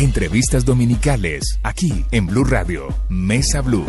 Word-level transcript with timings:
Entrevistas 0.00 0.64
dominicales, 0.64 1.60
aquí 1.62 2.06
en 2.10 2.26
Blue 2.26 2.44
Radio, 2.44 2.88
Mesa 3.10 3.60
Blue. 3.60 3.84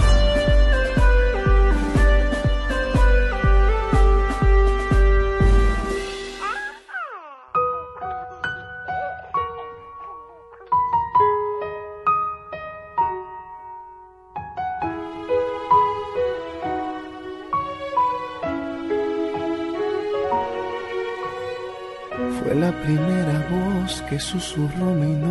Fue 22.43 22.55
la 22.55 22.78
primera 22.82 23.48
voz 23.50 24.02
que 24.09 24.20
susurró 24.20 24.93
mi. 24.93 25.30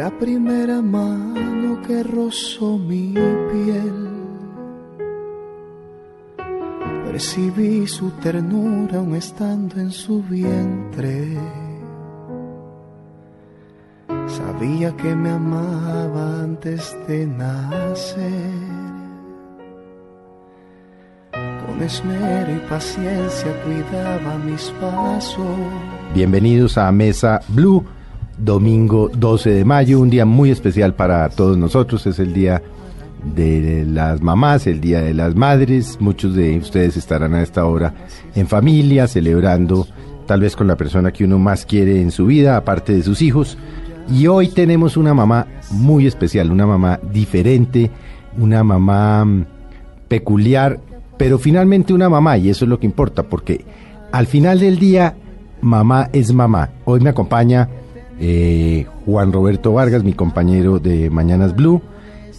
La 0.00 0.08
primera 0.08 0.80
mano 0.80 1.82
que 1.86 2.02
rozó 2.02 2.78
mi 2.78 3.12
piel. 3.50 3.98
Percibí 7.04 7.86
su 7.86 8.10
ternura 8.12 8.96
aún 8.96 9.14
estando 9.14 9.78
en 9.78 9.90
su 9.90 10.22
vientre. 10.22 11.36
Sabía 14.38 14.96
que 14.96 15.14
me 15.14 15.32
amaba 15.32 16.44
antes 16.44 16.96
de 17.06 17.26
nacer. 17.26 18.70
Con 21.66 21.82
esmero 21.82 22.50
y 22.56 22.60
paciencia 22.70 23.50
cuidaba 23.64 24.38
mis 24.46 24.64
pasos. 24.80 25.58
Bienvenidos 26.14 26.78
a 26.78 26.90
Mesa 26.90 27.42
Blue, 27.48 27.84
domingo 28.40 29.10
12 29.14 29.50
de 29.50 29.64
mayo, 29.64 30.00
un 30.00 30.10
día 30.10 30.24
muy 30.24 30.50
especial 30.50 30.94
para 30.94 31.28
todos 31.28 31.56
nosotros, 31.56 32.06
es 32.06 32.18
el 32.18 32.32
día 32.32 32.62
de 33.34 33.84
las 33.86 34.22
mamás, 34.22 34.66
el 34.66 34.80
día 34.80 35.02
de 35.02 35.12
las 35.12 35.34
madres, 35.34 35.98
muchos 36.00 36.34
de 36.34 36.58
ustedes 36.58 36.96
estarán 36.96 37.34
a 37.34 37.42
esta 37.42 37.66
hora 37.66 37.94
en 38.34 38.46
familia, 38.46 39.06
celebrando 39.06 39.86
tal 40.26 40.40
vez 40.40 40.56
con 40.56 40.66
la 40.66 40.76
persona 40.76 41.12
que 41.12 41.24
uno 41.24 41.38
más 41.38 41.66
quiere 41.66 42.00
en 42.00 42.10
su 42.10 42.26
vida, 42.26 42.56
aparte 42.56 42.94
de 42.94 43.02
sus 43.02 43.20
hijos, 43.20 43.58
y 44.10 44.26
hoy 44.26 44.48
tenemos 44.48 44.96
una 44.96 45.12
mamá 45.12 45.46
muy 45.70 46.06
especial, 46.06 46.50
una 46.50 46.66
mamá 46.66 46.98
diferente, 47.12 47.90
una 48.38 48.64
mamá 48.64 49.24
mm, 49.24 49.46
peculiar, 50.08 50.80
pero 51.16 51.38
finalmente 51.38 51.92
una 51.92 52.08
mamá, 52.08 52.38
y 52.38 52.48
eso 52.48 52.64
es 52.64 52.68
lo 52.68 52.80
que 52.80 52.86
importa, 52.86 53.24
porque 53.24 53.64
al 54.12 54.26
final 54.26 54.60
del 54.60 54.78
día, 54.78 55.14
mamá 55.60 56.08
es 56.12 56.32
mamá. 56.32 56.70
Hoy 56.84 57.00
me 57.00 57.10
acompaña 57.10 57.68
eh, 58.20 58.86
Juan 59.06 59.32
Roberto 59.32 59.72
Vargas, 59.72 60.04
mi 60.04 60.12
compañero 60.12 60.78
de 60.78 61.10
Mañanas 61.10 61.54
Blue, 61.56 61.80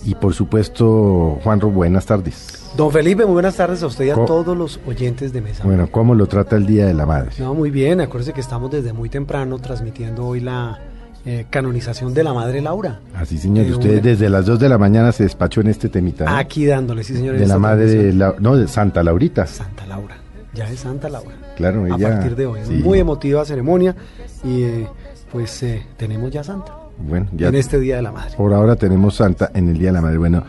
y 0.06 0.16
por 0.16 0.34
supuesto, 0.34 1.40
Juanro, 1.44 1.70
buenas 1.70 2.06
tardes. 2.06 2.58
Don 2.78 2.90
Felipe, 2.92 3.26
muy 3.26 3.34
buenas 3.34 3.56
tardes 3.58 3.84
a 3.84 3.88
usted 3.88 4.06
y 4.06 4.10
a 4.12 4.16
Co- 4.16 4.26
todos 4.26 4.56
los 4.58 4.80
oyentes 4.88 5.34
de 5.34 5.42
Mesa. 5.42 5.64
Bueno, 5.66 5.88
¿cómo 5.92 6.16
lo 6.16 6.26
trata 6.28 6.56
el 6.56 6.66
Día 6.66 6.86
de 6.86 6.94
la 6.94 7.06
Madre? 7.06 7.32
No, 7.40 7.54
muy 7.54 7.70
bien, 7.70 8.00
acuérdese 8.00 8.32
que 8.34 8.40
estamos 8.42 8.72
desde 8.72 8.94
muy 8.94 9.10
temprano 9.10 9.60
transmitiendo 9.60 10.26
hoy 10.26 10.40
la 10.40 10.80
eh, 11.26 11.46
canonización 11.52 12.14
de 12.16 12.23
la 12.23 12.34
Madre 12.34 12.62
Laura. 12.62 13.00
Así, 13.14 13.38
señor, 13.38 13.66
Eh, 13.68 13.73
usted 13.73 13.92
una- 13.92 14.02
desde 14.02 14.30
las 14.30 14.45
2 14.45 14.60
de 14.60 14.70
la 14.70 14.78
mañana 14.78 15.12
se 15.12 15.23
despachó 15.23 15.62
en 15.62 15.68
este 15.68 15.90
temita. 15.90 16.26
¿no? 16.26 16.36
Aquí 16.38 16.66
dándole, 16.66 17.04
sí 17.04 17.14
señor. 17.16 17.38
de 17.38 17.45
la 17.45 17.60
madre, 17.60 18.14
la- 18.14 18.36
no, 18.40 18.56
de 18.56 18.68
Santa 18.68 19.04
Laurita. 19.04 19.45
Santa 19.45 19.86
Laura, 19.86 20.16
ya 20.56 20.68
es 20.70 20.80
Santa 20.80 21.10
Laura. 21.10 21.36
Claro, 21.58 21.84
A 21.84 21.90
ella. 21.95 22.10
partir 22.14 22.36
de 22.36 22.45
hoy, 22.48 22.60
es 22.62 22.68
sí. 22.70 22.73
muy 22.76 22.98
emotiva 23.00 23.44
ceremonia 23.45 23.95
y 24.44 24.64
eh, 24.64 24.88
pues 25.32 25.64
eh, 25.64 25.84
tenemos 25.98 26.32
ya 26.32 26.44
Santa 26.44 26.76
Bueno, 27.00 27.28
ya 27.36 27.48
en 27.50 27.56
este 27.56 27.80
Día 27.80 27.96
de 27.98 28.02
la 28.02 28.12
Madre. 28.12 28.36
por 28.38 28.54
ahora 28.54 28.76
tenemos 28.76 29.16
Santa 29.16 29.52
en 29.54 29.70
el 29.70 29.78
Día 29.78 29.90
de 29.90 29.94
la 29.94 30.02
Madre. 30.02 30.18
Bueno, 30.18 30.44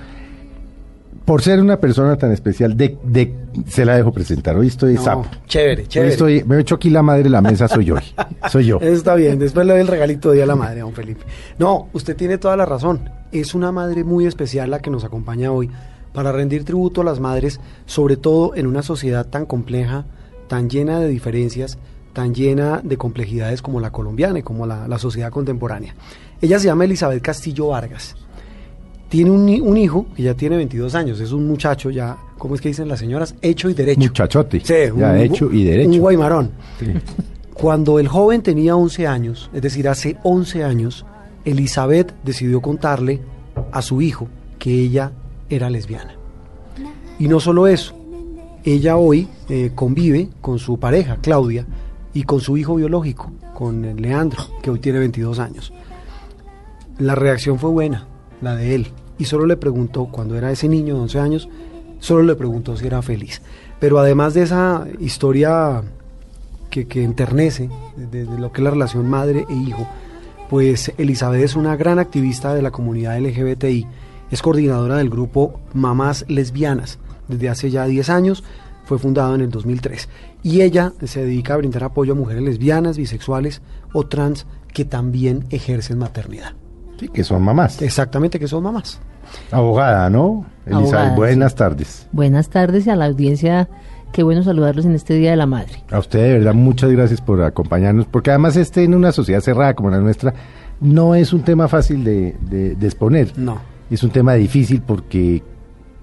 por 1.25 1.41
ser 1.41 1.61
una 1.61 1.77
persona 1.79 2.17
tan 2.17 2.33
especial, 2.33 2.77
de, 2.77 2.99
de 3.05 3.33
se 3.69 3.85
la 3.85 3.97
dejo 3.97 4.13
presentar. 4.13 4.57
Hoy 4.57 4.67
estoy 4.67 4.95
No, 4.95 5.03
sapo. 5.05 5.27
chévere, 5.47 5.83
Hoy 5.83 5.89
chévere. 5.89 6.11
estoy, 6.13 6.43
me 6.45 6.57
he 6.57 6.61
hecho 6.61 6.75
aquí 6.75 6.91
la 6.91 7.03
madre 7.03 7.23
de 7.25 7.31
la 7.31 7.41
mesa, 7.41 7.69
soy 7.69 7.85
yo. 7.85 7.95
hoy. 7.95 8.03
Soy 8.51 8.67
yo. 8.67 8.79
Eso 8.81 8.93
está 8.93 9.15
bien, 9.15 9.39
después 9.39 9.65
le 9.67 9.73
doy 9.73 9.83
el 9.83 9.87
regalito 9.89 10.31
de 10.31 10.35
Día 10.37 10.43
de 10.43 10.49
la 10.49 10.57
Madre, 10.57 10.81
don 10.81 10.93
Felipe. 10.93 11.23
No, 11.59 11.89
usted 11.93 12.17
tiene 12.17 12.39
toda 12.39 12.57
la 12.57 12.67
razón. 12.67 13.09
Es 13.31 13.55
una 13.55 13.71
madre 13.71 14.03
muy 14.05 14.27
especial 14.27 14.71
la 14.71 14.81
que 14.81 14.91
nos 14.91 15.05
acompaña 15.05 15.53
hoy 15.53 15.71
para 16.13 16.33
rendir 16.33 16.65
tributo 16.65 17.03
a 17.03 17.05
las 17.05 17.21
madres, 17.21 17.61
sobre 17.87 18.17
todo 18.17 18.55
en 18.57 18.67
una 18.67 18.83
sociedad 18.83 19.25
tan 19.27 19.47
compleja, 19.47 20.05
tan 20.49 20.69
llena 20.69 20.99
de 20.99 21.09
diferencias, 21.09 21.79
tan 22.13 22.35
llena 22.35 22.81
de 22.83 22.97
complejidades 22.97 23.63
como 23.63 23.81
la 23.81 23.91
colombiana 23.91 24.39
y 24.39 24.43
como 24.43 24.67
la, 24.67 24.87
la 24.89 24.99
sociedad 24.99 25.31
contemporánea. 25.31 25.95
Ella 26.41 26.59
se 26.59 26.67
llama 26.67 26.85
Elizabeth 26.85 27.23
Castillo 27.23 27.69
Vargas. 27.69 28.15
Tiene 29.09 29.31
un, 29.31 29.49
un 29.63 29.77
hijo 29.77 30.07
que 30.17 30.23
ya 30.23 30.35
tiene 30.35 30.57
22 30.57 30.95
años, 30.95 31.21
es 31.21 31.33
un 31.33 31.47
muchacho 31.47 31.91
ya, 31.91 32.17
¿cómo 32.39 32.55
es 32.55 32.61
que 32.61 32.69
dicen 32.69 32.89
las 32.89 32.99
señoras? 32.99 33.35
Hecho 33.43 33.69
y 33.69 33.75
derecho. 33.75 34.01
Muchachote. 34.01 34.61
Sí, 34.61 34.75
ya 34.97 35.11
un- 35.13 35.17
hecho 35.19 35.51
y 35.53 35.65
derecho. 35.65 35.91
Un 35.91 35.99
guaymarón. 35.99 36.51
Sí. 36.79 36.87
Cuando 37.55 37.99
el 37.99 38.09
joven 38.09 38.43
tenía 38.43 38.75
11 38.75 39.07
años, 39.07 39.51
es 39.53 39.61
decir, 39.63 39.87
hace 39.89 40.17
11 40.23 40.65
años, 40.65 41.05
Elizabeth 41.45 42.15
decidió 42.25 42.61
contarle 42.63 43.21
a 43.71 43.83
su 43.83 44.01
hijo 44.01 44.29
que 44.59 44.73
ella 44.73 45.13
era 45.51 45.69
lesbiana. 45.69 46.15
Y 47.19 47.29
no 47.29 47.39
solo 47.39 47.67
eso, 47.67 47.95
ella 48.65 48.97
hoy 48.97 49.29
eh, 49.51 49.73
convive 49.75 50.31
con 50.41 50.59
su 50.59 50.79
pareja, 50.79 51.19
Claudia, 51.21 51.67
y 52.15 52.25
con 52.25 52.41
su 52.41 52.57
hijo 52.57 52.75
biológico, 52.77 53.31
con 53.55 53.97
Leandro, 53.97 54.43
que 54.63 54.71
hoy 54.71 54.79
tiene 54.79 54.99
22 54.99 55.39
años. 55.39 55.73
La 56.99 57.15
reacción 57.15 57.59
fue 57.59 57.71
buena, 57.71 58.07
la 58.41 58.55
de 58.55 58.75
él, 58.75 58.89
y 59.19 59.25
solo 59.25 59.47
le 59.47 59.57
preguntó, 59.57 60.07
cuando 60.07 60.37
era 60.37 60.51
ese 60.51 60.69
niño 60.69 60.95
de 60.95 61.01
11 61.03 61.19
años, 61.19 61.49
solo 62.01 62.23
le 62.23 62.35
preguntó 62.35 62.77
si 62.77 62.87
era 62.87 63.03
feliz. 63.03 63.43
Pero 63.81 63.99
además 63.99 64.35
de 64.35 64.43
esa 64.43 64.87
historia 65.01 65.83
que, 66.71 66.87
que 66.87 67.03
enternece 67.03 67.71
de, 67.97 68.25
de 68.25 68.39
lo 68.39 68.53
que 68.53 68.61
es 68.61 68.65
la 68.65 68.71
relación 68.71 69.09
madre 69.09 69.47
e 69.49 69.55
hijo, 69.55 69.87
pues 70.51 70.93
Elizabeth 70.99 71.43
es 71.43 71.57
una 71.57 71.77
gran 71.77 71.99
activista 71.99 72.55
de 72.55 72.63
la 72.63 72.71
comunidad 72.71 73.19
LGBTI, 73.19 73.87
es 74.31 74.43
coordinadora 74.43 74.97
del 74.97 75.11
grupo 75.11 75.61
Mamás 75.73 76.25
Lesbianas 76.29 76.99
desde 77.29 77.49
hace 77.49 77.71
ya 77.71 77.87
10 77.87 78.11
años, 78.11 78.45
fue 78.93 78.99
fundado 78.99 79.35
en 79.35 79.41
el 79.41 79.51
2003 79.51 80.09
y 80.43 80.61
ella 80.61 80.93
se 81.05 81.25
dedica 81.25 81.55
a 81.55 81.57
brindar 81.57 81.85
apoyo 81.85 82.13
a 82.13 82.17
mujeres 82.17 82.43
lesbianas, 82.43 82.99
bisexuales 82.99 83.63
o 83.95 84.07
trans 84.07 84.47
que 84.75 84.85
también 84.85 85.45
ejercen 85.51 85.97
maternidad. 85.99 86.53
Sí, 87.01 87.09
que 87.09 87.25
son 87.25 87.43
mamás. 87.43 87.81
Exactamente, 87.81 88.39
que 88.39 88.47
son 88.49 88.63
mamás. 88.65 89.01
Abogada, 89.51 90.11
¿no? 90.11 90.45
Elizabeth, 90.67 90.85
Abogada, 90.95 91.15
buenas 91.17 91.53
sí. 91.53 91.59
tardes. 91.59 92.07
Buenas 92.13 92.49
tardes 92.51 92.87
y 92.87 92.91
a 92.91 92.97
la 92.97 93.07
audiencia. 93.07 93.69
Qué 94.13 94.23
bueno 94.23 94.43
saludarlos 94.43 94.85
en 94.85 94.95
este 94.95 95.15
Día 95.15 95.31
de 95.31 95.37
la 95.37 95.47
Madre. 95.47 95.83
A 95.91 95.99
usted 95.99 96.19
de 96.23 96.33
verdad 96.35 96.53
muchas 96.55 96.91
gracias 96.91 97.21
por 97.23 97.41
acompañarnos, 97.43 98.05
porque 98.07 98.29
además 98.31 98.57
este 98.57 98.85
en 98.85 98.95
una 98.95 99.11
sociedad 99.11 99.41
cerrada 99.41 99.73
como 99.75 99.89
la 99.91 100.01
nuestra 100.01 100.35
no 100.81 101.15
es 101.15 101.33
un 101.33 101.43
tema 101.43 101.67
fácil 101.67 102.05
de, 102.05 102.37
de- 102.43 102.75
de 102.75 102.87
exponer. 102.87 103.33
No. 103.39 103.59
Es 103.91 104.03
un 104.03 104.11
tema 104.11 104.35
difícil 104.35 104.83
porque 104.83 105.43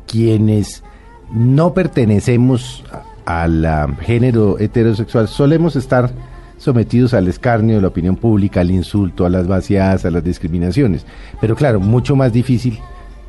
quienes 0.08 0.84
no 1.31 1.73
pertenecemos 1.73 2.84
al 3.25 3.95
género 4.01 4.57
heterosexual 4.59 5.28
solemos 5.28 5.75
estar 5.75 6.12
sometidos 6.57 7.13
al 7.13 7.28
escarnio 7.28 7.75
de 7.75 7.81
la 7.81 7.88
opinión 7.88 8.16
pública, 8.16 8.62
al 8.62 8.72
insulto, 8.72 9.25
a 9.25 9.29
las 9.29 9.47
vaciadas, 9.47 10.06
a 10.06 10.12
las 10.12 10.23
discriminaciones. 10.23 11.06
Pero 11.40 11.56
claro, 11.56 11.79
mucho 11.79 12.16
más 12.16 12.34
difícil, 12.34 12.79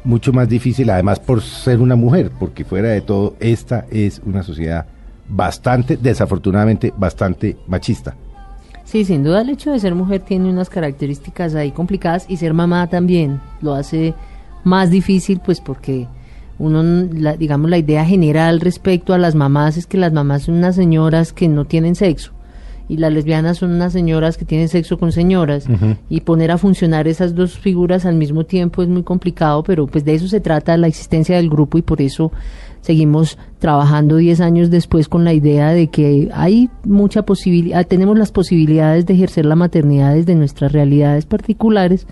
mucho 0.05 0.33
más 0.33 0.49
difícil 0.49 0.91
además 0.91 1.21
por 1.21 1.43
ser 1.43 1.81
una 1.81 1.97
mujer, 1.97 2.31
porque 2.39 2.65
fuera 2.65 2.89
de 2.89 3.03
todo, 3.03 3.37
esta 3.41 3.87
es 3.91 4.21
una 4.25 4.43
sociedad 4.43 4.87
bastante, 5.29 5.97
desafortunadamente, 5.97 6.93
bastante 6.97 7.57
machista. 7.69 8.17
Sí, 8.85 9.05
sin 9.05 9.23
duda 9.23 9.43
el 9.43 9.51
hecho 9.51 9.71
de 9.71 9.79
ser 9.79 9.95
mujer 9.95 10.23
tiene 10.23 10.51
unas 10.51 10.69
características 10.69 11.55
ahí 11.55 11.71
complicadas 11.71 12.27
y 12.29 12.39
ser 12.39 12.55
mamá 12.55 12.89
también 12.89 13.41
lo 13.61 13.75
hace 13.75 14.15
más 14.65 14.91
difícil, 14.91 15.41
pues 15.45 15.61
porque 15.61 16.09
uno, 16.61 16.83
la- 17.13 17.37
digamos, 17.37 17.69
la 17.71 17.79
idea 17.79 18.05
general 18.05 18.61
respecto 18.61 19.13
a 19.15 19.19
las 19.19 19.35
mamás 19.35 19.77
es 19.77 19.87
que 19.87 19.99
las 19.99 20.13
mamás 20.13 20.43
son 20.43 20.57
unas 20.57 20.77
señoras 20.77 21.33
que 21.33 21.49
no 21.49 21.65
tienen 21.65 21.95
sexo. 21.97 22.31
Y 22.89 22.97
las 22.97 23.13
lesbianas 23.13 23.59
son 23.59 23.71
unas 23.71 23.93
señoras 23.93 24.37
que 24.37 24.45
tienen 24.45 24.69
sexo 24.69 24.99
con 24.99 25.13
señoras. 25.13 25.67
Y 26.09 26.21
poner 26.23 26.51
a 26.51 26.59
funcionar 26.59 27.07
esas 27.09 27.35
dos 27.37 27.57
figuras 27.59 28.05
al 28.05 28.17
mismo 28.17 28.45
tiempo 28.45 28.83
es 28.83 28.89
muy 28.89 29.05
complicado, 29.05 29.63
pero 29.63 29.87
pues 29.87 30.05
de 30.05 30.15
eso 30.15 30.27
se 30.29 30.41
trata 30.41 30.77
la 30.77 30.89
existencia 30.89 31.37
del 31.37 31.49
grupo 31.49 31.79
y 31.79 31.83
por 31.83 32.03
eso 32.03 32.33
seguimos 32.81 33.39
trabajando 33.61 34.17
10 34.17 34.41
años 34.41 34.71
después 34.71 35.07
con 35.09 35.23
la 35.25 35.33
idea 35.33 35.71
de 35.71 35.87
que 35.89 36.31
hay 36.35 36.69
mucha 36.85 37.23
posibilidad, 37.23 37.87
tenemos 37.87 38.19
las 38.19 38.33
posibilidades 38.33 39.07
de 39.07 39.15
ejercer 39.15 39.45
la 39.47 39.55
maternidad 39.55 40.15
desde 40.15 40.35
nuestras 40.35 40.73
realidades 40.73 41.27
particulares 41.27 42.07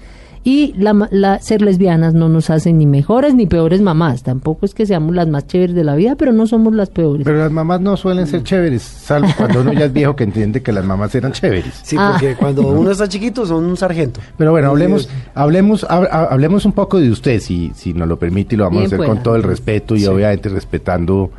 Y 0.45 0.73
la, 0.79 0.93
ma- 0.95 1.09
la- 1.11 1.41
ser 1.41 1.63
lesbianas 1.63 2.15
no 2.15 2.29
nos 2.29 2.49
hace 2.51 2.73
ni 2.73 2.87
mejores 2.87 3.35
ni 3.35 3.47
peores 3.47 3.81
mamás. 3.83 4.23
Tampoco 4.23 4.65
es 4.67 4.75
que 4.75 4.87
seamos 4.87 5.15
las 5.15 5.29
más 5.29 5.47
chéveres 5.47 5.75
de 5.75 5.85
la 5.85 5.95
vida, 5.97 6.15
pero 6.17 6.33
no 6.33 6.47
somos 6.47 6.75
las 6.75 6.91
peores. 6.91 7.25
Pero 7.25 7.39
las 7.39 7.51
mamás 7.53 7.81
no 7.81 7.97
suelen 7.97 8.27
ser 8.27 8.43
chéveres, 8.43 8.83
salvo 8.83 9.29
cuando 9.37 9.61
uno 9.61 9.73
ya 9.73 9.87
es 9.87 9.93
viejo 9.93 10.15
que 10.17 10.25
entiende 10.25 10.63
que 10.63 10.73
las 10.73 10.85
mamás 10.85 11.15
eran 11.15 11.33
chéveres. 11.33 11.81
Sí, 11.83 11.97
Ah. 11.99 12.11
porque 12.13 12.35
cuando 12.37 12.67
uno 12.69 12.91
está 12.91 13.09
chiquito 13.09 13.45
son 13.47 13.65
un 13.65 13.77
sargento. 13.77 14.21
Pero 14.37 14.53
bueno, 14.53 14.69
hablemos, 14.69 15.09
hablemos, 15.35 15.85
hab- 15.89 16.09
hab- 16.11 16.29
hablemos 16.31 16.65
un 16.65 16.73
poco 16.73 16.99
de 16.99 17.11
usted, 17.11 17.41
si, 17.41 17.73
si 17.75 17.93
nos 17.93 18.09
lo 18.09 18.19
permite, 18.19 18.55
y 18.55 18.59
lo 18.59 18.65
vamos 18.65 18.81
Bien 18.81 18.93
a 18.93 18.97
hacer 18.97 19.07
con 19.07 19.23
todo 19.23 19.37
el 19.37 19.43
respeto 19.43 19.95
y 19.97 20.01
Sí. 20.01 20.07
obviamente 20.07 20.49
respetando, 20.49 21.31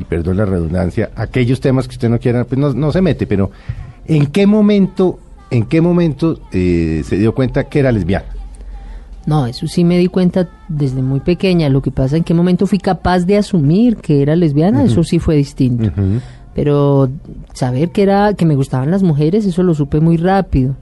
y 0.00 0.04
perdón 0.04 0.36
la 0.36 0.44
redundancia, 0.44 1.10
aquellos 1.16 1.60
temas 1.60 1.88
que 1.88 1.92
usted 1.94 2.08
no 2.08 2.18
quiera, 2.18 2.44
pues 2.44 2.58
no, 2.58 2.72
no 2.72 2.92
se 2.92 3.00
mete, 3.02 3.26
pero 3.26 3.50
¿en 4.06 4.26
qué 4.26 4.46
momento, 4.46 5.18
en 5.50 5.64
qué 5.64 5.80
momento 5.80 6.38
eh, 6.52 7.02
se 7.04 7.16
dio 7.18 7.34
cuenta 7.34 7.64
que 7.64 7.78
era 7.80 7.92
lesbiana? 7.92 8.26
No, 9.26 9.46
eso 9.46 9.66
sí 9.66 9.82
me 9.84 9.98
di 9.98 10.06
cuenta 10.06 10.48
desde 10.68 11.02
muy 11.02 11.18
pequeña. 11.20 11.68
Lo 11.68 11.82
que 11.82 11.90
pasa 11.90 12.16
en 12.16 12.22
qué 12.24 12.32
momento 12.32 12.66
fui 12.66 12.78
capaz 12.78 13.20
de 13.26 13.36
asumir 13.36 13.96
que 13.96 14.22
era 14.22 14.36
lesbiana, 14.36 14.84
eso 14.84 15.02
sí 15.02 15.18
fue 15.18 15.34
distinto. 15.36 15.90
Pero 16.54 17.10
saber 17.52 17.90
que 17.90 18.02
era 18.02 18.34
que 18.34 18.46
me 18.46 18.54
gustaban 18.54 18.90
las 18.90 19.02
mujeres, 19.02 19.44
eso 19.44 19.62
lo 19.62 19.74
supe 19.74 20.00
muy 20.00 20.16
rápido. 20.16 20.76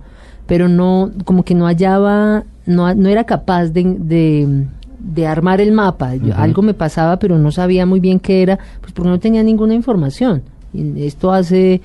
Pero 0.47 0.69
no, 0.69 1.11
como 1.25 1.43
que 1.43 1.55
no 1.55 1.65
hallaba, 1.67 2.45
no, 2.67 2.95
no 2.95 3.09
era 3.09 3.25
capaz 3.25 3.69
de, 3.69 3.83
de, 3.99 4.67
de 5.01 5.27
armar 5.27 5.63
el 5.63 5.73
mapa. 5.73 6.15
Yo- 6.15 6.35
Algo 6.37 6.61
me 6.61 6.75
pasaba, 6.75 7.19
pero 7.19 7.39
no 7.39 7.51
sabía 7.51 7.87
muy 7.87 7.99
bien 7.99 8.21
qué 8.21 8.43
era, 8.43 8.59
pues 8.83 8.93
porque 8.93 9.09
no 9.09 9.19
tenía 9.19 9.43
ninguna 9.43 9.73
información. 9.75 10.43
Y 10.75 11.03
esto 11.07 11.33
hace, 11.33 11.81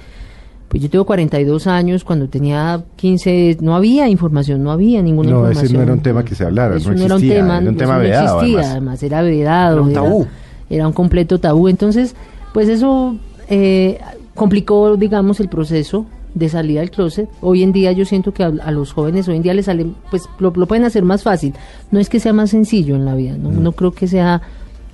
pues 0.70 0.82
yo 0.84 0.90
tengo 0.90 1.04
42 1.06 1.68
años, 1.68 2.04
cuando 2.04 2.30
tenía 2.30 2.84
15, 2.96 3.58
no 3.62 3.76
había 3.76 4.08
información, 4.08 4.64
no 4.64 4.72
había 4.72 5.02
ninguna 5.02 5.32
No, 5.32 5.38
información. 5.40 5.66
ese 5.66 5.74
no 5.78 5.82
era 5.84 5.94
un 5.94 6.00
tema 6.02 6.24
que 6.24 6.36
se 6.36 6.46
hablara, 6.46 6.78
Eso 6.78 6.92
no 6.92 6.96
no 7.00 7.06
era 7.06 7.16
un 7.16 7.22
existía, 7.22 7.36
tema, 7.42 7.54
era 7.58 7.62
un 7.64 7.68
eso 7.70 7.78
tema 7.80 7.94
no 7.96 8.00
vedado, 8.00 8.26
existía, 8.42 8.60
además. 8.60 8.72
además 8.72 9.04
era 9.04 9.22
vedado. 9.24 9.74
Era 9.74 9.82
un 9.82 9.94
tabú. 9.94 10.28
Era 10.70 10.88
un 10.88 10.94
completo 10.94 11.40
tabú. 11.40 11.68
Entonces, 11.68 12.16
pues 12.54 12.70
eso 12.70 13.18
eh, 13.50 14.00
complicó, 14.36 14.96
digamos, 14.96 15.40
el 15.40 15.50
proceso 15.50 16.06
de 16.36 16.48
salida 16.48 16.82
del 16.82 16.92
closet. 16.92 17.28
Hoy 17.42 17.64
en 17.64 17.72
día 17.72 17.92
yo 17.92 18.06
siento 18.06 18.32
que 18.36 18.44
a, 18.44 18.48
a 18.64 18.70
los 18.72 18.94
jóvenes 18.94 19.28
hoy 19.28 19.38
en 19.38 19.42
día 19.42 19.56
les 19.56 19.66
sale, 19.66 19.88
pues 20.12 20.30
lo, 20.38 20.54
lo 20.56 20.68
pueden 20.68 20.84
hacer 20.86 21.04
más 21.04 21.24
fácil. 21.24 21.54
No 21.90 22.00
es 22.00 22.08
que 22.08 22.20
sea 22.20 22.34
más 22.34 22.52
sencillo 22.52 22.96
en 22.96 23.06
la 23.06 23.16
vida, 23.16 23.36
no, 23.36 23.50
Mm. 23.50 23.64
no 23.64 23.72
creo 23.72 23.92
que 23.92 24.08
sea 24.08 24.42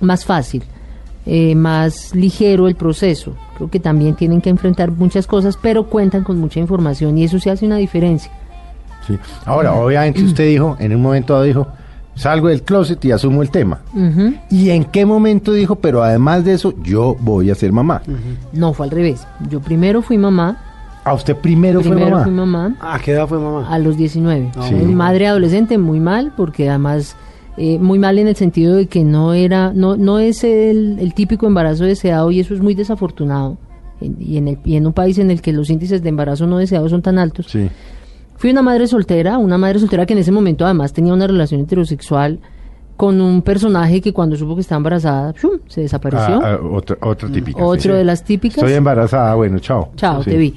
más 0.00 0.24
fácil, 0.24 0.62
eh, 1.26 1.54
más 1.54 2.14
ligero 2.14 2.68
el 2.68 2.76
proceso. 2.76 3.34
Creo 3.56 3.68
que 3.70 3.80
también 3.80 4.14
tienen 4.14 4.40
que 4.40 4.50
enfrentar 4.50 4.90
muchas 4.92 5.26
cosas, 5.26 5.58
pero 5.60 5.84
cuentan 5.88 6.22
con 6.24 6.38
mucha 6.38 6.60
información 6.60 7.18
y 7.18 7.24
eso 7.24 7.38
sí 7.40 7.50
hace 7.50 7.66
una 7.66 7.76
diferencia. 7.76 8.30
Sí. 9.06 9.18
Ahora, 9.44 9.74
obviamente 9.74 10.22
usted 10.22 10.44
dijo, 10.48 10.76
en 10.78 10.94
un 10.94 11.02
momento 11.02 11.32
dado 11.34 11.44
dijo, 11.44 11.66
salgo 12.14 12.48
del 12.48 12.62
closet 12.62 13.04
y 13.04 13.12
asumo 13.12 13.42
el 13.42 13.50
tema. 13.50 13.80
¿Y 14.50 14.70
en 14.70 14.84
qué 14.84 15.04
momento 15.04 15.52
dijo, 15.52 15.76
pero 15.76 16.02
además 16.02 16.44
de 16.44 16.54
eso, 16.54 16.72
yo 16.82 17.16
voy 17.20 17.50
a 17.50 17.54
ser 17.54 17.72
mamá? 17.72 18.02
No, 18.52 18.72
fue 18.72 18.86
al 18.86 18.90
revés. 18.90 19.26
Yo 19.50 19.60
primero 19.60 20.02
fui 20.02 20.16
mamá, 20.18 20.58
A 21.04 21.12
usted 21.14 21.36
primero, 21.36 21.80
primero 21.80 22.00
fue 22.00 22.10
mamá. 22.10 22.24
fui 22.24 22.32
mamá. 22.32 22.76
¿A 22.80 22.98
qué 22.98 23.12
edad 23.12 23.26
fue 23.28 23.38
mamá? 23.38 23.68
A 23.68 23.78
los 23.78 23.96
19. 23.96 24.50
Ah, 24.56 24.66
Sí. 24.68 24.74
Fui 24.74 24.94
Madre 24.94 25.26
adolescente, 25.28 25.76
muy 25.78 26.00
mal, 26.00 26.32
porque 26.36 26.68
además, 26.68 27.16
eh, 27.56 27.78
muy 27.78 27.98
mal 27.98 28.18
en 28.18 28.28
el 28.28 28.36
sentido 28.36 28.74
de 28.76 28.86
que 28.86 29.02
no 29.04 29.32
era, 29.34 29.72
no, 29.74 29.96
no 29.96 30.18
es 30.18 30.44
el, 30.44 30.98
el 31.00 31.14
típico 31.14 31.46
embarazo 31.46 31.84
deseado 31.84 32.30
y 32.30 32.40
eso 32.40 32.54
es 32.54 32.60
muy 32.60 32.74
desafortunado. 32.74 33.56
En- 34.00 34.16
y, 34.20 34.36
en 34.36 34.48
el, 34.48 34.58
y 34.64 34.76
en 34.76 34.86
un 34.86 34.92
país 34.92 35.18
en 35.18 35.30
el 35.30 35.40
que 35.40 35.52
los 35.52 35.70
índices 35.70 36.02
de 36.02 36.08
embarazo 36.10 36.46
no 36.46 36.58
deseado 36.58 36.88
son 36.88 37.00
tan 37.02 37.18
altos. 37.18 37.46
Sí. 37.48 37.68
Fui 38.36 38.50
una 38.50 38.60
madre 38.62 38.86
soltera, 38.86 39.38
una 39.38 39.56
madre 39.56 39.78
soltera 39.78 40.04
que 40.04 40.12
en 40.12 40.18
ese 40.18 40.32
momento 40.32 40.64
además 40.66 40.92
tenía 40.92 41.14
una 41.14 41.26
relación 41.26 41.62
heterosexual 41.62 42.38
con 42.96 43.20
un 43.20 43.40
personaje 43.42 44.00
que 44.02 44.12
cuando 44.12 44.36
supo 44.36 44.54
que 44.54 44.60
estaba 44.60 44.76
embarazada, 44.78 45.32
¡shum! 45.40 45.58
se 45.66 45.82
desapareció. 45.82 46.40
Ah, 46.42 46.58
ah, 46.60 46.66
otra, 46.70 46.96
otra 47.00 47.30
típica. 47.30 47.62
Otro 47.64 47.92
sí. 47.92 47.98
de 47.98 48.04
las 48.04 48.22
típicas. 48.24 48.58
Estoy 48.58 48.74
embarazada, 48.74 49.34
bueno, 49.34 49.58
chao. 49.58 49.90
Chao, 49.96 50.22
te 50.22 50.36
vi. 50.36 50.54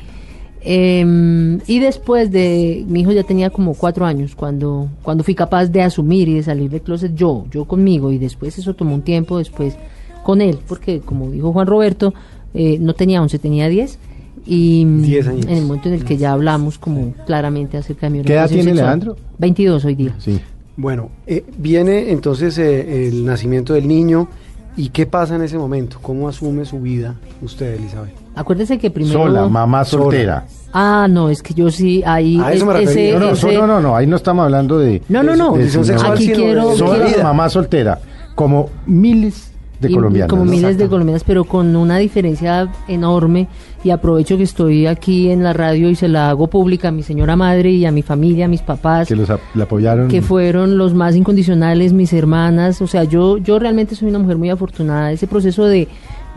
Em, 0.61 1.59
y 1.67 1.79
después 1.79 2.31
de, 2.31 2.83
mi 2.87 3.01
hijo 3.01 3.11
ya 3.11 3.23
tenía 3.23 3.49
como 3.49 3.73
cuatro 3.73 4.05
años 4.05 4.35
cuando, 4.35 4.89
cuando 5.03 5.23
fui 5.23 5.33
capaz 5.33 5.67
de 5.67 5.81
asumir 5.81 6.27
y 6.27 6.35
de 6.35 6.43
salir 6.43 6.69
del 6.69 6.81
closet 6.81 7.15
yo, 7.15 7.45
yo 7.51 7.65
conmigo, 7.65 8.11
y 8.11 8.17
después 8.17 8.57
eso 8.57 8.73
tomó 8.73 8.95
un 8.95 9.01
tiempo 9.01 9.37
después 9.37 9.77
con 10.23 10.41
él, 10.41 10.59
porque 10.67 10.99
como 10.99 11.31
dijo 11.31 11.53
Juan 11.53 11.67
Roberto, 11.67 12.13
eh, 12.53 12.77
no 12.79 12.93
tenía 12.93 13.21
11, 13.21 13.39
tenía 13.39 13.69
10. 13.69 13.99
Y 14.45 14.83
10 14.83 15.27
años. 15.27 15.45
en 15.45 15.57
el 15.57 15.65
momento 15.65 15.89
en 15.89 15.95
el 15.95 16.05
que 16.05 16.17
ya 16.17 16.31
hablamos 16.31 16.79
como 16.79 17.13
claramente 17.25 17.77
acerca 17.77 18.09
de 18.09 18.17
mi 18.17 18.23
¿Qué 18.23 18.33
edad 18.33 18.47
tiene 18.47 18.63
sexual. 18.63 18.85
Leandro? 18.85 19.17
22 19.37 19.85
hoy 19.85 19.95
día. 19.95 20.15
Sí. 20.17 20.39
Bueno, 20.75 21.09
eh, 21.27 21.43
viene 21.57 22.11
entonces 22.11 22.57
eh, 22.57 23.07
el 23.09 23.25
nacimiento 23.25 23.73
del 23.73 23.87
niño 23.87 24.29
y 24.77 24.89
qué 24.89 25.05
pasa 25.05 25.35
en 25.35 25.43
ese 25.43 25.57
momento, 25.57 25.99
cómo 26.01 26.29
asume 26.29 26.65
su 26.65 26.79
vida 26.79 27.15
usted, 27.41 27.75
Elizabeth. 27.75 28.13
Acuérdese 28.39 28.77
que 28.77 28.89
primero... 28.89 29.19
Sola, 29.25 29.47
mamá 29.49 29.83
soltera. 29.83 30.45
Ah, 30.71 31.07
no, 31.09 31.29
es 31.29 31.43
que 31.43 31.53
yo 31.53 31.69
sí, 31.69 32.01
ahí... 32.05 32.39
A 32.39 32.53
eso 32.53 32.65
me. 32.65 32.73
No, 32.73 32.79
no, 33.19 33.31
ese- 33.31 33.53
no, 33.57 33.67
no, 33.67 33.81
no, 33.81 33.95
ahí 33.97 34.07
no 34.07 34.15
estamos 34.15 34.45
hablando 34.45 34.79
de... 34.79 35.01
No, 35.09 35.21
no, 35.23 35.35
no. 35.35 35.57
de 35.57 35.63
Aquí 35.65 36.23
sino 36.25 36.35
quiero- 36.35 36.75
Sola, 36.77 37.05
vida. 37.05 37.23
mamá 37.23 37.49
soltera, 37.49 37.99
como 38.35 38.69
miles 38.85 39.51
de 39.81 39.89
y 39.91 39.93
colombianos. 39.93 40.29
Como 40.29 40.45
miles 40.45 40.77
de 40.77 40.87
colombianas, 40.87 41.23
pero 41.25 41.43
con 41.43 41.75
una 41.75 41.97
diferencia 41.97 42.69
enorme. 42.87 43.47
Y 43.83 43.91
aprovecho 43.91 44.35
que 44.35 44.43
estoy 44.43 44.87
aquí 44.87 45.31
en 45.31 45.41
la 45.41 45.53
radio 45.53 45.89
y 45.89 45.95
se 45.95 46.07
la 46.09 46.29
hago 46.29 46.47
pública 46.47 46.89
a 46.89 46.91
mi 46.91 47.01
señora 47.01 47.35
madre 47.37 47.71
y 47.71 47.85
a 47.85 47.91
mi 47.91 48.01
familia, 48.01 48.45
a 48.45 48.47
mis 48.49 48.61
papás, 48.61 49.07
Que 49.07 49.15
los 49.15 49.29
apoyaron. 49.29 50.07
que 50.09 50.21
fueron 50.21 50.77
los 50.77 50.93
más 50.93 51.15
incondicionales, 51.15 51.93
mis 51.93 52.11
hermanas. 52.13 52.81
O 52.81 52.87
sea, 52.87 53.05
yo, 53.05 53.37
yo 53.37 53.57
realmente 53.57 53.95
soy 53.95 54.09
una 54.09 54.19
mujer 54.19 54.37
muy 54.37 54.49
afortunada. 54.49 55.13
Ese 55.13 55.27
proceso 55.27 55.63
de, 55.65 55.87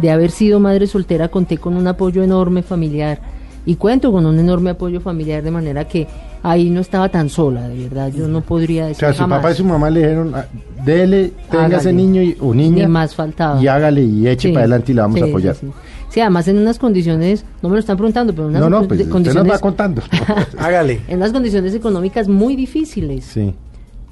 de 0.02 0.10
haber 0.10 0.30
sido 0.30 0.60
madre 0.60 0.86
soltera 0.86 1.28
conté 1.28 1.56
con 1.56 1.74
un 1.76 1.86
apoyo 1.86 2.22
enorme 2.22 2.62
familiar. 2.62 3.20
Y 3.64 3.76
cuento 3.76 4.10
con 4.10 4.26
un 4.26 4.38
enorme 4.40 4.70
apoyo 4.70 5.00
familiar 5.00 5.40
de 5.42 5.52
manera 5.52 5.86
que 5.86 6.08
ahí 6.42 6.68
no 6.68 6.80
estaba 6.80 7.08
tan 7.08 7.28
sola, 7.28 7.68
de 7.68 7.84
verdad. 7.84 8.10
Yo 8.12 8.26
no 8.26 8.40
podría 8.40 8.86
O 8.86 8.88
decir 8.88 8.98
sea, 9.00 9.12
su 9.12 9.20
jamás. 9.20 9.38
papá 9.38 9.52
y 9.52 9.54
su 9.54 9.64
mamá 9.64 9.88
le 9.88 10.00
dijeron, 10.00 10.32
ah, 10.34 10.46
dele, 10.84 11.32
tenga 11.48 11.76
ese 11.76 11.92
niño 11.92 12.20
y- 12.22 12.36
o 12.40 12.52
niña. 12.52 12.84
Ni 12.84 12.92
más 12.92 13.14
faltaba. 13.14 13.62
Y 13.62 13.68
hágale 13.68 14.02
y 14.02 14.26
eche 14.26 14.48
Sí, 14.48 14.52
para 14.52 14.64
adelante 14.64 14.90
y 14.90 14.94
la 14.96 15.02
vamos 15.02 15.18
sí, 15.20 15.22
a 15.24 15.28
apoyar. 15.28 15.54
Sí, 15.54 15.66
sí. 15.66 15.72
Sí, 16.08 16.20
además 16.20 16.48
en 16.48 16.58
unas 16.58 16.78
condiciones, 16.80 17.44
no 17.62 17.68
me 17.68 17.76
lo 17.76 17.78
están 17.78 17.96
preguntando, 17.96 18.32
pero 18.34 18.48
en 18.48 18.56
unas 18.56 18.62
No, 18.62 18.68
no, 18.68 18.78
pues 18.88 18.98
usted 19.00 19.04
nos 19.06 19.12
condiciones, 19.12 19.52
va 19.52 19.58
contando. 19.60 20.02
Hágale. 20.58 21.00
en 21.06 21.16
unas 21.18 21.32
condiciones 21.32 21.72
económicas 21.74 22.26
muy 22.28 22.56
difíciles. 22.56 23.24
sí. 23.26 23.54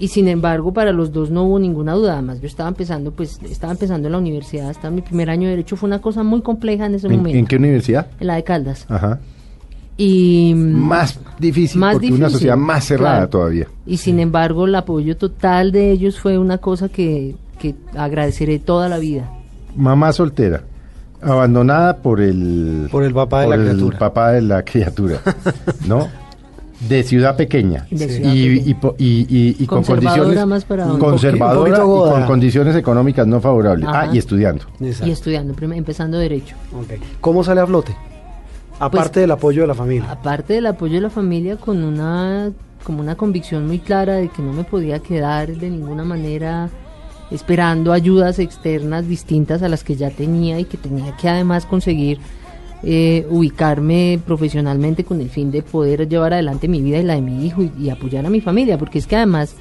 Y 0.01 0.09
sin 0.09 0.27
embargo, 0.29 0.73
para 0.73 0.93
los 0.93 1.13
dos 1.13 1.31
no 1.31 1.45
hubo 1.45 1.59
ninguna 1.59 1.93
duda. 1.93 2.15
Además, 2.15 2.41
yo 2.41 2.47
estaba 2.47 2.69
empezando, 2.71 3.13
pues, 3.13 3.39
estaba 3.43 3.73
empezando 3.73 4.09
en 4.09 4.13
la 4.13 4.19
universidad, 4.19 4.71
estaba 4.71 4.89
en 4.89 4.95
mi 4.97 5.03
primer 5.03 5.29
año 5.31 5.45
de 5.45 5.51
derecho, 5.51 5.77
fue 5.77 5.89
una 5.89 6.01
cosa 6.01 6.23
muy 6.23 6.41
compleja 6.41 6.87
en 6.87 6.95
ese 6.95 7.07
¿En, 7.07 7.17
momento. 7.19 7.39
en 7.39 7.47
qué 7.47 7.57
universidad? 7.57 8.07
En 8.19 8.27
la 8.27 8.35
de 8.37 8.43
Caldas. 8.43 8.87
Ajá. 8.89 9.21
Y 9.99 10.55
Más 10.57 11.21
difícil, 11.39 11.79
Más 11.79 11.93
porque 11.93 12.07
una 12.07 12.15
difícil, 12.17 12.33
sociedad 12.33 12.57
más 12.57 12.85
cerrada 12.87 13.15
claro. 13.17 13.29
todavía. 13.29 13.67
Y 13.85 13.99
sin 13.99 14.19
embargo, 14.21 14.65
el 14.65 14.75
apoyo 14.75 15.17
total 15.19 15.71
de 15.73 15.91
ellos 15.91 16.19
fue 16.19 16.39
una 16.39 16.57
cosa 16.57 16.89
que, 16.89 17.37
que 17.59 17.75
agradeceré 17.95 18.59
toda 18.59 18.89
la 18.89 18.99
vida. 18.99 19.31
Mamá 19.77 20.13
soltera, 20.15 20.63
abandonada 21.21 21.99
por 21.99 22.23
el... 22.23 22.89
Por 22.91 23.05
el 23.05 23.13
papá 23.13 23.43
de 23.43 23.49
la 23.49 23.55
el 23.57 23.61
criatura. 23.69 23.99
papá 23.99 24.33
de 24.33 24.41
la 24.41 24.63
criatura, 24.65 25.21
¿no? 25.87 26.09
De 26.81 27.03
ciudad 27.03 27.37
pequeña. 27.37 27.87
De 27.91 28.07
y, 28.07 28.09
ciudad 28.09 28.33
y, 28.35 28.59
pequeña. 28.59 28.81
po- 28.81 28.95
y- 28.99 29.27
y- 29.29 29.57
y 29.63 29.67
con 29.67 29.85
condiciones 29.85 30.47
más 30.47 30.65
para 30.65 30.87
conservadora 30.99 31.79
y 31.79 31.83
con 31.83 32.25
condiciones 32.27 32.75
económicas 32.75 33.27
no 33.27 33.41
favorables. 33.41 33.87
Ajá. 33.87 34.01
Ah, 34.03 34.11
y 34.15 34.19
estudiando. 34.19 34.65
Exacto. 34.81 35.07
Y 35.09 35.11
estudiando, 35.11 35.55
empezando 35.75 36.17
derecho. 36.19 36.57
¿Cómo 37.21 37.45
sale 37.45 37.61
a 37.61 37.67
flote? 37.67 37.95
Aparte 38.79 39.11
Pues- 39.11 39.21
del 39.23 39.31
apoyo 39.31 39.61
de 39.61 39.67
la 39.69 39.75
familia. 39.75 40.11
Aparte 40.11 40.55
del 40.55 40.67
apoyo 40.67 40.95
de 40.95 41.01
la 41.03 41.11
familia, 41.11 41.57
con 41.59 41.85
una, 41.85 42.51
como 42.83 43.01
una 43.01 43.15
convicción 43.15 43.67
muy 43.67 43.79
clara 43.79 44.15
de 44.15 44.29
que 44.29 44.41
no 44.41 44.55
me 44.55 44.65
podía 44.65 45.01
quedar 45.01 45.49
de 45.49 45.69
ninguna 45.69 46.03
manera 46.03 46.71
esperando 47.31 47.93
ayudas 47.93 48.39
externas 48.39 49.07
distintas 49.07 49.63
a 49.63 49.69
las 49.69 49.85
que 49.85 49.97
ya 49.97 50.11
tenía 50.11 50.59
y 50.59 50.65
que 50.65 50.77
tenía 50.79 51.15
que 51.17 51.29
además 51.29 51.67
conseguir 51.67 52.19
eh, 52.83 53.27
ubicarme 53.31 54.19
profesionalmente 54.27 55.05
con 55.05 55.21
el 55.21 55.29
fin 55.31 55.51
de 55.51 55.63
poder 55.63 56.09
llevar 56.09 56.33
adelante 56.33 56.67
mi 56.69 56.81
vida 56.81 56.99
y 56.99 57.03
la 57.03 57.15
de 57.15 57.21
mi 57.23 57.47
hijo 57.47 57.63
y, 57.63 57.71
y 57.79 57.91
apoyar 57.91 58.25
a 58.27 58.31
mi 58.31 58.41
familia, 58.41 58.79
porque 58.79 58.99
es 58.99 59.07
que 59.07 59.17
además 59.17 59.55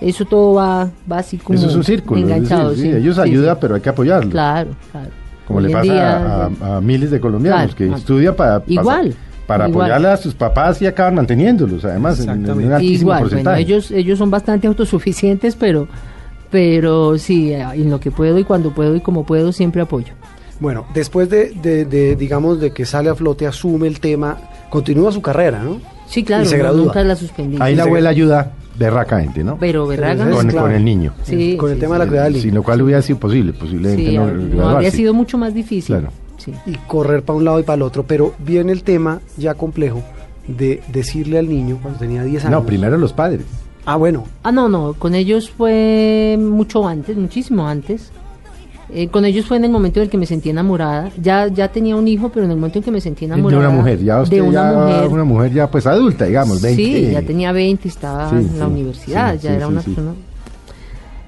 eso 0.00 0.24
todo 0.24 0.54
va, 0.54 0.90
va 1.10 1.18
así 1.18 1.38
como 1.38 1.58
Eso 1.58 1.68
es 1.68 1.76
un 1.76 1.84
círculo. 1.84 2.20
es 2.20 2.26
decir, 2.26 2.42
enganchado. 2.42 2.74
sí, 2.74 2.82
sí, 2.82 2.88
ellos 2.90 3.14
sí, 3.16 3.20
ayudan, 3.22 3.54
sí. 3.54 3.58
pero 3.60 3.74
hay 3.76 3.80
que 3.80 3.88
apoyarlos. 3.88 4.32
Claro, 4.32 4.70
claro. 4.90 5.10
Como 5.46 5.58
Hoy 5.58 5.66
le 5.66 5.70
pasa 5.72 5.82
día, 5.92 6.16
a, 6.16 6.50
a- 6.60 6.76
a 6.76 6.80
miles 6.80 7.10
de 7.10 7.20
colombianos 7.20 7.74
Claro, 7.74 7.76
que 7.76 7.94
ah. 7.94 7.96
estudian 7.98 8.34
para, 8.34 8.62
Igual, 8.66 9.14
para 9.46 9.68
igual. 9.68 9.84
apoyarle 9.86 10.08
a 10.08 10.16
sus 10.16 10.34
papás 10.34 10.80
y 10.82 10.86
acaban 10.86 11.14
manteniéndolos, 11.16 11.84
además, 11.84 12.20
en, 12.20 12.30
en 12.30 12.50
un 12.50 12.72
altísimo 12.72 13.00
Igual, 13.02 13.18
bueno, 13.18 13.20
porcentaje. 13.30 13.60
ellos, 13.62 13.90
ellos 13.90 14.18
son 14.18 14.30
bastante 14.30 14.66
autosuficientes, 14.68 15.56
pero, 15.56 15.88
pero 16.50 17.16
sí, 17.18 17.52
en 17.52 17.90
lo 17.90 17.98
que 18.00 18.10
puedo 18.10 18.38
y 18.38 18.44
cuando 18.44 18.70
puedo 18.72 18.94
y 18.96 19.00
como 19.00 19.24
puedo, 19.24 19.52
siempre 19.52 19.82
apoyo. 19.82 20.12
Bueno, 20.62 20.86
después 20.94 21.28
de, 21.28 21.50
de- 21.50 21.84
de, 21.84 22.14
digamos, 22.16 22.60
de 22.60 22.70
que 22.72 22.86
sale 22.86 23.10
a 23.10 23.14
flote, 23.16 23.46
asume 23.46 23.88
el 23.88 23.98
tema, 23.98 24.38
continúa 24.70 25.10
su 25.10 25.20
carrera, 25.20 25.60
¿no? 25.62 25.78
Sí, 26.06 26.22
claro, 26.22 26.44
Y 26.44 26.46
se 26.46 26.56
gradúa. 26.56 26.84
nunca 26.86 27.02
la 27.02 27.16
suspendí. 27.16 27.56
Ahí 27.60 27.74
la 27.74 27.82
abuela 27.82 28.10
ayuda 28.10 28.52
berracamente, 28.78 29.42
¿no? 29.42 29.56
Pero 29.58 29.86
berraca. 29.88 30.30
Con, 30.30 30.46
claro. 30.48 30.66
con 30.68 30.72
el 30.76 30.84
niño. 30.84 31.12
Sí, 31.24 31.56
con 31.56 31.70
el 31.70 31.76
sí, 31.76 31.80
tema 31.80 31.94
de 31.94 31.98
la 32.04 32.06
cuidad 32.08 32.24
del 32.24 32.40
Sin 32.40 32.54
lo 32.54 32.62
cual 32.62 32.80
hubiera 32.82 33.02
sido 33.02 33.18
posible, 33.18 33.52
posiblemente 33.52 34.10
sí, 34.10 34.16
no, 34.16 34.26
no 34.30 34.68
habría 34.68 34.90
sido 34.92 35.12
mucho 35.12 35.36
más 35.36 35.52
difícil. 35.52 35.96
Claro. 35.96 36.12
Sí. 36.38 36.52
y 36.66 36.72
correr 36.88 37.22
para 37.22 37.36
un 37.38 37.44
lado 37.44 37.60
y 37.60 37.64
para 37.64 37.76
el 37.76 37.82
otro. 37.82 38.04
Pero 38.04 38.34
viene 38.38 38.70
el 38.72 38.82
tema 38.84 39.20
ya 39.36 39.54
complejo 39.54 40.00
de 40.48 40.80
decirle 40.92 41.38
al 41.38 41.48
niño 41.48 41.78
cuando 41.82 41.98
tenía 42.00 42.22
10 42.24 42.44
años. 42.46 42.60
No, 42.60 42.66
primero 42.66 42.96
los 42.98 43.12
padres. 43.12 43.42
Ah, 43.84 43.96
bueno. 43.96 44.24
Ah, 44.44 44.52
no, 44.52 44.68
no, 44.68 44.94
con 44.94 45.14
ellos 45.14 45.50
fue 45.50 46.36
mucho 46.40 46.86
antes, 46.86 47.16
muchísimo 47.16 47.66
antes. 47.66 48.10
Eh, 48.94 49.08
con 49.08 49.24
ellos 49.24 49.46
fue 49.46 49.56
en 49.56 49.64
el 49.64 49.70
momento 49.70 50.00
en 50.00 50.04
el 50.04 50.10
que 50.10 50.18
me 50.18 50.26
sentí 50.26 50.50
enamorada. 50.50 51.10
Ya, 51.20 51.48
ya 51.48 51.68
tenía 51.68 51.96
un 51.96 52.06
hijo, 52.08 52.28
pero 52.28 52.44
en 52.44 52.50
el 52.50 52.58
momento 52.58 52.78
en 52.78 52.84
que 52.84 52.90
me 52.90 53.00
sentí 53.00 53.20
De 53.26 53.32
enamorada. 53.32 53.68
una 53.68 53.70
mujer, 53.78 53.98
ya 54.04 54.20
usted 54.20 54.36
de 54.36 54.42
una 54.42 54.52
ya 54.52 54.78
mujer. 54.78 55.08
una 55.08 55.24
mujer 55.24 55.52
ya 55.52 55.70
pues 55.70 55.86
adulta, 55.86 56.26
digamos, 56.26 56.60
20. 56.60 56.82
Sí, 56.84 57.10
ya 57.10 57.22
tenía 57.22 57.52
20, 57.52 57.88
estaba 57.88 58.28
Sí, 58.28 58.36
en 58.36 58.58
la 58.58 58.66
sí, 58.66 58.70
universidad, 58.72 59.32
sí, 59.34 59.40
ya 59.44 59.50
sí, 59.50 59.56
era 59.56 59.66
sí, 59.66 59.72
una 59.72 59.80
sí. 59.82 59.90
persona... 59.92 60.14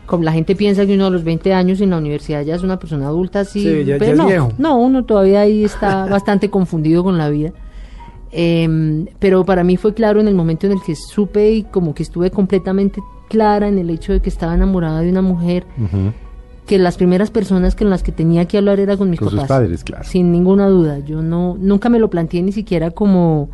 Como 0.07 0.23
la 0.25 0.33
gente 0.33 0.55
piensa 0.55 0.85
que 0.85 0.95
uno 0.95 1.07
a 1.07 1.11
los 1.11 1.25
20 1.25 1.55
años 1.55 1.81
en 1.81 1.89
la 1.89 1.97
universidad 1.97 2.43
ya 2.43 2.55
es 2.57 2.63
una 2.63 2.79
persona 2.79 3.07
adulta, 3.07 3.47
sí, 3.47 3.63
Sí, 3.63 3.85
ya- 3.87 3.95
ya 3.95 3.99
pero 3.99 4.13
es 4.13 4.19
no, 4.19 4.27
viejo. 4.27 4.53
no, 4.59 4.77
uno 4.77 5.05
todavía 5.07 5.41
ahí 5.41 5.65
está 5.65 6.05
bastante 6.11 6.51
confundido 6.51 7.03
con 7.03 7.17
la 7.17 7.31
vida. 7.31 7.53
Em, 8.31 9.07
pero 9.19 9.45
para 9.45 9.65
mí 9.65 9.77
fue 9.79 9.95
claro 9.95 10.21
en 10.21 10.29
el 10.29 10.35
momento 10.35 10.67
en 10.67 10.73
el 10.75 10.83
que 10.83 10.95
supe 10.97 11.53
y 11.53 11.63
como 11.63 11.95
que 11.95 12.03
estuve 12.03 12.31
completamente 12.31 13.01
clara 13.29 13.69
en 13.69 13.79
el 13.79 13.89
hecho 13.91 14.13
de 14.13 14.21
que 14.21 14.29
estaba 14.29 14.55
enamorada 14.55 15.01
de 15.01 15.09
una 15.11 15.23
mujer, 15.23 15.65
Ujú. 15.79 16.13
Que 16.67 16.79
las 16.79 16.97
primeras 16.97 17.31
personas 17.31 17.75
con 17.77 17.91
las 17.91 18.03
que 18.03 18.11
tenía 18.13 18.47
que 18.47 18.57
hablar 18.59 18.81
era 18.81 18.97
con 18.97 19.11
mis 19.11 19.19
Con 19.21 19.29
sus 19.31 19.37
papás. 19.41 19.49
padres, 19.49 19.85
claro. 19.85 20.05
Sin 20.05 20.33
ninguna 20.33 20.67
duda. 20.69 20.99
Yo 21.01 21.23
no 21.23 21.57
nunca 21.61 21.89
me 21.91 21.99
lo 21.99 22.09
planteé 22.11 22.43
ni 22.43 22.53
siquiera 22.53 22.91
como 22.91 23.51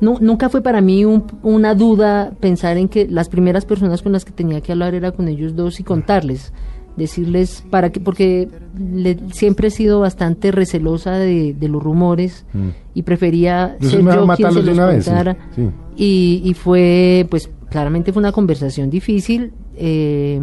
nu- 0.00 0.18
nunca 0.20 0.48
fue 0.48 0.62
para 0.62 0.80
mí 0.80 1.04
un- 1.04 1.24
una 1.42 1.74
duda 1.74 2.32
pensar 2.40 2.76
en 2.78 2.88
que 2.88 3.06
las 3.08 3.28
primeras 3.28 3.64
personas 3.64 4.00
con 4.02 4.12
las 4.12 4.24
que 4.24 4.32
tenía 4.32 4.60
que 4.60 4.72
hablar 4.72 4.94
era 4.94 5.12
con 5.12 5.28
ellos 5.28 5.54
dos 5.56 5.80
y 5.80 5.84
contarles, 5.84 6.52
decirles 6.96 7.62
para 7.70 7.90
que 7.90 8.00
porque 8.00 8.48
le- 8.78 9.18
siempre 9.32 9.68
he 9.68 9.70
sido 9.70 10.00
bastante 10.00 10.50
recelosa 10.50 11.12
de, 11.18 11.52
de 11.54 11.68
los 11.68 11.82
rumores 11.82 12.44
Mm. 12.54 12.68
y 12.94 13.02
prefería 13.02 13.72
Entonces 13.74 13.90
ser 13.90 14.00
yo 14.14 14.26
quien 14.34 14.52
se 14.52 14.62
los 14.62 14.68
una 14.74 14.86
vez, 14.86 15.04
sí. 15.04 15.10
contara. 15.10 15.36
Sí. 15.54 15.68
Y, 15.96 16.42
y 16.44 16.54
fue, 16.54 17.26
pues 17.30 17.50
claramente 17.70 18.12
fue 18.12 18.20
una 18.20 18.32
conversación 18.32 18.88
difícil. 18.90 19.52
eh, 19.76 20.42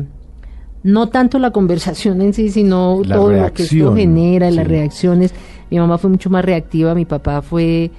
no 0.86 1.10
tanto 1.10 1.40
la 1.40 1.50
conversación 1.52 2.22
en 2.22 2.32
sí, 2.34 2.50
sino 2.50 3.02
La 3.04 3.16
todo 3.16 3.32
lo 3.32 3.54
que 3.54 3.64
esto 3.64 3.96
genera, 3.96 4.52
las 4.52 4.66
sí. 4.66 4.70
reacciones. 4.72 5.34
Mi 5.72 5.80
mamá 5.80 5.98
fue 5.98 6.12
mucho 6.12 6.30
más 6.30 6.46
reactiva, 6.46 6.94
mi 6.94 7.06
papá 7.06 7.42
fue 7.42 7.90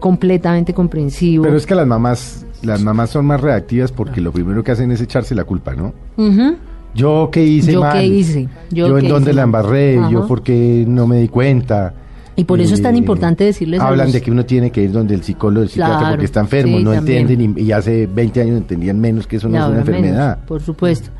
completamente 0.00 0.74
comprensivo. 0.74 1.44
Pero 1.44 1.56
es 1.56 1.66
que 1.66 1.74
las 1.74 1.86
mamás, 1.86 2.46
las 2.62 2.82
mamás 2.82 3.10
son 3.10 3.26
más 3.26 3.40
reactivas 3.40 3.92
porque 3.92 4.20
lo 4.20 4.32
primero 4.32 4.62
que 4.64 4.72
hacen 4.72 4.90
es 4.92 5.00
echarse 5.00 5.34
la 5.34 5.44
culpa, 5.44 5.74
¿no? 5.74 5.92
Ujú. 6.16 6.56
Yo 6.94 7.28
qué 7.32 7.44
hice 7.44 7.72
Yo 7.72 7.80
mal. 7.80 7.92
qué 7.98 8.06
hice, 8.06 8.48
yo 8.70 8.88
Yo, 8.88 8.94
qué 8.96 9.02
en 9.02 9.08
dónde 9.08 9.30
hice 9.30 9.36
la 9.36 9.42
embarré, 9.42 10.00
yo 10.10 10.26
porque 10.26 10.84
no 10.86 11.06
me 11.06 11.18
di 11.20 11.28
cuenta. 11.28 11.92
Y 12.36 12.44
por 12.44 12.60
eso 12.60 12.74
es 12.74 12.82
tan 12.82 12.94
Eh, 12.94 12.98
importante 12.98 13.44
decirles 13.44 13.80
a 13.80 13.86
Hablan 13.88 14.06
los- 14.06 14.14
de 14.14 14.22
que 14.22 14.30
uno 14.30 14.44
tiene 14.44 14.70
que 14.70 14.82
ir 14.82 14.92
donde 14.92 15.14
el 15.14 15.22
psicólogo, 15.22 15.62
el 15.62 15.68
psiquiatra, 15.68 15.98
Claro, 15.98 16.12
porque 16.14 16.24
está 16.24 16.40
enfermo, 16.40 16.78
sí, 16.78 16.84
no 16.84 16.92
también. 16.92 17.18
entienden 17.30 17.54
y, 17.58 17.62
y 17.62 17.72
hace 17.72 18.06
20 18.06 18.40
años 18.40 18.56
entendían 18.58 18.98
menos 19.00 19.26
que 19.26 19.36
eso 19.36 19.48
no 19.48 19.56
es 19.56 19.60
una 19.62 19.70
menos, 19.70 19.88
enfermedad. 19.88 20.38
por 20.46 20.60
supuesto. 20.60 21.10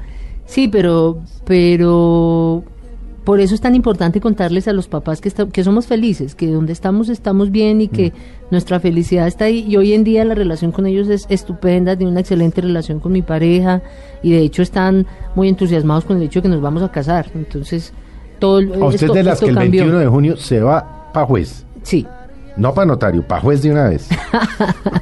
Sí, 0.47 0.69
pero, 0.69 1.21
pero 1.45 2.63
por 3.25 3.41
eso 3.41 3.55
es 3.55 3.61
tan 3.63 3.75
importante 3.75 4.21
contarles 4.21 4.69
a 4.69 4.73
los 4.75 4.87
papás 4.87 5.21
que, 5.23 5.29
esta- 5.29 5.47
que 5.49 5.65
somos 5.65 5.87
felices, 5.87 6.35
que 6.35 6.47
donde 6.51 6.73
estamos 6.75 7.09
estamos 7.09 7.51
bien 7.51 7.81
y 7.81 7.89
que 7.89 8.13
nuestra 8.51 8.79
felicidad 8.81 9.27
está 9.27 9.47
ahí. 9.47 9.65
Y 9.67 9.77
hoy 9.79 9.95
en 9.95 10.05
día 10.05 10.25
la 10.25 10.35
relación 10.35 10.73
con 10.73 10.87
ellos 10.87 11.09
es 11.09 11.25
estupenda, 11.31 11.97
tiene 11.97 12.11
una 12.13 12.21
excelente 12.21 12.61
relación 12.61 13.01
con 13.01 13.13
mi 13.13 13.23
pareja 13.23 13.81
y 14.23 14.33
de 14.33 14.41
hecho 14.41 14.61
están 14.63 15.07
muy 15.35 15.49
entusiasmados 15.49 16.05
con 16.05 16.19
el 16.19 16.25
hecho 16.25 16.41
de 16.41 16.43
que 16.43 16.49
nos 16.51 16.61
vamos 16.61 16.83
a 16.83 16.91
casar. 16.93 17.31
Entonces, 17.35 17.93
todo 18.39 18.59
A 18.59 18.89
usted 18.89 19.05
esto- 19.05 19.15
de 19.15 19.23
las 19.23 19.41
que 19.41 19.47
el 19.47 19.55
cambió. 19.55 19.83
21 19.85 19.99
de 20.01 20.07
junio 20.07 20.37
se 20.37 20.61
va 20.61 21.11
para 21.15 21.27
juez. 21.27 21.65
Sí. 21.83 22.07
No 22.56 22.73
para 22.73 22.87
notario, 22.87 23.26
para 23.26 23.40
juez 23.40 23.62
de 23.62 23.73
una 23.73 23.88
vez. 23.88 24.08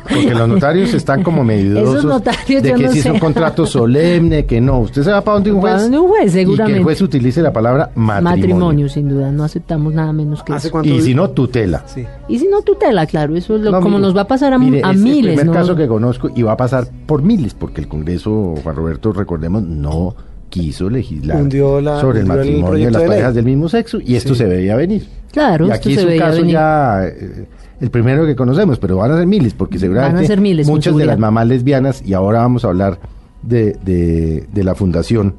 Porque 0.09 0.35
los 0.35 0.49
notarios 0.49 0.95
están 0.95 1.23
como 1.23 1.45
notarios 2.05 2.63
de 2.63 2.73
que 2.75 2.83
no 2.85 2.93
si 2.93 2.99
es 3.01 3.07
un 3.07 3.19
contrato 3.19 3.67
solemne, 3.67 4.47
que 4.47 4.61
no. 4.61 4.81
Usted 4.81 5.03
se 5.03 5.11
va 5.11 5.21
para 5.21 5.35
donde 5.35 5.53
un 5.53 5.61
Para 5.61 5.75
juez. 5.75 5.83
donde 5.83 5.99
un 5.99 6.09
juez, 6.09 6.23
Y 6.23 6.25
que 6.27 6.31
seguramente. 6.41 6.79
el 6.79 6.85
juez 6.85 7.03
utilice 7.03 7.43
la 7.43 7.53
palabra 7.53 7.91
matrimonio. 7.95 8.37
Matrimonio, 8.37 8.89
sin 8.89 9.09
duda, 9.09 9.31
no 9.31 9.45
aceptamos 9.45 9.93
nada 9.93 10.13
menos 10.13 10.43
que 10.43 10.53
¿Hace 10.55 10.69
eso. 10.69 10.83
Y 10.83 11.01
si 11.03 11.15
no, 11.15 11.31
tutela. 11.31 11.83
Sí. 11.87 12.07
Y 12.29 12.39
si 12.39 12.49
no 12.49 12.63
tutela, 12.63 13.07
claro, 13.07 13.37
eso 13.37 13.57
es 13.57 13.63
lo, 13.63 13.71
No, 13.71 13.81
como 13.81 13.99
mire, 13.99 14.09
nos 14.09 14.17
va 14.17 14.23
a 14.23 14.27
pasar 14.29 14.53
a, 14.55 14.59
mire, 14.59 14.81
a 14.85 14.93
es 14.93 14.99
miles. 14.99 15.19
el 15.33 15.37
primer 15.37 15.47
¿no? 15.47 15.53
caso 15.53 15.77
que 15.77 15.87
conozco 15.87 16.31
y 16.35 16.43
va 16.43 16.53
a 16.53 16.57
pasar 16.57 16.87
por 17.07 17.23
miles, 17.23 17.55
porque 17.55 17.81
el 17.83 17.89
Congreso, 17.89 18.55
Juan 18.63 18.77
Roberto, 18.77 19.13
recordemos, 19.13 19.63
no 19.63 20.15
quiso 20.53 20.91
legislar 20.91 21.41
Hundió 21.41 21.81
la- 21.81 21.99
sobre 22.01 22.21
el 22.21 22.27
hundió 22.27 22.43
el 22.43 22.47
matrimonio 22.49 22.85
de 22.87 22.91
las 22.91 23.03
de 23.03 23.09
parejas 23.09 23.35
del 23.35 23.45
mismo 23.47 23.69
sexo 23.69 23.99
y 24.01 24.15
esto 24.17 24.35
Sí. 24.35 24.41
se 24.41 24.45
veía 24.47 24.77
venir. 24.77 25.07
Claro, 25.33 25.67
y 25.67 25.71
esto 25.71 25.89
aquí 25.89 25.95
se 25.95 26.01
es 26.01 26.05
un 26.05 26.11
veía 26.11 26.23
caso 26.27 26.37
venir. 26.39 26.53
ya 26.53 27.07
eh, 27.07 27.47
el 27.81 27.91
primero 27.91 28.27
que 28.27 28.37
conocemos, 28.37 28.79
pero 28.79 28.99
van 28.99 29.11
a 29.13 29.17
ser 29.17 29.27
miles, 29.27 29.55
porque 29.55 29.79
seguramente 29.79 30.27
ser 30.27 30.41
miles, 30.41 30.67
muchas 30.69 30.95
de 30.95 31.07
las 31.07 31.19
mamás 31.19 31.47
lesbianas, 31.49 32.03
y 32.07 32.13
ahora 32.13 32.41
vamos 32.41 32.65
a 32.65 32.69
hablar 32.69 32.99
de, 33.43 33.77
de, 33.85 34.47
de 34.53 34.65
la 34.65 34.75
fundación 34.75 35.35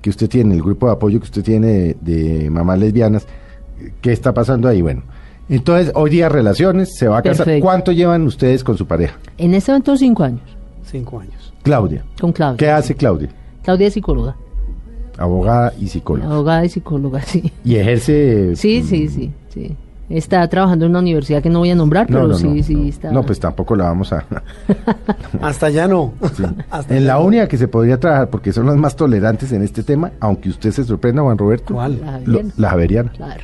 que 0.00 0.10
usted 0.10 0.28
tiene, 0.28 0.54
el 0.54 0.62
grupo 0.62 0.86
de 0.86 0.92
apoyo 0.92 1.18
que 1.20 1.24
usted 1.24 1.42
tiene 1.42 1.68
de, 1.68 1.96
de 2.00 2.50
mamás 2.50 2.78
lesbianas, 2.78 3.26
¿qué 4.00 4.12
está 4.12 4.32
pasando 4.34 4.66
ahí? 4.68 4.80
Bueno, 4.82 5.02
entonces 5.48 5.92
hoy 5.94 6.10
día 6.10 6.28
relaciones, 6.30 6.96
se 6.96 7.06
va 7.06 7.18
a 7.18 7.22
casar. 7.22 7.44
Perfecto. 7.46 7.64
¿Cuánto 7.64 7.92
llevan 7.92 8.22
ustedes 8.26 8.64
con 8.64 8.76
su 8.78 8.86
pareja? 8.86 9.16
En 9.38 9.52
este 9.54 9.70
momento 9.72 9.96
cinco 9.96 10.24
años, 10.24 10.40
Cinco 10.90 11.20
años. 11.20 11.52
Claudia. 11.62 12.02
con 12.20 12.32
Claudia. 12.32 12.56
¿Qué 12.56 12.68
hace 12.70 12.94
Claudia? 12.94 13.28
Claudia 13.62 13.86
es 13.88 13.94
psicóloga, 13.94 14.36
Abogada 15.18 15.72
y 15.80 15.88
psicóloga. 15.88 16.30
abogada 16.32 16.64
y 16.64 16.68
psicóloga, 16.68 17.22
sí. 17.22 17.52
Y 17.64 17.76
ejerce... 17.76 18.56
Sí, 18.56 18.82
sí, 18.82 19.08
sí, 19.08 19.32
sí. 19.48 19.76
Está 20.10 20.46
trabajando 20.48 20.84
en 20.84 20.90
una 20.90 20.98
universidad 20.98 21.42
que 21.42 21.48
no 21.48 21.60
voy 21.60 21.70
a 21.70 21.74
nombrar, 21.74 22.10
No, 22.10 22.16
pero 22.16 22.28
no, 22.28 22.34
sí, 22.34 22.46
no, 22.48 22.62
sí 22.62 22.74
no. 22.74 22.84
está. 22.88 23.10
No, 23.10 23.22
pues 23.24 23.40
tampoco 23.40 23.74
la 23.74 23.84
vamos 23.84 24.12
a... 24.12 24.24
Hasta 25.40 25.70
ya 25.70 25.88
no. 25.88 26.12
Hasta 26.70 26.94
en 26.96 27.02
ya 27.04 27.06
la 27.08 27.14
no. 27.14 27.24
única 27.24 27.48
que 27.48 27.56
se 27.56 27.68
podría 27.68 27.98
trabajar, 27.98 28.28
porque 28.28 28.52
son 28.52 28.66
las 28.66 28.76
más 28.76 28.96
tolerantes 28.96 29.50
en 29.52 29.62
este 29.62 29.82
tema, 29.82 30.12
aunque 30.20 30.50
usted 30.50 30.72
se 30.72 30.84
sorprenda, 30.84 31.22
Juan 31.22 31.38
Roberto. 31.38 31.74
¿Cuál? 31.74 32.00
La 32.00 32.18
Lo- 32.18 32.24
Javeriana. 32.40 32.52
la 32.58 32.68
Javeriana. 32.70 33.12
Claro. 33.12 33.42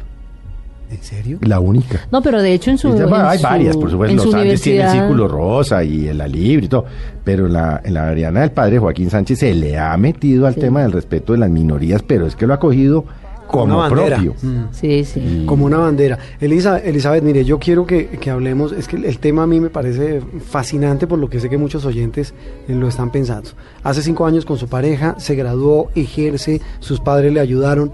¿En 0.90 1.02
serio? 1.02 1.38
La 1.42 1.60
única. 1.60 2.00
No, 2.10 2.20
pero 2.20 2.42
de 2.42 2.52
hecho 2.52 2.70
en 2.70 2.78
su. 2.78 2.88
En 2.88 3.12
hay 3.14 3.38
su- 3.38 3.44
varias, 3.44 3.76
por 3.76 3.90
supuesto. 3.90 4.10
en 4.10 4.16
Los 4.16 4.30
su 4.30 4.36
Andes 4.36 4.60
tiene 4.60 4.82
el 4.84 4.90
Círculo 4.90 5.28
Rosa 5.28 5.84
y 5.84 6.08
el 6.08 6.18
La 6.18 6.26
Libre 6.26 6.66
y 6.66 6.68
todo. 6.68 6.84
Pero 7.22 7.46
en 7.46 7.52
la, 7.52 7.80
en 7.84 7.94
la 7.94 8.00
Javeriana 8.02 8.40
del 8.40 8.50
padre 8.50 8.78
Joaquín 8.78 9.08
Sánchez 9.08 9.38
se 9.38 9.54
le 9.54 9.78
ha 9.78 9.96
metido 9.96 10.46
al 10.46 10.54
Sí. 10.54 10.60
tema 10.60 10.82
del 10.82 10.92
respeto 10.92 11.32
de 11.32 11.38
las 11.38 11.50
minorías, 11.50 12.02
pero 12.02 12.26
es 12.26 12.34
que 12.34 12.46
lo 12.46 12.54
ha 12.54 12.58
cogido 12.58 13.04
como 13.46 13.88
propio. 13.88 14.34
Mm. 14.42 14.64
Sí, 14.72 15.04
sí. 15.04 15.42
Como 15.46 15.64
una 15.66 15.78
bandera. 15.78 16.18
Elisa, 16.40 16.78
Elizabeth, 16.78 17.22
mire, 17.24 17.44
yo 17.44 17.58
quiero 17.58 17.84
que, 17.84 18.06
que 18.06 18.30
hablemos, 18.30 18.70
es 18.72 18.86
que 18.86 18.94
el, 18.96 19.04
el 19.06 19.18
tema 19.18 19.42
a 19.42 19.46
mí 19.48 19.58
me 19.58 19.70
parece 19.70 20.20
fascinante 20.48 21.06
por 21.08 21.18
lo 21.18 21.28
que 21.28 21.40
sé 21.40 21.48
que 21.48 21.58
muchos 21.58 21.84
oyentes 21.84 22.32
eh, 22.68 22.74
lo 22.74 22.86
están 22.88 23.10
pensando. 23.10 23.50
Hace 23.82 24.02
cinco 24.02 24.24
años 24.24 24.44
con 24.44 24.56
su 24.56 24.68
pareja, 24.68 25.16
se 25.18 25.34
graduó, 25.34 25.90
ejerce, 25.96 26.60
sus 26.78 27.00
padres 27.00 27.32
le 27.32 27.40
ayudaron 27.40 27.90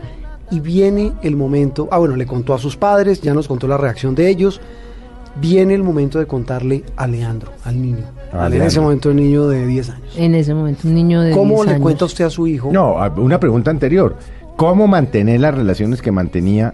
y 0.50 0.60
viene 0.60 1.12
el 1.22 1.36
momento, 1.36 1.88
ah 1.90 1.98
bueno, 1.98 2.16
le 2.16 2.26
contó 2.26 2.54
a 2.54 2.58
sus 2.58 2.76
padres, 2.76 3.20
ya 3.20 3.34
nos 3.34 3.48
contó 3.48 3.66
la 3.66 3.76
reacción 3.76 4.14
de 4.14 4.28
ellos, 4.28 4.60
viene 5.40 5.74
el 5.74 5.82
momento 5.82 6.18
de 6.18 6.26
contarle 6.26 6.84
a 6.96 7.06
Leandro, 7.06 7.52
al 7.64 7.80
niño. 7.80 8.04
En 8.32 8.62
ese 8.62 8.80
momento 8.80 9.10
el 9.10 9.16
niño 9.16 9.48
de 9.48 9.66
10 9.66 9.90
años. 9.90 10.14
En 10.16 10.34
ese 10.34 10.52
momento, 10.54 10.86
un 10.88 10.94
niño 10.94 11.20
de. 11.22 11.30
¿Cómo 11.32 11.54
10 11.56 11.66
le 11.66 11.70
años. 11.72 11.82
cuenta 11.82 12.04
usted 12.04 12.24
a 12.24 12.30
su 12.30 12.46
hijo? 12.46 12.70
No, 12.72 12.96
una 13.16 13.40
pregunta 13.40 13.70
anterior. 13.70 14.16
¿Cómo 14.56 14.86
mantener 14.86 15.40
las 15.40 15.54
relaciones 15.54 16.00
que 16.02 16.10
mantenía, 16.12 16.72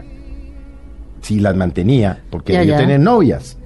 si 1.21 1.41
las 1.41 1.57
mantenía, 1.57 2.23
porque 2.31 2.53
Ya, 2.53 2.61
debió 2.61 2.75
ya. 2.75 2.81
tener 2.81 3.01
novias? 3.01 3.59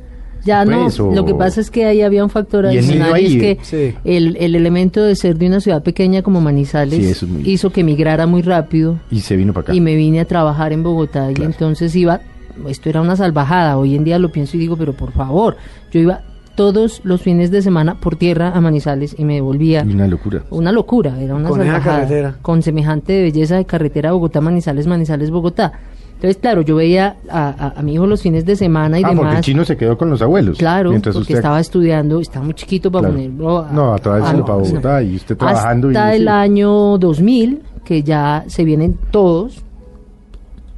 Ya 0.46 0.64
Pues, 0.64 0.98
no, 0.98 1.08
o- 1.08 1.14
lo 1.14 1.24
que 1.26 1.34
pasa 1.34 1.60
es 1.60 1.70
que 1.70 1.84
ahí 1.86 2.00
había 2.02 2.22
un 2.24 2.30
factor 2.30 2.66
adicional, 2.66 3.10
y 3.10 3.12
ahí, 3.14 3.26
es 3.26 3.42
que 3.42 3.58
sí. 3.62 3.94
el, 4.04 4.36
el 4.38 4.54
elemento 4.54 5.02
de 5.02 5.16
ser 5.16 5.36
de 5.36 5.48
una 5.48 5.60
ciudad 5.60 5.82
pequeña 5.82 6.22
como 6.22 6.40
Manizales 6.40 6.94
Sí, 7.04 7.10
eso 7.10 7.26
es 7.26 7.32
muy- 7.32 7.42
hizo 7.50 7.70
que 7.70 7.82
migrara 7.82 8.26
muy 8.26 8.42
rápido 8.42 8.98
Y 9.10 9.20
se 9.20 9.36
vino 9.36 9.52
para 9.52 9.62
acá. 9.64 9.74
y 9.74 9.80
me 9.80 9.96
vine 9.96 10.20
a 10.20 10.24
trabajar 10.24 10.72
en 10.72 10.82
Bogotá 10.82 11.30
y 11.36 11.42
entonces 11.42 11.94
iba, 11.96 12.20
esto 12.68 12.88
era 12.88 13.00
una 13.02 13.16
salvajada, 13.16 13.76
hoy 13.76 13.96
en 13.96 14.04
día 14.04 14.18
lo 14.18 14.30
pienso 14.30 14.56
y 14.56 14.60
digo, 14.60 14.76
pero 14.76 14.92
por 14.92 15.12
favor, 15.12 15.56
yo 15.92 16.00
iba 16.00 16.20
todos 16.54 17.02
los 17.04 17.20
fines 17.20 17.50
de 17.50 17.60
semana 17.60 17.96
por 18.00 18.16
tierra 18.16 18.52
a 18.54 18.60
Manizales 18.62 19.14
y 19.18 19.24
me 19.26 19.34
devolvía. 19.34 19.82
Una 19.82 20.06
locura. 20.06 20.42
Una 20.50 20.72
locura, 20.72 21.20
era 21.20 21.34
una 21.34 21.48
Con 21.50 21.58
salvajada. 21.58 21.96
carretera. 21.98 22.34
Con 22.40 22.62
semejante 22.62 23.20
belleza 23.22 23.56
de 23.56 23.66
carretera 23.66 24.12
Bogotá, 24.12 24.40
Manizales, 24.40 24.86
Manizales, 24.86 25.30
Bogotá. 25.30 25.72
Entonces, 26.16 26.38
claro, 26.38 26.62
yo 26.62 26.76
veía 26.76 27.16
a, 27.28 27.48
a- 27.48 27.78
a 27.78 27.82
mi 27.82 27.94
hijo 27.94 28.06
los 28.06 28.22
fines 28.22 28.44
de 28.46 28.56
semana 28.56 28.98
y 28.98 29.02
ah, 29.04 29.08
porque 29.08 29.20
el 29.22 29.28
demás. 29.28 29.44
chino 29.44 29.64
se 29.64 29.76
quedó 29.76 29.98
con 29.98 30.08
los 30.10 30.22
abuelos. 30.22 30.56
Claro, 30.58 30.90
mientras 30.90 31.14
porque 31.14 31.24
usted- 31.34 31.36
estaba 31.36 31.60
estudiando, 31.60 32.20
estaba 32.20 32.44
muy 32.44 32.54
chiquito 32.54 32.90
para 32.90 33.08
Claro. 33.08 33.14
ponerlo. 33.14 33.58
a- 33.58 33.70
No, 33.70 33.92
a 33.92 33.96
a- 33.96 34.00
para 34.00 34.22
Bogotá 34.58 35.02
y 35.02 35.16
usted 35.16 35.36
trabajando. 35.36 35.88
Hasta 35.88 36.14
y, 36.14 36.16
el 36.16 36.22
sí. 36.22 36.28
año 36.28 36.96
2000, 36.98 37.62
que 37.84 38.02
ya 38.02 38.44
se 38.46 38.64
vienen 38.64 38.98
todos, 39.10 39.62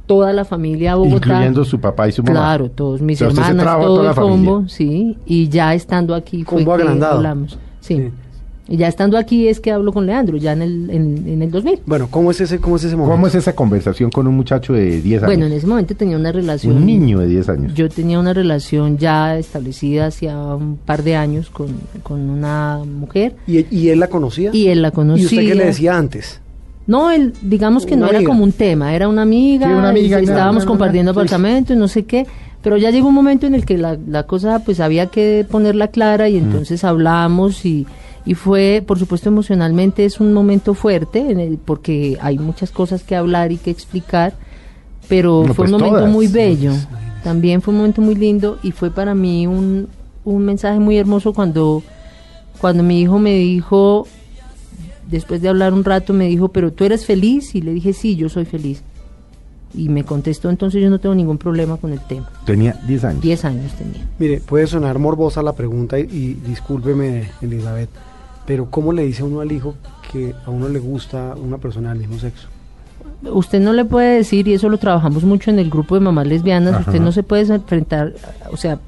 toda 0.05 0.33
la 0.33 0.43
familia 0.43 0.93
a 0.93 0.95
Bogotá. 0.95 1.15
Incluyendo 1.27 1.63
su 1.63 1.79
papá 1.79 2.07
y 2.07 2.11
su 2.11 2.21
mamá. 2.23 2.33
Claro, 2.39 2.69
todos 2.71 3.01
mis 3.01 3.17
O 3.17 3.19
sea, 3.19 3.27
usted 3.29 3.43
se 3.43 3.49
hermanas, 3.51 3.75
todo 3.77 3.85
toda 3.87 3.99
el 4.01 4.07
la 4.07 4.13
familia. 4.13 4.49
combo, 4.51 4.67
sí, 4.67 5.17
y 5.25 5.47
ya 5.49 5.73
estando 5.73 6.15
aquí 6.15 6.43
fue 6.43 6.57
Combo 6.63 6.75
que 6.75 6.81
agrandado. 6.83 7.15
hablamos. 7.17 7.57
Sí. 7.79 7.95
Sí. 7.95 8.11
Y 8.71 8.77
ya 8.77 8.87
estando 8.87 9.17
aquí 9.17 9.47
es 9.47 9.59
que 9.59 9.71
hablo 9.71 9.91
con 9.91 10.05
Leandro, 10.05 10.37
ya 10.37 10.53
en 10.53 10.61
el, 10.61 10.89
en, 10.91 11.27
en 11.27 11.41
el 11.41 11.49
2000. 11.49 11.79
Bueno, 11.87 12.07
¿cómo 12.11 12.29
es 12.29 12.39
ese, 12.39 12.59
cómo 12.59 12.75
es 12.75 12.83
ese 12.83 12.95
momento? 12.95 13.13
¿Cómo 13.15 13.25
es 13.27 13.33
esa 13.33 13.53
conversación 13.55 14.11
con 14.11 14.27
un 14.27 14.35
muchacho 14.35 14.73
de 14.73 15.01
10 15.01 15.23
años? 15.23 15.25
Bueno, 15.35 15.47
en 15.47 15.53
ese 15.53 15.65
momento 15.65 15.95
tenía 15.95 16.15
una 16.17 16.31
relación. 16.31 16.75
Un 16.77 16.85
niño 16.85 17.17
de 17.19 17.27
10 17.27 17.49
años. 17.49 17.73
Yo 17.73 17.89
tenía 17.89 18.19
una 18.19 18.31
relación 18.33 18.97
ya 18.99 19.37
establecida 19.39 20.05
hacía 20.05 20.37
un 20.37 20.77
par 20.77 21.01
de 21.03 21.15
años 21.15 21.49
con, 21.49 21.67
con 22.03 22.29
una 22.29 22.79
mujer 22.85 23.35
¿Y, 23.47 23.65
y 23.75 23.89
él 23.89 23.99
la 23.99 24.07
conocía? 24.07 24.51
y 24.53 24.67
él 24.67 24.83
la 24.83 24.91
conocía. 24.91 25.23
¿Y 25.23 25.25
usted 25.25 25.47
qué 25.47 25.55
le 25.55 25.65
decía 25.65 25.97
antes? 25.97 26.39
No, 26.85 27.09
él, 27.11 27.33
digamos 27.41 27.85
que 27.87 27.95
Una 27.95 28.05
no 28.05 28.11
era 28.11 28.23
como 28.23 28.43
un 28.43 28.51
tema, 28.51 28.93
era 28.95 29.07
una 29.07 29.23
amiga, 29.23 29.65
Sí, 29.67 29.73
una 29.73 29.89
amiga, 29.89 30.19
estábamos 30.19 30.63
una- 30.63 30.69
compartiendo 30.69 31.11
una- 31.11 31.21
sí. 31.21 31.25
apartamento 31.27 31.73
y 31.73 31.75
no 31.75 31.87
sé 31.87 32.03
qué, 32.05 32.25
pero 32.61 32.77
ya 32.77 32.91
llegó 32.91 33.07
un 33.07 33.15
momento 33.15 33.47
en 33.47 33.55
el 33.55 33.65
que 33.65 33.77
la, 33.79 33.97
la 34.07 34.23
cosa 34.23 34.59
pues 34.63 34.79
había 34.79 35.07
que 35.07 35.45
ponerla 35.49 35.87
clara 35.89 36.29
y 36.29 36.37
entonces 36.37 36.83
hablamos 36.83 37.65
y, 37.65 37.85
y 38.29 38.35
fue, 38.35 38.83
por 38.85 38.99
supuesto 38.99 39.27
emocionalmente 39.29 40.05
es 40.05 40.19
un 40.19 40.33
momento 40.33 40.75
fuerte 40.75 41.31
en 41.31 41.39
el- 41.39 41.57
porque 41.57 42.15
hay 42.21 42.37
muchas 42.37 42.69
cosas 42.69 43.01
que 43.03 43.15
hablar 43.15 43.51
y 43.51 43.57
que 43.57 43.71
explicar, 43.71 44.33
pero 45.07 45.39
No, 45.47 45.53
fue 45.55 45.65
pues 45.65 45.71
un 45.71 45.79
momento 45.79 45.97
todas. 45.97 46.11
muy 46.13 46.27
bello, 46.27 46.73
también 47.23 47.61
fue 47.63 47.71
un 47.73 47.79
momento 47.79 48.01
muy 48.03 48.13
lindo 48.15 48.59
y 48.61 48.71
fue 48.71 48.91
para 48.91 49.15
mí 49.15 49.47
un, 49.47 49.87
un 50.25 50.45
mensaje 50.45 50.79
muy 50.79 50.97
hermoso 50.97 51.33
cuando, 51.33 51.81
cuando 52.61 52.83
mi 52.83 53.01
hijo 53.01 53.17
me 53.17 53.33
dijo, 53.33 54.05
después 55.09 55.41
de 55.41 55.49
hablar 55.49 55.73
un 55.73 55.83
rato 55.83 56.13
me 56.13 56.27
dijo, 56.27 56.49
pero 56.49 56.71
tú 56.71 56.83
eres 56.83 57.05
feliz 57.07 57.55
y 57.55 57.61
le 57.61 57.73
dije, 57.73 57.93
sí, 57.93 58.15
yo 58.15 58.29
soy 58.29 58.45
feliz. 58.45 58.83
Y 59.73 59.89
me 59.89 60.03
contestó, 60.03 60.49
entonces 60.51 60.81
yo 60.83 60.89
no 60.91 60.99
tengo 60.99 61.15
ningún 61.15 61.37
problema 61.39 61.77
con 61.77 61.93
el 61.93 61.99
tema. 61.99 62.29
Tenía 62.45 62.73
10 62.87 63.03
años. 63.05 63.21
10 63.21 63.45
años 63.45 63.71
tenía. 63.73 64.07
Mire, 64.19 64.39
puede 64.39 64.65
sonar 64.67 64.97
morbosa 64.99 65.41
la 65.43 65.53
pregunta 65.53 65.99
y, 65.99 66.03
y 66.03 66.33
discúlpeme, 66.47 67.29
Elizabeth, 67.41 67.89
pero 68.49 68.65
¿cómo 68.71 68.93
le 68.93 69.05
dice 69.05 69.21
uno 69.21 69.41
al 69.41 69.51
hijo 69.51 69.75
que 70.11 70.33
a 70.43 70.49
uno 70.49 70.69
le 70.69 70.79
gusta 70.79 71.35
una 71.35 71.59
persona 71.59 71.89
del 71.89 71.99
mismo 71.99 72.17
sexo? 72.17 72.47
Usted 73.21 73.59
no 73.59 73.73
le 73.73 73.85
puede 73.85 74.15
decir, 74.15 74.47
y 74.47 74.53
eso 74.53 74.69
lo 74.69 74.79
trabajamos 74.79 75.23
mucho 75.23 75.51
en 75.51 75.59
el 75.59 75.69
grupo 75.69 75.93
de 75.93 76.01
mamás 76.01 76.25
lesbianas, 76.25 76.73
Ajá. 76.73 76.89
usted 76.89 76.99
no 76.99 77.11
se 77.11 77.21
puede 77.21 77.43
enfrentar, 77.53 78.15
o 78.51 78.57
sea, 78.57 78.79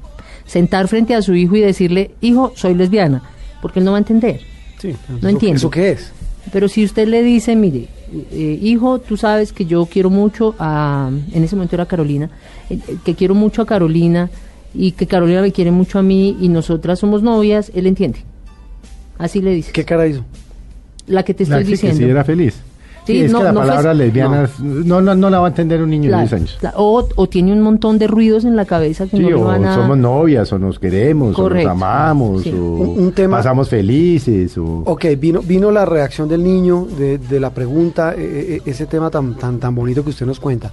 sentar 0.46 0.88
frente 0.88 1.14
a 1.14 1.22
su 1.22 1.34
hijo 1.34 1.54
y 1.54 1.60
decirle, 1.60 2.10
hijo, 2.20 2.52
soy 2.56 2.74
lesbiana, 2.74 3.22
porque 3.60 3.78
él 3.78 3.84
no 3.84 3.92
va 3.92 3.98
a 3.98 4.00
entender. 4.00 4.40
Sí, 4.80 4.96
No 5.20 5.28
entiendo. 5.28 5.58
¿Eso 5.58 5.70
qué 5.70 5.92
es? 5.92 6.10
Pero 6.52 6.66
si 6.66 6.84
usted 6.84 7.06
le 7.06 7.22
dice, 7.22 7.54
mire, 7.54 7.86
eh, 8.32 8.58
hijo, 8.60 8.98
tú 8.98 9.16
sabes 9.16 9.52
que 9.52 9.64
yo 9.64 9.86
quiero 9.86 10.10
mucho 10.10 10.56
a, 10.58 11.08
en 11.32 11.44
ese 11.44 11.54
momento 11.54 11.76
era 11.76 11.86
Carolina, 11.86 12.30
eh, 12.68 12.80
eh, 12.88 12.96
que 13.04 13.14
quiero 13.14 13.36
mucho 13.36 13.62
a 13.62 13.66
Carolina 13.66 14.28
y 14.74 14.90
que 14.90 15.06
Carolina 15.06 15.40
me 15.40 15.52
quiere 15.52 15.70
mucho 15.70 16.00
a 16.00 16.02
mí 16.02 16.36
y 16.40 16.48
nosotras 16.48 16.98
somos 16.98 17.22
novias, 17.22 17.70
él 17.76 17.86
entiende. 17.86 18.24
Así 19.22 19.40
le 19.40 19.54
dice. 19.54 19.72
¿Qué 19.72 19.84
cara 19.84 20.06
hizo? 20.06 20.24
La 21.06 21.22
que 21.22 21.34
te 21.34 21.46
La 21.46 21.58
estoy 21.60 21.62
que- 21.74 21.80
que 21.80 21.86
diciendo. 21.88 21.98
sí 21.98 22.04
era 22.10 22.24
feliz. 22.24 22.54
Sí, 23.04 23.14
Sí, 23.14 23.24
es 23.24 23.32
no, 23.32 23.38
que 23.38 23.44
la 23.46 23.52
no 23.52 23.60
fue- 23.62 23.68
palabra 23.68 23.94
lesbiana 23.94 24.48
no. 24.60 25.00
No, 25.00 25.14
no 25.16 25.28
la 25.28 25.40
va 25.40 25.46
a 25.46 25.48
entender 25.48 25.82
un 25.82 25.90
niño 25.90 26.06
Claro, 26.08 26.22
de 26.22 26.28
10 26.28 26.32
años. 26.34 26.56
claro. 26.60 26.76
O, 26.78 27.08
o 27.16 27.28
tiene 27.28 27.52
un 27.52 27.60
montón 27.60 27.98
de 27.98 28.06
ruidos 28.06 28.44
en 28.44 28.54
la 28.54 28.64
cabeza 28.64 29.06
que 29.08 29.16
Sí, 29.16 29.22
no 29.24 29.28
le 29.28 29.34
o 29.34 29.42
van 29.44 29.64
a... 29.64 29.74
somos 29.74 29.98
novias, 29.98 30.52
o 30.52 30.58
nos 30.60 30.78
queremos, 30.78 31.34
Correcto. 31.34 31.68
o 31.70 31.72
nos 31.74 31.82
amamos, 31.82 32.42
Sí. 32.44 32.50
o 32.52 32.54
Un- 32.62 33.02
un 33.06 33.12
tema- 33.12 33.38
pasamos 33.38 33.68
felices, 33.68 34.56
o... 34.56 34.84
Ok, 34.86 35.04
vino, 35.18 35.40
vino 35.42 35.72
la 35.72 35.84
reacción 35.84 36.28
del 36.28 36.44
niño, 36.44 36.86
de, 36.96 37.18
de 37.18 37.40
la 37.40 37.50
pregunta, 37.50 38.14
eh, 38.16 38.60
eh, 38.64 38.70
ese 38.70 38.86
tema 38.86 39.10
tan, 39.10 39.34
tan, 39.34 39.58
tan 39.58 39.74
bonito 39.74 40.04
que 40.04 40.10
usted 40.10 40.24
nos 40.26 40.38
cuenta. 40.38 40.70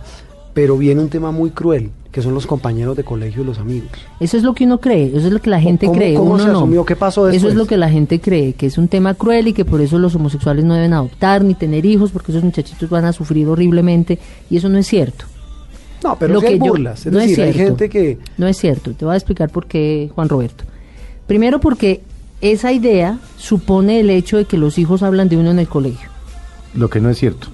Pero 0.61 0.77
viene 0.77 0.99
un 0.99 1.07
tema 1.07 1.31
muy 1.31 1.51
cruel, 1.51 1.89
que 2.11 2.21
son 2.21 2.33
los 2.33 2.45
compañeros 2.45 2.97
de 2.97 3.05
colegio 3.05 3.43
y 3.43 3.45
los 3.45 3.59
amigos. 3.59 3.87
Eso 4.19 4.35
es 4.35 4.43
lo 4.43 4.53
que 4.53 4.65
uno 4.65 4.81
cree, 4.81 5.07
eso 5.07 5.27
es 5.27 5.31
lo 5.31 5.39
que 5.41 5.49
la 5.49 5.61
gente 5.61 5.85
¿Cómo- 5.85 5.97
cree. 5.97 6.13
cómo 6.15 6.33
uno 6.33 6.43
se 6.43 6.49
no. 6.51 6.57
asumió? 6.57 6.83
¿Qué 6.85 6.97
pasó 6.97 7.27
Eso 7.27 7.31
después? 7.31 7.53
es 7.53 7.57
lo 7.57 7.65
que 7.65 7.77
la 7.77 7.89
gente 7.89 8.19
cree, 8.19 8.51
que 8.51 8.65
es 8.65 8.77
un 8.77 8.89
tema 8.89 9.13
cruel 9.13 9.47
y 9.47 9.53
que 9.53 9.63
por 9.63 9.79
eso 9.79 9.97
los 9.99 10.15
homosexuales 10.15 10.65
no 10.65 10.73
deben 10.73 10.91
adoptar 10.91 11.45
ni 11.45 11.53
tener 11.53 11.85
hijos, 11.85 12.11
porque 12.11 12.33
esos 12.33 12.43
muchachitos 12.43 12.89
van 12.89 13.05
a 13.05 13.13
sufrir 13.13 13.47
horriblemente, 13.47 14.19
y 14.49 14.57
eso 14.57 14.67
no 14.67 14.77
es 14.77 14.85
cierto. 14.87 15.23
No, 16.03 16.17
pero 16.19 16.33
Lo 16.33 16.41
hay 16.41 16.47
que 16.47 16.59
yo- 16.59 16.65
burlas. 16.73 17.05
Es 17.05 17.13
no 17.13 17.19
es 17.21 17.29
decir, 17.29 17.43
hay 17.45 17.53
cierto. 17.53 17.69
gente 17.77 17.89
que... 17.89 18.17
No 18.37 18.45
es 18.47 18.57
cierto, 18.57 18.91
te 18.91 19.05
voy 19.05 19.13
a 19.13 19.17
explicar 19.17 19.49
por 19.49 19.65
qué, 19.65 20.09
Juan 20.13 20.27
Roberto. 20.27 20.65
Primero 21.25 21.61
porque 21.61 22.01
esa 22.41 22.73
idea 22.73 23.17
supone 23.37 24.01
el 24.01 24.09
hecho 24.09 24.35
de 24.35 24.43
que 24.43 24.57
los 24.57 24.77
hijos 24.77 25.03
hablan 25.03 25.29
de 25.29 25.37
uno 25.37 25.51
en 25.51 25.59
el 25.59 25.69
colegio. 25.69 26.09
Lo 26.73 26.89
que 26.89 26.99
no 26.99 27.09
es 27.09 27.17
cierto. 27.17 27.47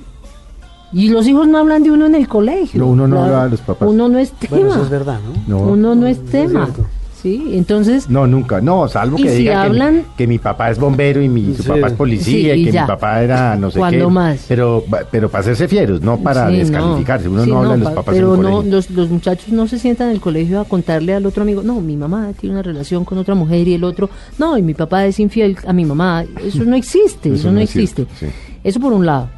Y 0.96 1.10
los 1.10 1.28
hijos 1.28 1.46
no 1.48 1.58
hablan 1.58 1.84
de 1.84 1.92
uno 1.92 2.06
en 2.06 2.16
el 2.16 2.28
colegio. 2.28 2.80
No, 2.80 2.88
uno 2.88 3.06
no 3.08 3.22
habla 3.24 3.44
de 3.46 3.50
los 3.52 3.60
papás. 3.62 3.90
Uno 3.90 4.08
no 4.08 4.18
es 4.18 4.32
tema. 4.32 4.56
Bueno, 4.56 4.72
eso 4.72 4.84
es 4.84 4.90
verdad, 4.90 5.20
¿no? 5.48 5.58
No, 5.60 5.72
Uno 5.74 5.94
no 5.94 6.08
es 6.08 6.18
es 6.18 6.26
tema. 6.28 6.66
cierto. 6.66 6.86
Sí, 7.22 7.44
entonces... 7.54 8.08
no, 8.10 8.28
nunca. 8.28 8.62
No, 8.62 8.88
salvo 8.88 9.18
que 9.18 9.30
si 9.30 9.38
diga 9.40 9.64
que 9.64 9.70
mi- 9.72 9.76
hablan- 9.80 10.04
que, 10.16 10.28
mi 10.28 10.38
papá 10.38 10.70
es 10.70 10.78
bombero 10.80 11.22
y 11.24 11.28
mi, 11.28 11.56
su 11.56 11.64
Sí. 11.64 11.70
papá 11.70 11.88
es 11.88 11.94
policía 11.94 12.54
Sí, 12.54 12.60
y 12.60 12.62
y 12.62 12.66
que 12.66 12.72
ya. 12.72 12.84
mi 12.84 12.88
papá 12.88 13.24
era 13.24 13.56
no 13.56 13.72
sé 13.72 13.80
¿Cuándo 13.80 14.08
qué. 14.08 14.14
más? 14.14 14.46
Pero, 14.48 14.84
pero 15.12 15.28
para 15.30 15.42
hacerse 15.42 15.68
fieros, 15.68 16.02
no 16.02 16.18
para 16.20 16.50
Sí, 16.52 16.58
descalificarse. 16.58 17.28
Uno 17.28 17.44
Sí, 17.44 17.50
no 17.50 17.58
habla 17.58 17.72
de 17.72 17.78
los 17.80 17.90
pa- 17.90 17.96
papás 17.96 18.14
Pero 18.16 18.34
en 18.36 18.40
el 18.40 18.42
no, 18.46 18.52
colegio. 18.52 18.72
los, 18.76 18.90
los 18.92 19.10
muchachos 19.10 19.50
no 19.50 19.68
se 19.68 19.80
sientan 19.80 20.10
en 20.10 20.14
el 20.16 20.22
colegio 20.22 20.60
a 20.62 20.66
contarle 20.66 21.14
al 21.16 21.26
otro 21.26 21.42
amigo, 21.44 21.62
no, 21.64 21.82
mi 21.82 21.98
mamá 21.98 22.30
tiene 22.40 22.54
una 22.56 22.62
relación 22.62 23.04
con 23.06 23.18
otra 23.18 23.34
mujer 23.34 23.68
y 23.68 23.74
el 23.74 23.84
otro, 23.84 24.08
no, 24.38 24.56
y 24.58 24.62
mi 24.62 24.76
papá 24.76 25.06
es 25.08 25.20
infiel 25.20 25.58
a 25.68 25.74
mi 25.74 25.84
mamá. 25.84 26.24
Eso 26.44 26.64
no 26.64 26.76
existe, 26.76 27.30
eso, 27.30 27.40
Eso 27.40 27.48
no 27.48 27.54
no 27.56 27.60
es 27.62 27.72
existe. 27.76 28.06
cierto, 28.18 28.38
Eso 28.64 28.80
por 28.80 28.94
un 28.94 29.04
lado, 29.06 29.30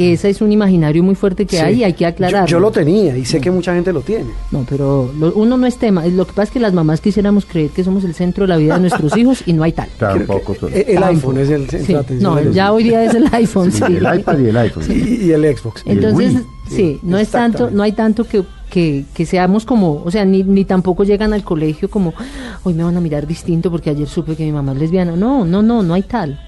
que 0.00 0.14
ese 0.14 0.30
es 0.30 0.40
un 0.40 0.50
imaginario 0.50 1.02
muy 1.02 1.14
fuerte 1.14 1.44
que 1.44 1.56
Sí. 1.58 1.62
hay 1.62 1.74
y 1.80 1.84
hay 1.84 1.92
que 1.92 2.06
aclarar. 2.06 2.48
yo 2.48 2.58
lo 2.58 2.70
tenía 2.70 3.14
y 3.18 3.26
sé 3.26 3.38
que 3.38 3.50
mucha 3.50 3.74
gente 3.74 3.92
lo 3.92 4.00
tiene. 4.00 4.30
No, 4.50 4.64
pero 4.66 5.12
lo- 5.18 5.34
uno 5.34 5.58
no 5.58 5.66
es 5.66 5.76
tema. 5.76 6.06
Lo 6.06 6.24
que 6.26 6.30
pasa 6.32 6.44
es 6.44 6.50
que 6.52 6.58
las 6.58 6.72
mamás 6.72 7.02
quisiéramos 7.02 7.44
creer 7.44 7.68
que 7.68 7.84
somos 7.84 8.02
el 8.04 8.14
centro 8.14 8.44
de 8.44 8.48
la 8.48 8.56
vida 8.56 8.74
de 8.76 8.80
nuestros 8.80 9.14
hijos 9.18 9.42
y 9.44 9.52
no 9.52 9.62
hay 9.62 9.72
tal. 9.72 9.90
Tampoco. 9.98 10.56
El 10.72 10.84
Tampoco. 10.94 11.04
iPhone 11.06 11.38
es 11.40 11.50
el 11.50 11.68
centro 11.68 11.86
Sí, 11.86 11.92
de 11.92 11.98
atención. 11.98 12.34
No, 12.34 12.40
los 12.40 12.54
ya 12.54 12.72
hoy 12.72 12.84
día 12.84 13.04
es 13.04 13.14
el 13.14 13.28
iPhone. 13.32 13.70
Sí, 13.72 13.82
sí. 13.86 13.96
el 13.96 14.18
iPad 14.20 14.38
y 14.38 14.46
el 14.48 14.56
iPhone. 14.56 14.84
Y, 14.88 15.14
y 15.26 15.32
el 15.32 15.56
Xbox. 15.58 15.82
Entonces, 15.84 16.34
Wii. 16.34 16.46
sí, 16.70 16.98
no 17.02 17.18
es 17.18 17.28
tanto, 17.28 17.70
no 17.70 17.82
hay 17.82 17.92
tanto 17.92 18.24
que, 18.24 18.42
que, 18.70 19.04
que 19.12 19.26
seamos 19.26 19.66
como, 19.66 20.02
o 20.02 20.10
sea, 20.10 20.24
ni, 20.24 20.42
ni 20.44 20.64
tampoco 20.64 21.04
llegan 21.04 21.34
al 21.34 21.44
colegio 21.44 21.90
como, 21.90 22.14
hoy 22.62 22.72
me 22.72 22.84
van 22.84 22.96
a 22.96 23.00
mirar 23.02 23.26
distinto 23.26 23.70
porque 23.70 23.90
ayer 23.90 24.08
supe 24.08 24.34
que 24.34 24.44
mi 24.46 24.52
mamá 24.52 24.72
es 24.72 24.78
lesbiana. 24.78 25.14
No, 25.14 25.44
no, 25.44 25.60
no, 25.62 25.82
no 25.82 25.92
hay 25.92 26.02
tal. 26.04 26.40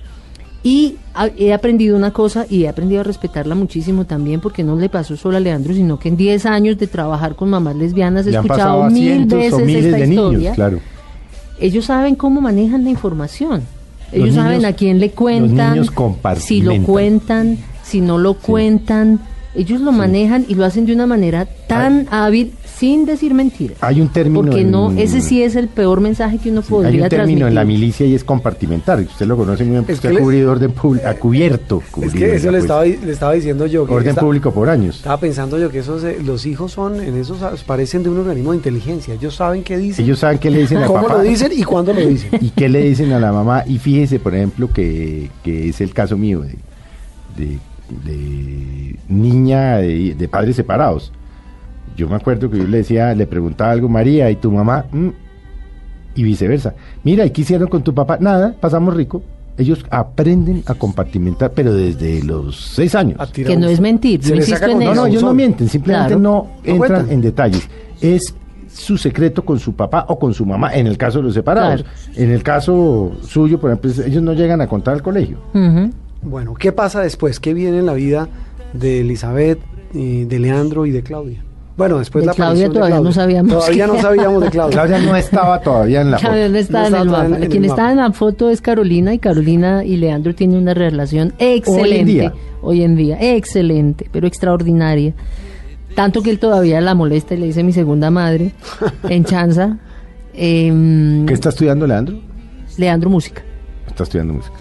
Y 0.64 0.96
he 1.36 1.52
aprendido 1.52 1.96
una 1.96 2.12
cosa 2.12 2.46
y 2.48 2.64
he 2.64 2.68
aprendido 2.68 3.00
a 3.00 3.04
respetarla 3.04 3.54
muchísimo 3.56 4.04
también 4.04 4.40
porque 4.40 4.62
no 4.62 4.76
le 4.76 4.88
pasó 4.88 5.16
solo 5.16 5.36
a 5.36 5.40
Leandro, 5.40 5.74
sino 5.74 5.98
que 5.98 6.08
en 6.08 6.16
10 6.16 6.46
años 6.46 6.78
de 6.78 6.86
trabajar 6.86 7.34
con 7.34 7.50
mamás 7.50 7.74
lesbianas 7.74 8.26
he 8.26 8.30
Le 8.30 8.36
escuchado 8.36 8.88
mil 8.90 9.24
veces 9.26 9.52
esta 9.68 9.96
de 9.96 10.08
historia. 10.08 10.38
niños, 10.38 10.54
claro. 10.54 10.78
Ellos 11.60 11.84
saben 11.84 12.14
cómo 12.14 12.40
manejan 12.40 12.84
la 12.84 12.90
información. 12.90 13.62
Ellos 14.12 14.28
Los 14.28 14.36
saben 14.36 14.58
niños- 14.58 14.72
a 14.72 14.76
quién 14.76 15.00
le 15.00 15.10
cuentan, 15.10 15.70
niños 15.72 15.90
si 16.38 16.60
lo 16.60 16.80
cuentan, 16.84 17.58
si 17.82 18.00
no 18.00 18.18
lo 18.18 18.34
cuentan. 18.34 19.20
Ellos 19.54 19.82
lo 19.82 19.92
manejan 19.92 20.46
y 20.48 20.54
lo 20.54 20.64
hacen 20.64 20.86
de 20.86 20.94
una 20.94 21.06
manera 21.06 21.46
tan 21.66 22.06
hábil 22.10 22.54
sin 22.64 23.04
decir 23.04 23.34
mentiras. 23.34 23.76
Hay 23.82 24.00
un 24.00 24.08
término 24.08 24.40
Porque 24.46 24.62
en- 24.62 24.70
no, 24.70 24.90
ese 24.92 25.20
sí 25.20 25.42
es 25.42 25.56
el 25.56 25.68
peor 25.68 26.00
mensaje 26.00 26.38
que 26.38 26.50
uno 26.50 26.62
Sí, 26.62 26.70
podría 26.70 26.88
hay 26.90 27.00
un 27.02 27.08
término 27.10 27.18
transmitir. 27.40 27.46
en 27.48 27.54
la 27.54 27.64
milicia 27.66 28.06
y 28.06 28.14
es 28.14 28.24
compartimentar. 28.24 28.98
Usted 29.00 29.26
lo 29.26 29.36
conoce 29.36 29.64
muy 29.64 29.72
bien, 29.72 29.82
porque 29.82 29.92
Es 29.92 29.98
usted 29.98 30.08
que 30.08 30.14
ha 30.14 30.18
le- 30.18 30.22
cubrido 30.24 30.52
orden 30.52 30.72
público, 30.72 31.06
ha 31.06 31.14
cubierto. 31.14 31.82
Es 31.84 31.90
cubrido, 31.90 32.12
que 32.14 32.34
eso 32.36 32.50
le 32.50 32.58
estaba, 32.58 32.84
le 32.86 33.12
estaba 33.12 33.32
diciendo 33.34 33.66
yo. 33.66 33.86
que 33.86 33.92
Orden 33.92 34.14
público 34.16 34.52
por 34.52 34.70
años. 34.70 34.96
Estaba 34.96 35.20
pensando 35.20 35.58
yo 35.58 35.68
que 35.70 35.80
esos, 35.80 36.02
eh, 36.04 36.16
los 36.24 36.46
hijos 36.46 36.72
son, 36.72 36.98
en 37.00 37.16
esos 37.18 37.38
parecen 37.64 38.02
de 38.02 38.08
un 38.08 38.18
organismo 38.18 38.52
de 38.52 38.56
inteligencia. 38.56 39.14
Ellos 39.14 39.34
saden 39.36 39.62
qué 39.62 39.76
dicen, 39.76 40.04
Ellos 40.04 40.18
saben 40.18 40.38
qué 40.38 40.50
le 40.50 40.60
dicen 40.60 40.78
al 40.78 40.86
cómo 40.86 41.02
papá. 41.02 41.18
lo 41.18 41.22
dicen 41.22 41.52
y 41.54 41.62
cuándo 41.62 41.92
lo 41.92 42.00
dicen. 42.00 42.30
y 42.40 42.48
qué 42.50 42.70
le 42.70 42.82
dicen 42.84 43.12
a 43.12 43.20
la 43.20 43.32
mamá. 43.32 43.64
Y 43.66 43.78
fíjese, 43.78 44.18
por 44.18 44.34
ejemplo, 44.34 44.70
que, 44.72 45.28
que 45.44 45.68
es 45.68 45.80
el 45.82 45.92
caso 45.92 46.16
mío 46.16 46.40
de, 46.40 46.54
de, 47.36 47.58
de 48.04 48.96
niña 49.08 49.76
de, 49.78 50.14
de 50.14 50.28
padres 50.28 50.56
separados. 50.56 51.12
Yo 51.96 52.08
me 52.08 52.16
acuerdo 52.16 52.50
que 52.50 52.58
yo 52.58 52.64
le 52.64 52.78
decía, 52.78 53.14
le 53.14 53.26
preguntaba 53.26 53.70
algo, 53.72 53.88
María, 53.88 54.30
¿y 54.30 54.36
tu 54.36 54.50
mamá? 54.50 54.86
Mm, 54.92 55.08
y 56.14 56.22
viceversa. 56.22 56.74
Mira, 57.04 57.24
¿y 57.26 57.30
qué 57.30 57.42
hicieron 57.42 57.68
con 57.68 57.82
tu 57.82 57.94
papá? 57.94 58.18
Nada, 58.20 58.54
pasamos 58.58 58.94
rico. 58.94 59.22
Ellos 59.58 59.84
aprenden 59.90 60.62
a 60.66 60.74
compartimentar, 60.74 61.52
pero 61.54 61.74
desde 61.74 62.22
los 62.22 62.56
seis 62.74 62.94
años. 62.94 63.18
Que 63.32 63.56
no 63.56 63.68
es 63.68 63.80
mentir, 63.80 64.22
Se 64.22 64.30
yo 64.30 64.36
insisto 64.36 64.64
en 64.66 64.78
No, 64.78 64.94
no, 64.94 65.06
ellos 65.06 65.22
no 65.22 65.34
mienten, 65.34 65.68
simplemente 65.68 66.14
Claro. 66.16 66.20
no 66.20 66.46
entran 66.64 67.10
en 67.10 67.20
detalles. 67.20 67.68
Es 68.00 68.34
su 68.74 68.96
secreto 68.96 69.44
con 69.44 69.58
su 69.58 69.74
papá 69.74 70.06
o 70.08 70.18
con 70.18 70.32
su 70.32 70.46
mamá, 70.46 70.74
en 70.74 70.86
el 70.86 70.96
caso 70.96 71.18
de 71.18 71.24
los 71.24 71.34
separados. 71.34 71.82
Claro. 71.82 71.96
En 72.16 72.30
el 72.30 72.42
caso 72.42 73.12
suyo, 73.22 73.60
por 73.60 73.70
ejemplo, 73.70 73.90
ellos 74.06 74.22
no 74.22 74.32
llegan 74.32 74.62
a 74.62 74.66
contar 74.66 74.94
al 74.94 75.02
colegio. 75.02 75.36
Bueno, 76.22 76.54
¿qué 76.54 76.72
pasa 76.72 77.00
después? 77.00 77.40
¿Qué 77.40 77.52
viene 77.54 77.78
en 77.78 77.86
la 77.86 77.94
vida 77.94 78.28
de 78.72 79.00
Elizabeth, 79.00 79.58
eh, 79.94 80.24
de 80.28 80.38
Leandro 80.38 80.86
y 80.86 80.90
de 80.90 81.02
Claudia? 81.02 81.42
Bueno, 81.76 81.98
después 81.98 82.22
De 82.22 82.26
la 82.26 82.34
Claudia 82.34 82.68
de 82.68 82.74
todavía 82.74 83.00
no 83.00 83.12
sabíamos 83.12 83.52
Todavía 83.52 83.86
no 83.86 83.98
sabíamos 84.00 84.42
de 84.42 84.50
Claudia. 84.50 84.72
Claudia 84.74 84.98
no 85.00 85.16
estaba 85.16 85.60
todavía 85.60 86.02
en 86.02 86.10
la 86.10 86.18
foto. 86.18 86.28
Claudia 86.28 86.48
no 86.50 86.58
está 86.58 86.80
No 86.80 86.86
en 86.86 86.92
está 86.94 87.02
el 87.02 87.08
mapa. 87.08 87.26
en 87.44 87.50
Quien 87.50 87.64
el 87.64 87.70
está 87.70 87.82
mapa. 87.82 87.90
en 87.92 87.96
la 87.98 88.12
foto 88.12 88.50
es 88.50 88.60
Carolina 88.60 89.14
y 89.14 89.18
Carolina 89.18 89.82
y 89.84 89.96
Leandro 89.96 90.34
tienen 90.34 90.58
una 90.58 90.74
relación 90.74 91.32
excelente 91.38 92.04
día. 92.04 92.34
hoy 92.60 92.82
en 92.82 92.94
día, 92.94 93.16
excelente, 93.20 94.06
pero 94.12 94.26
extraordinaria. 94.26 95.14
Tanto 95.96 96.22
que 96.22 96.30
él 96.30 96.38
todavía 96.38 96.80
la 96.82 96.94
molesta 96.94 97.34
y 97.34 97.38
le 97.38 97.46
dice 97.46 97.62
mi 97.62 97.72
segunda 97.72 98.10
madre 98.10 98.52
en 99.08 99.24
chanza. 99.24 99.78
Em, 100.34 101.24
¿Qué 101.26 101.34
está 101.34 101.48
estudiando 101.48 101.86
Leandro? 101.86 102.16
Leandro 102.76 103.10
Música. 103.10 103.42
Está 103.88 104.04
estudiando 104.04 104.34
música. 104.34 104.54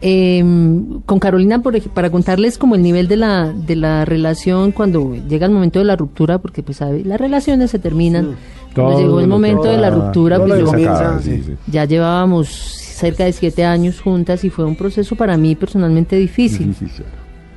Em, 0.00 1.00
con 1.02 1.18
Carolina, 1.18 1.62
por, 1.62 1.80
para 1.90 2.10
contarles 2.10 2.58
como 2.58 2.74
el 2.74 2.82
nivel 2.82 3.08
de 3.08 3.16
la, 3.16 3.52
de 3.52 3.76
la 3.76 4.04
relación 4.04 4.72
cuando 4.72 5.14
llega 5.28 5.46
el 5.46 5.52
momento 5.52 5.78
de 5.78 5.84
la 5.84 5.96
ruptura, 5.96 6.38
porque 6.38 6.62
pues 6.62 6.78
sabe, 6.78 7.04
las 7.04 7.20
relaciones 7.20 7.70
se 7.70 7.78
terminan. 7.78 8.36
Cuando 8.74 8.92
Todo 8.92 9.00
llegó 9.02 9.20
el 9.20 9.26
momento 9.26 9.64
de 9.64 9.76
la 9.78 9.90
ruptura, 9.90 10.38
pues 10.38 10.60
yo- 10.60 10.70
acaba, 10.70 11.20
sí. 11.20 11.42
sí, 11.44 11.52
ya 11.66 11.84
llevábamos 11.84 12.48
cerca 12.48 13.24
de 13.24 13.32
siete 13.32 13.64
años 13.64 14.00
juntas 14.00 14.44
y 14.44 14.50
fue 14.50 14.64
un 14.64 14.76
proceso 14.76 15.16
para 15.16 15.36
mí 15.36 15.54
personalmente 15.56 16.16
difícil. 16.16 16.74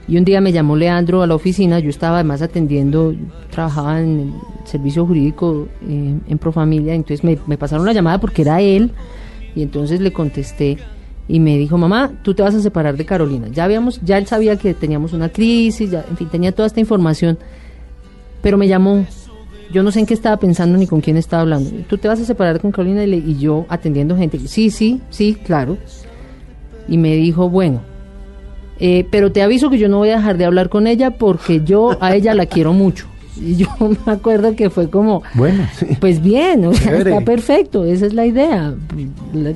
Y 0.07 0.17
un 0.17 0.25
día 0.25 0.41
me 0.41 0.51
llamó 0.51 0.75
Leandro 0.75 1.21
a 1.21 1.27
la 1.27 1.35
oficina, 1.35 1.79
yo 1.79 1.89
estaba 1.89 2.15
además 2.17 2.41
atendiendo, 2.41 3.13
trabajaba 3.51 4.01
en 4.01 4.19
el 4.19 4.31
servicio 4.65 5.05
jurídico 5.05 5.67
eh, 5.87 6.15
en 6.27 6.37
Profamilia, 6.39 6.93
entonces 6.93 7.23
me, 7.23 7.37
me 7.47 7.57
pasaron 7.57 7.85
la 7.85 7.93
llamada 7.93 8.19
porque 8.19 8.41
era 8.41 8.59
él, 8.59 8.91
y 9.55 9.61
entonces 9.61 10.01
le 10.01 10.11
contesté 10.11 10.77
y 11.27 11.39
me 11.39 11.57
dijo, 11.57 11.77
mamá, 11.77 12.11
tú 12.21 12.33
te 12.33 12.41
vas 12.43 12.53
a 12.55 12.59
separar 12.59 12.97
de 12.97 13.05
Carolina. 13.05 13.47
Ya 13.51 13.63
habíamos, 13.63 13.99
ya 14.01 14.17
él 14.17 14.27
sabía 14.27 14.57
que 14.57 14.73
teníamos 14.73 15.13
una 15.13 15.29
crisis, 15.29 15.91
ya, 15.91 16.03
en 16.09 16.17
fin, 16.17 16.27
tenía 16.29 16.51
toda 16.51 16.67
esta 16.67 16.79
información, 16.79 17.37
pero 18.41 18.57
me 18.57 18.67
llamó. 18.67 19.05
Yo 19.71 19.81
no 19.81 19.91
sé 19.91 19.99
en 20.01 20.05
qué 20.05 20.13
estaba 20.13 20.37
pensando 20.37 20.77
ni 20.77 20.85
con 20.85 21.01
quién 21.01 21.17
estaba 21.17 21.41
hablando. 21.41 21.69
Tú 21.87 21.97
te 21.97 22.07
vas 22.07 22.19
a 22.19 22.25
separar 22.25 22.59
con 22.59 22.71
Carolina 22.71 23.03
y, 23.03 23.07
le- 23.07 23.17
y 23.17 23.37
yo 23.39 23.65
atendiendo 23.69 24.15
gente. 24.17 24.37
Sí, 24.47 24.69
sí, 24.69 25.01
sí, 25.09 25.35
claro. 25.35 25.77
Y 26.87 26.97
me 26.97 27.15
dijo, 27.15 27.49
bueno, 27.49 27.81
eh, 28.79 29.07
pero 29.09 29.31
te 29.31 29.41
aviso 29.41 29.69
que 29.69 29.77
yo 29.79 29.87
no 29.89 29.97
voy 29.99 30.09
a 30.09 30.17
dejar 30.17 30.37
de 30.37 30.45
hablar 30.45 30.69
con 30.69 30.85
ella 30.87 31.11
porque 31.11 31.61
yo 31.63 31.97
a 32.01 32.13
ella 32.15 32.33
la 32.35 32.45
quiero 32.45 32.73
mucho. 32.73 33.07
Y 33.35 33.55
yo 33.55 33.67
me 34.05 34.11
acuerdo 34.13 34.55
que 34.55 34.69
fue 34.69 34.89
como, 34.89 35.23
Bueno, 35.35 35.67
sí. 35.77 35.87
pues 35.99 36.21
bien, 36.21 36.65
o 36.65 36.73
sea, 36.73 36.97
está 36.97 37.21
perfecto, 37.21 37.83
esa 37.85 38.05
es 38.05 38.13
la 38.13 38.25
idea. 38.25 38.75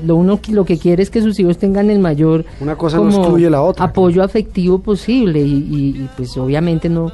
Lo 0.05 0.15
uno 0.15 0.41
que- 0.41 0.51
lo 0.51 0.65
que 0.65 0.77
quiere 0.77 1.03
es 1.03 1.09
que 1.09 1.21
sus 1.21 1.39
hijos 1.39 1.57
tengan 1.57 1.89
el 1.91 1.99
mayor 1.99 2.45
Una 2.59 2.75
cosa 2.75 2.97
no 2.97 3.09
excluye 3.09 3.49
la 3.49 3.61
otra. 3.61 3.85
apoyo 3.85 4.23
afectivo 4.23 4.79
posible 4.79 5.41
y, 5.41 5.51
y- 5.53 6.01
y, 6.03 6.09
pues 6.17 6.35
obviamente 6.37 6.89
no 6.89 7.11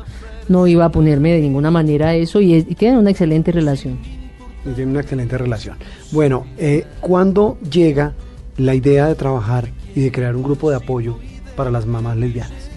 no 0.49 0.67
iba 0.67 0.83
a 0.83 0.91
ponerme 0.91 1.31
de 1.31 1.39
ninguna 1.39 1.71
manera 1.71 2.09
a 2.09 2.15
eso 2.15 2.41
y, 2.41 2.53
es- 2.55 2.65
y 2.69 2.75
tienen 2.75 2.99
una 2.99 3.11
excelente 3.11 3.51
relación. 3.53 3.97
Y 4.65 4.73
tiene 4.73 4.91
una 4.91 4.99
excelente 5.01 5.37
relación. 5.37 5.77
Bueno, 6.11 6.45
eh, 6.57 6.85
¿cuándo 6.99 7.57
llega 7.71 8.13
la 8.57 8.75
idea 8.75 9.07
de 9.07 9.15
trabajar 9.15 9.69
y 9.95 10.01
de 10.01 10.11
crear 10.11 10.35
un 10.35 10.43
grupo 10.43 10.69
de 10.69 10.75
apoyo 10.75 11.17
para 11.55 11.71
las 11.71 11.85
mamás 11.85 12.17
lesbianas? 12.17 12.69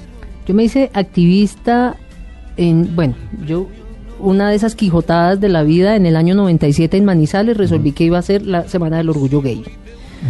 Yo 0.46 0.55
me 0.55 0.62
hice 0.62 0.90
activista 0.94 1.96
en, 2.57 2.95
bueno, 2.97 3.14
yo 3.47 3.66
una 4.19 4.49
de 4.51 4.57
esas 4.57 4.75
quijotadas 4.75 5.40
de 5.40 5.49
la 5.49 5.62
vida 5.62 5.95
en 5.97 6.07
el 6.07 6.16
año 6.16 6.35
97 6.35 6.97
en 6.97 7.05
Manizales 7.05 7.57
resolví 7.57 7.92
que 7.92 8.05
iba 8.05 8.19
a 8.19 8.23
ser 8.23 8.47
la 8.47 8.66
Semana 8.69 8.97
del 8.97 9.11
Orgullo 9.11 9.42
Gay. 9.42 9.62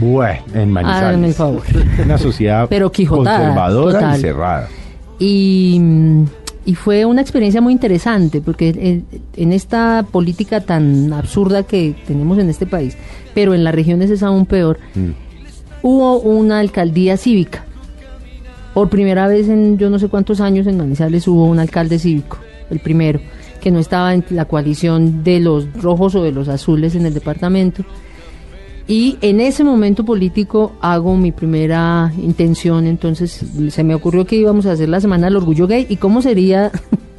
Bueno, 0.01 0.41
en 0.55 0.71
Manizales. 0.73 1.03
Háganme 1.05 1.27
el 1.29 1.35
favor. 1.35 1.63
Una 2.05 2.19
sociedad 2.19 2.67
Pero 2.69 2.91
quijotada, 2.91 3.39
conservadora 3.39 3.99
total. 4.01 4.19
y 4.19 4.21
cerrada. 4.21 4.69
Y, 5.19 5.81
y 6.65 6.75
fue 6.75 7.05
una 7.05 7.21
experiencia 7.23 7.61
muy 7.61 7.73
interesante 7.73 8.41
porque 8.41 8.69
en, 8.71 9.05
en 9.37 9.53
esta 9.53 10.05
política 10.11 10.61
tan 10.61 11.13
absurda 11.13 11.63
que 11.63 11.95
tenemos 12.07 12.39
en 12.39 12.51
este 12.51 12.67
país, 12.67 12.97
pero 13.35 13.55
en 13.55 13.63
las 13.65 13.75
regiones 13.75 14.11
es 14.11 14.23
aún 14.23 14.47
peor, 14.47 14.79
Mm. 14.95 15.11
hubo 15.83 16.19
una 16.19 16.59
alcaldía 16.59 17.17
cívica. 17.17 17.65
Por 18.77 18.91
primera 18.91 19.27
vez 19.27 19.49
en 19.49 19.79
yo 19.79 19.89
no 19.89 19.99
sé 19.99 20.09
cuántos 20.09 20.43
años 20.43 20.67
en 20.67 20.77
Manizales 20.77 21.27
hubo 21.29 21.47
un 21.47 21.59
alcalde 21.59 21.99
cívico, 21.99 22.37
el 22.69 22.79
primero, 22.79 23.21
que 23.59 23.71
no 23.71 23.79
estaba 23.79 24.13
en 24.13 24.23
la 24.29 24.45
coalición 24.45 25.25
de 25.25 25.41
los 25.41 25.73
rojos 25.83 26.15
o 26.15 26.23
de 26.23 26.31
los 26.31 26.49
azules 26.49 26.95
en 26.95 27.07
el 27.07 27.15
departamento. 27.15 27.87
Y 28.87 29.17
en 29.23 29.41
ese 29.41 29.65
momento 29.65 30.05
político 30.05 30.73
hago 30.83 31.17
mi 31.17 31.33
primera 31.33 32.13
intención, 32.23 32.87
entonces 32.87 33.47
se 33.71 33.83
me 33.83 33.95
ocurrió 33.95 34.27
que 34.27 34.37
íbamos 34.37 34.67
a 34.67 34.73
hacer 34.73 34.91
la 34.91 35.01
Semana 35.01 35.29
del 35.29 35.37
Orgullo 35.37 35.67
Gay 35.67 35.87
y 35.89 35.97
cómo 35.97 36.21
sería, 36.21 36.71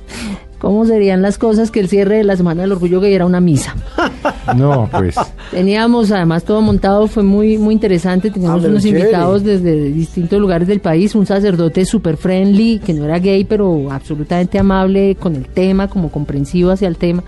cómo 0.59 0.85
serían 0.85 1.23
las 1.23 1.39
cosas 1.39 1.71
que 1.71 1.79
el 1.79 1.89
cierre 1.89 2.17
de 2.17 2.23
la 2.23 2.37
Semana 2.37 2.61
del 2.61 2.73
Orgullo 2.73 3.01
Gay 3.01 3.15
era 3.15 3.25
una 3.25 3.41
misa. 3.41 3.75
No, 4.55 4.87
pues. 4.91 5.15
Teníamos 5.51 6.11
además 6.11 6.43
todo 6.43 6.61
montado, 6.61 7.07
fue 7.07 7.23
muy 7.23 7.57
muy 7.57 7.73
interesante, 7.73 8.29
teníamos 8.31 8.63
Ah, 8.63 8.67
unos 8.67 8.83
chévere. 8.83 9.01
invitados 9.05 9.43
desde 9.43 9.91
distintos 9.91 10.39
lugares 10.39 10.67
del 10.67 10.79
país, 10.79 11.15
un 11.15 11.25
sacerdote 11.25 11.85
super 11.85 12.17
friendly, 12.17 12.79
que 12.79 12.93
no 12.93 13.05
era 13.05 13.19
gay, 13.19 13.43
pero 13.45 13.91
absolutamente 13.91 14.59
amable 14.59 15.15
con 15.15 15.35
el 15.35 15.45
tema, 15.47 15.89
como 15.89 16.09
comprensivo 16.11 16.71
hacia 16.71 16.87
el 16.87 16.97
tema. 16.97 17.23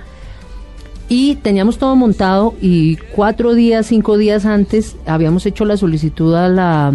Y 1.07 1.35
teníamos 1.37 1.77
todo 1.79 1.95
montado 1.95 2.53
y 2.61 2.95
cuatro 3.15 3.53
días, 3.55 3.87
cinco 3.87 4.17
días 4.17 4.45
antes 4.45 4.95
habíamos 5.07 5.45
hecho 5.47 5.65
la 5.65 5.75
solicitud 5.75 6.35
a 6.35 6.47
la, 6.49 6.93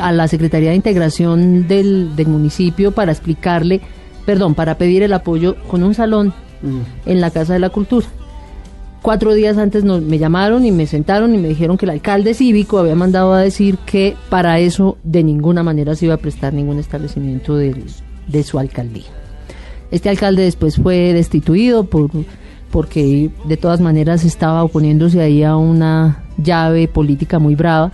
a 0.00 0.12
la 0.12 0.28
Secretaría 0.28 0.70
de 0.70 0.76
Integración 0.76 1.68
del, 1.68 2.16
del 2.16 2.28
municipio 2.28 2.92
para 2.92 3.12
explicarle, 3.12 3.82
perdón, 4.24 4.54
para 4.54 4.78
pedir 4.78 5.02
el 5.02 5.12
apoyo 5.12 5.56
con 5.68 5.82
un 5.82 5.92
salón 5.94 6.32
en 7.04 7.20
la 7.20 7.30
Casa 7.30 7.52
de 7.52 7.58
la 7.58 7.68
Cultura. 7.70 8.06
Cuatro 9.02 9.32
días 9.32 9.56
antes 9.58 9.84
nos, 9.84 10.02
me 10.02 10.18
llamaron 10.18 10.64
y 10.66 10.72
me 10.72 10.86
sentaron 10.86 11.34
y 11.34 11.38
me 11.38 11.48
dijeron 11.48 11.76
que 11.76 11.86
el 11.86 11.90
alcalde 11.90 12.34
cívico 12.34 12.78
había 12.78 12.94
mandado 12.96 13.32
a 13.32 13.40
decir 13.40 13.78
que 13.78 14.16
para 14.28 14.58
eso 14.58 14.98
de 15.04 15.22
ninguna 15.22 15.62
manera 15.62 15.94
se 15.94 16.06
iba 16.06 16.14
a 16.14 16.18
prestar 16.18 16.52
ningún 16.52 16.78
establecimiento 16.78 17.56
del- 17.56 17.84
de 18.26 18.42
su 18.42 18.58
alcaldía. 18.58 19.06
Este 19.90 20.08
alcalde 20.10 20.42
después 20.42 20.76
fue 20.76 21.12
destituido 21.14 21.84
por 21.84 22.10
porque 22.70 23.30
de 23.46 23.56
todas 23.56 23.80
maneras 23.80 24.24
estaba 24.26 24.62
oponiéndose 24.62 25.22
ahí 25.22 25.42
a 25.42 25.56
una 25.56 26.24
llave 26.36 26.86
política 26.86 27.38
muy 27.38 27.54
brava, 27.54 27.92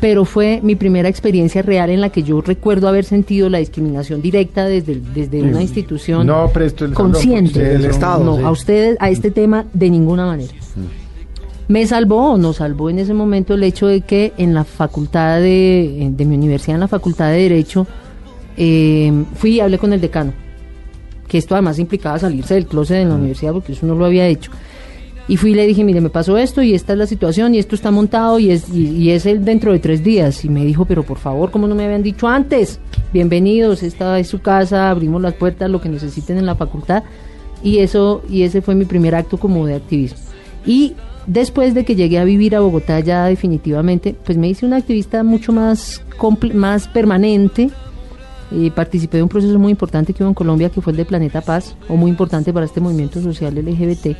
pero 0.00 0.24
fue 0.24 0.60
mi 0.62 0.74
primera 0.74 1.08
experiencia 1.08 1.62
real 1.62 1.90
en 1.90 2.00
la 2.00 2.08
que 2.08 2.22
yo 2.22 2.40
recuerdo 2.40 2.88
haber 2.88 3.04
sentido 3.04 3.50
la 3.50 3.58
discriminación 3.58 4.22
directa 4.22 4.64
desde, 4.64 5.00
desde 5.14 5.42
una 5.42 5.60
institución 5.60 6.26
No 6.26 6.48
presto 6.48 6.86
el 6.86 6.94
salón, 6.94 7.12
consciente 7.12 7.50
ustedes 7.50 7.82
Del 7.82 7.90
Estado, 7.90 8.24
no, 8.24 8.36
sí. 8.38 8.42
a 8.42 8.50
ustedes 8.50 8.96
a 8.98 9.10
este 9.10 9.30
tema 9.30 9.66
de 9.72 9.90
ninguna 9.90 10.26
manera. 10.26 10.52
Me 11.68 11.86
salvó 11.86 12.32
o 12.32 12.38
nos 12.38 12.56
salvó 12.56 12.90
en 12.90 12.98
ese 12.98 13.14
momento 13.14 13.54
el 13.54 13.62
hecho 13.62 13.86
de 13.86 14.00
que 14.00 14.32
en 14.38 14.54
la 14.54 14.64
facultad 14.64 15.38
de, 15.38 16.10
de 16.10 16.24
mi 16.24 16.34
universidad, 16.34 16.74
en 16.74 16.80
la 16.80 16.88
facultad 16.88 17.30
de 17.30 17.42
Derecho, 17.42 17.86
eh, 18.56 19.12
fui 19.36 19.52
y 19.52 19.60
hablé 19.60 19.78
con 19.78 19.92
el 19.92 20.00
decano, 20.00 20.32
que 21.28 21.38
esto 21.38 21.54
además 21.54 21.78
implicaba 21.78 22.18
salirse 22.18 22.54
del 22.54 22.66
closet 22.66 22.96
de 22.98 23.04
la 23.04 23.14
universidad 23.14 23.52
porque 23.52 23.72
eso 23.72 23.86
no 23.86 23.94
lo 23.94 24.04
había 24.04 24.26
hecho. 24.26 24.50
Y 25.30 25.36
fui 25.36 25.52
y 25.52 25.54
le 25.54 25.64
dije, 25.64 25.84
mire, 25.84 26.00
me 26.00 26.10
pasó 26.10 26.36
esto 26.38 26.60
y 26.60 26.74
esta 26.74 26.94
es 26.94 26.98
la 26.98 27.06
situación 27.06 27.54
y 27.54 27.60
esto 27.60 27.76
está 27.76 27.92
montado 27.92 28.40
y 28.40 28.50
es, 28.50 28.68
y, 28.68 29.10
es 29.10 29.26
el 29.26 29.44
dentro 29.44 29.70
de 29.72 29.78
tres 29.78 30.02
días. 30.02 30.44
Y 30.44 30.48
me 30.48 30.64
dijo, 30.64 30.86
pero 30.86 31.04
por 31.04 31.18
favor, 31.18 31.52
¿cómo 31.52 31.68
no 31.68 31.76
me 31.76 31.84
habían 31.84 32.02
dicho 32.02 32.26
antes? 32.26 32.80
Bienvenidos, 33.12 33.84
esta 33.84 34.18
es 34.18 34.26
su 34.26 34.40
casa, 34.40 34.90
abrimos 34.90 35.22
las 35.22 35.34
puertas, 35.34 35.70
lo 35.70 35.80
que 35.80 35.88
necesiten 35.88 36.36
en 36.36 36.46
la 36.46 36.56
facultad. 36.56 37.04
Y 37.62 37.78
eso, 37.78 38.22
y 38.28 38.42
ese 38.42 38.60
fue 38.60 38.74
mi 38.74 38.86
primer 38.86 39.14
acto 39.14 39.36
como 39.36 39.64
de 39.66 39.76
activismo. 39.76 40.18
Y 40.66 40.94
después 41.28 41.74
de 41.74 41.84
que 41.84 41.94
llegué 41.94 42.18
a 42.18 42.24
vivir 42.24 42.56
a 42.56 42.60
Bogotá 42.60 42.98
ya 42.98 43.26
definitivamente, 43.26 44.16
pues 44.24 44.36
me 44.36 44.48
hice 44.48 44.66
una 44.66 44.78
activista 44.78 45.22
mucho 45.22 45.52
más, 45.52 46.02
más 46.54 46.88
permanente. 46.88 47.70
Eh, 48.50 48.72
participé 48.74 49.18
de 49.18 49.22
un 49.22 49.28
proceso 49.28 49.56
muy 49.60 49.70
importante 49.70 50.12
que 50.12 50.24
hubo 50.24 50.30
en 50.30 50.34
Colombia, 50.34 50.70
que 50.70 50.80
fue 50.80 50.90
el 50.90 50.96
de 50.96 51.04
Planeta 51.04 51.40
Paz, 51.40 51.76
o 51.88 51.94
muy 51.94 52.10
importante 52.10 52.52
para 52.52 52.66
este 52.66 52.80
movimiento 52.80 53.22
social 53.22 53.54
LGBT. 53.54 54.16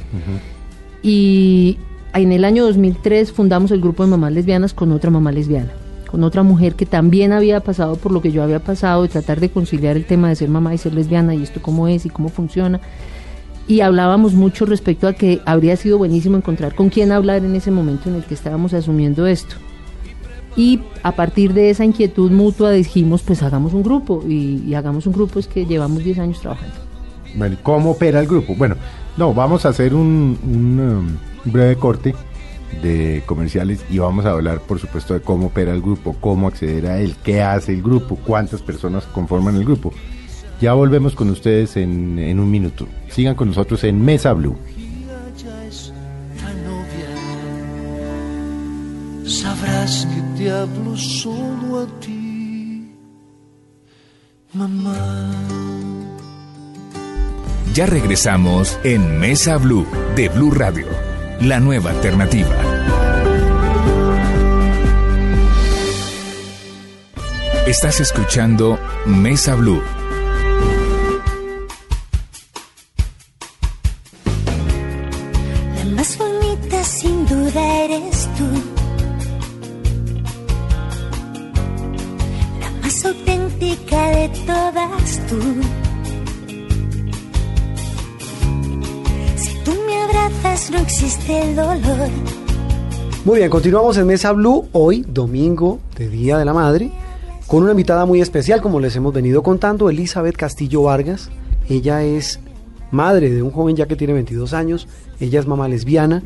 Y 1.03 1.79
en 2.13 2.33
el 2.33 2.45
año 2.45 2.65
2003 2.65 3.33
fundamos 3.33 3.71
el 3.71 3.81
grupo 3.81 4.05
de 4.05 4.11
mamás 4.11 4.33
lesbianas 4.33 4.75
con 4.75 4.93
otra 4.93 5.11
mamá 5.11 5.33
lesbiana, 5.33 5.71
con 6.11 6.25
otra 6.25 6.43
mujer 6.43 6.75
que 6.75 6.87
también 6.87 7.33
había 7.33 7.61
pasado 7.61 7.97
por 7.97 8.13
lo 8.13 8.21
que 8.21 8.33
yo 8.33 8.43
había 8.43 8.61
pasado, 8.61 9.03
de 9.03 9.09
tratar 9.09 9.41
de 9.41 9.51
conciliar 9.51 9.97
el 9.97 10.05
tema 10.05 10.29
de 10.29 10.37
ser 10.37 10.49
mamá 10.49 10.75
y 10.75 10.79
ser 10.79 10.95
lesbiana 10.95 11.35
y 11.35 11.43
esto 11.43 11.63
cómo 11.63 11.89
es 11.89 12.07
y 12.07 12.11
cómo 12.11 12.29
funciona. 12.29 12.81
Y 13.69 13.83
hablábamos 13.83 14.35
mucho 14.35 14.67
respecto 14.67 15.07
a 15.07 15.13
que 15.13 15.41
habría 15.47 15.77
sido 15.77 15.97
buenísimo 15.97 16.37
encontrar 16.37 16.75
con 16.75 16.89
quién 16.89 17.13
hablar 17.13 17.45
en 17.45 17.55
ese 17.55 17.71
momento 17.71 18.09
en 18.09 18.17
el 18.17 18.25
que 18.25 18.35
estábamos 18.35 18.75
asumiendo 18.75 19.27
esto. 19.27 19.55
Y 20.57 20.81
a 21.05 21.13
partir 21.13 21.55
de 21.55 21.71
esa 21.71 21.85
inquietud 21.85 22.33
mutua 22.33 22.73
dijimos, 22.73 23.23
pues 23.23 23.45
hagamos 23.45 23.73
un 23.73 23.85
grupo. 23.85 24.25
Y, 24.29 24.65
y 24.67 24.75
hagamos 24.75 25.07
un 25.07 25.13
grupo 25.13 25.39
es 25.39 25.47
que 25.47 25.65
llevamos 25.65 26.03
10 26.03 26.19
años 26.19 26.41
trabajando. 26.41 26.75
Bueno, 27.37 27.57
¿cómo 27.63 27.93
opera 27.93 28.19
el 28.19 28.27
grupo? 28.27 28.57
Bueno, 28.57 28.75
no, 29.17 29.35
vamos 29.35 29.67
a 29.67 29.71
hacer 29.71 29.95
un, 29.95 30.39
un, 30.43 30.81
um, 30.81 31.51
breve 31.51 31.77
corte 31.77 32.15
de 32.83 33.23
comerciales 33.27 33.85
y 33.91 33.99
vamos 33.99 34.25
a 34.27 34.31
hablar, 34.31 34.61
por 34.61 34.79
supuesto, 34.79 35.15
de 35.15 35.21
cómo 35.21 35.47
opera 35.49 35.73
el 35.73 35.83
grupo, 35.83 36.17
cómo 36.21 36.49
acceder 36.49 36.87
a 36.87 36.99
él, 36.99 37.17
qué 37.23 37.43
hace 37.43 37.73
el 37.73 37.83
grupo, 37.83 38.17
cuántas 38.17 38.63
personas 38.63 39.05
conforman 39.07 39.57
el 39.57 39.65
grupo. 39.65 39.93
Ya 40.61 40.75
volvemos 40.75 41.15
con 41.15 41.31
ustedes 41.31 41.77
en, 41.77 42.19
en 42.19 42.39
un 42.39 42.51
minuto. 42.51 42.87
Sigan 43.09 43.35
con 43.35 43.49
nosotros 43.49 43.83
en 43.85 44.05
Mesa 44.05 44.33
Blue. 44.35 44.57
Sabrás 49.25 50.07
que 50.07 50.43
te 50.43 50.51
hablo 50.51 50.97
solo 50.97 51.81
a 51.81 52.01
ti, 52.01 52.93
mamá. 54.53 55.80
Ya 57.73 57.87
regresamos 57.87 58.81
en 58.83 59.21
Mesa 59.21 59.57
Blue 59.57 59.87
de 60.17 60.29
Blue 60.29 60.51
Radio, 60.51 60.89
la 61.41 61.61
nueva 61.61 61.91
alternativa. 61.91 62.57
Estás 67.69 68.01
escuchando 68.01 68.77
Mesa 69.07 69.55
Blue. 69.55 69.81
La 75.77 75.85
más 75.95 76.19
bonita 76.19 76.83
sin 76.83 77.25
duda 77.29 77.85
eres 77.85 78.29
tú. 78.37 78.49
La 82.59 82.71
más 82.83 83.05
auténtica 83.05 84.09
de 84.09 84.29
todas 84.45 85.27
tú. 85.29 85.90
Abrazas 90.39 90.71
no 90.71 90.79
existe 90.79 91.43
el 91.43 91.57
dolor. 91.57 92.09
Muy 93.25 93.39
bien, 93.39 93.51
continuamos 93.51 93.97
en 93.99 94.07
Mesa 94.07 94.33
Blue 94.33 94.69
hoy, 94.73 95.05
domingo 95.07 95.81
de 95.97 96.09
Día 96.09 96.39
de 96.39 96.45
la 96.45 96.55
Madre, 96.55 96.91
con 97.47 97.63
una 97.63 97.73
invitada 97.73 98.07
muy 98.07 98.21
especial, 98.21 98.63
como 98.63 98.81
les 98.81 98.97
hemos 98.97 99.13
venido 99.13 99.43
contando, 99.43 99.91
Elizabeth 99.91 100.37
Castillo 100.37 100.83
Vargas. 100.83 101.31
Ella 101.69 102.03
es 102.03 102.41
madre 102.91 103.31
de 103.31 103.43
un 103.43 103.51
joven 103.51 103.77
ya 103.77 103.87
que 103.87 103.97
tiene 103.97 104.15
22 104.15 104.53
años, 104.55 104.89
ella 105.21 105.39
es 105.41 105.47
mamá 105.47 105.69
lesbiana, 105.69 106.23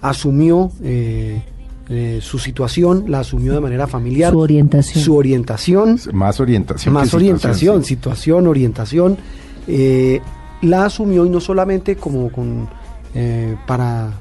asumió 0.00 0.70
eh, 0.82 1.42
eh, 1.88 2.18
su 2.20 2.38
situación, 2.38 3.04
la 3.08 3.20
asumió 3.20 3.52
de 3.52 3.60
manera 3.60 3.86
familiar. 3.86 4.32
Su 4.32 4.40
orientación. 4.40 5.04
Su 5.04 5.16
orientación. 5.16 6.00
Más 6.12 6.40
orientación. 6.40 6.94
Más 6.94 7.10
que 7.10 7.16
orientación, 7.16 7.82
situación, 7.82 7.82
sí. 7.84 7.88
situación, 7.88 8.46
orientación. 8.46 9.16
eh, 9.68 10.20
la 10.62 10.86
asumió 10.86 11.26
y 11.26 11.30
no 11.30 11.40
solamente 11.40 11.96
como 11.96 12.30
con 12.32 12.68
eh, 13.14 13.56
para 13.66 14.12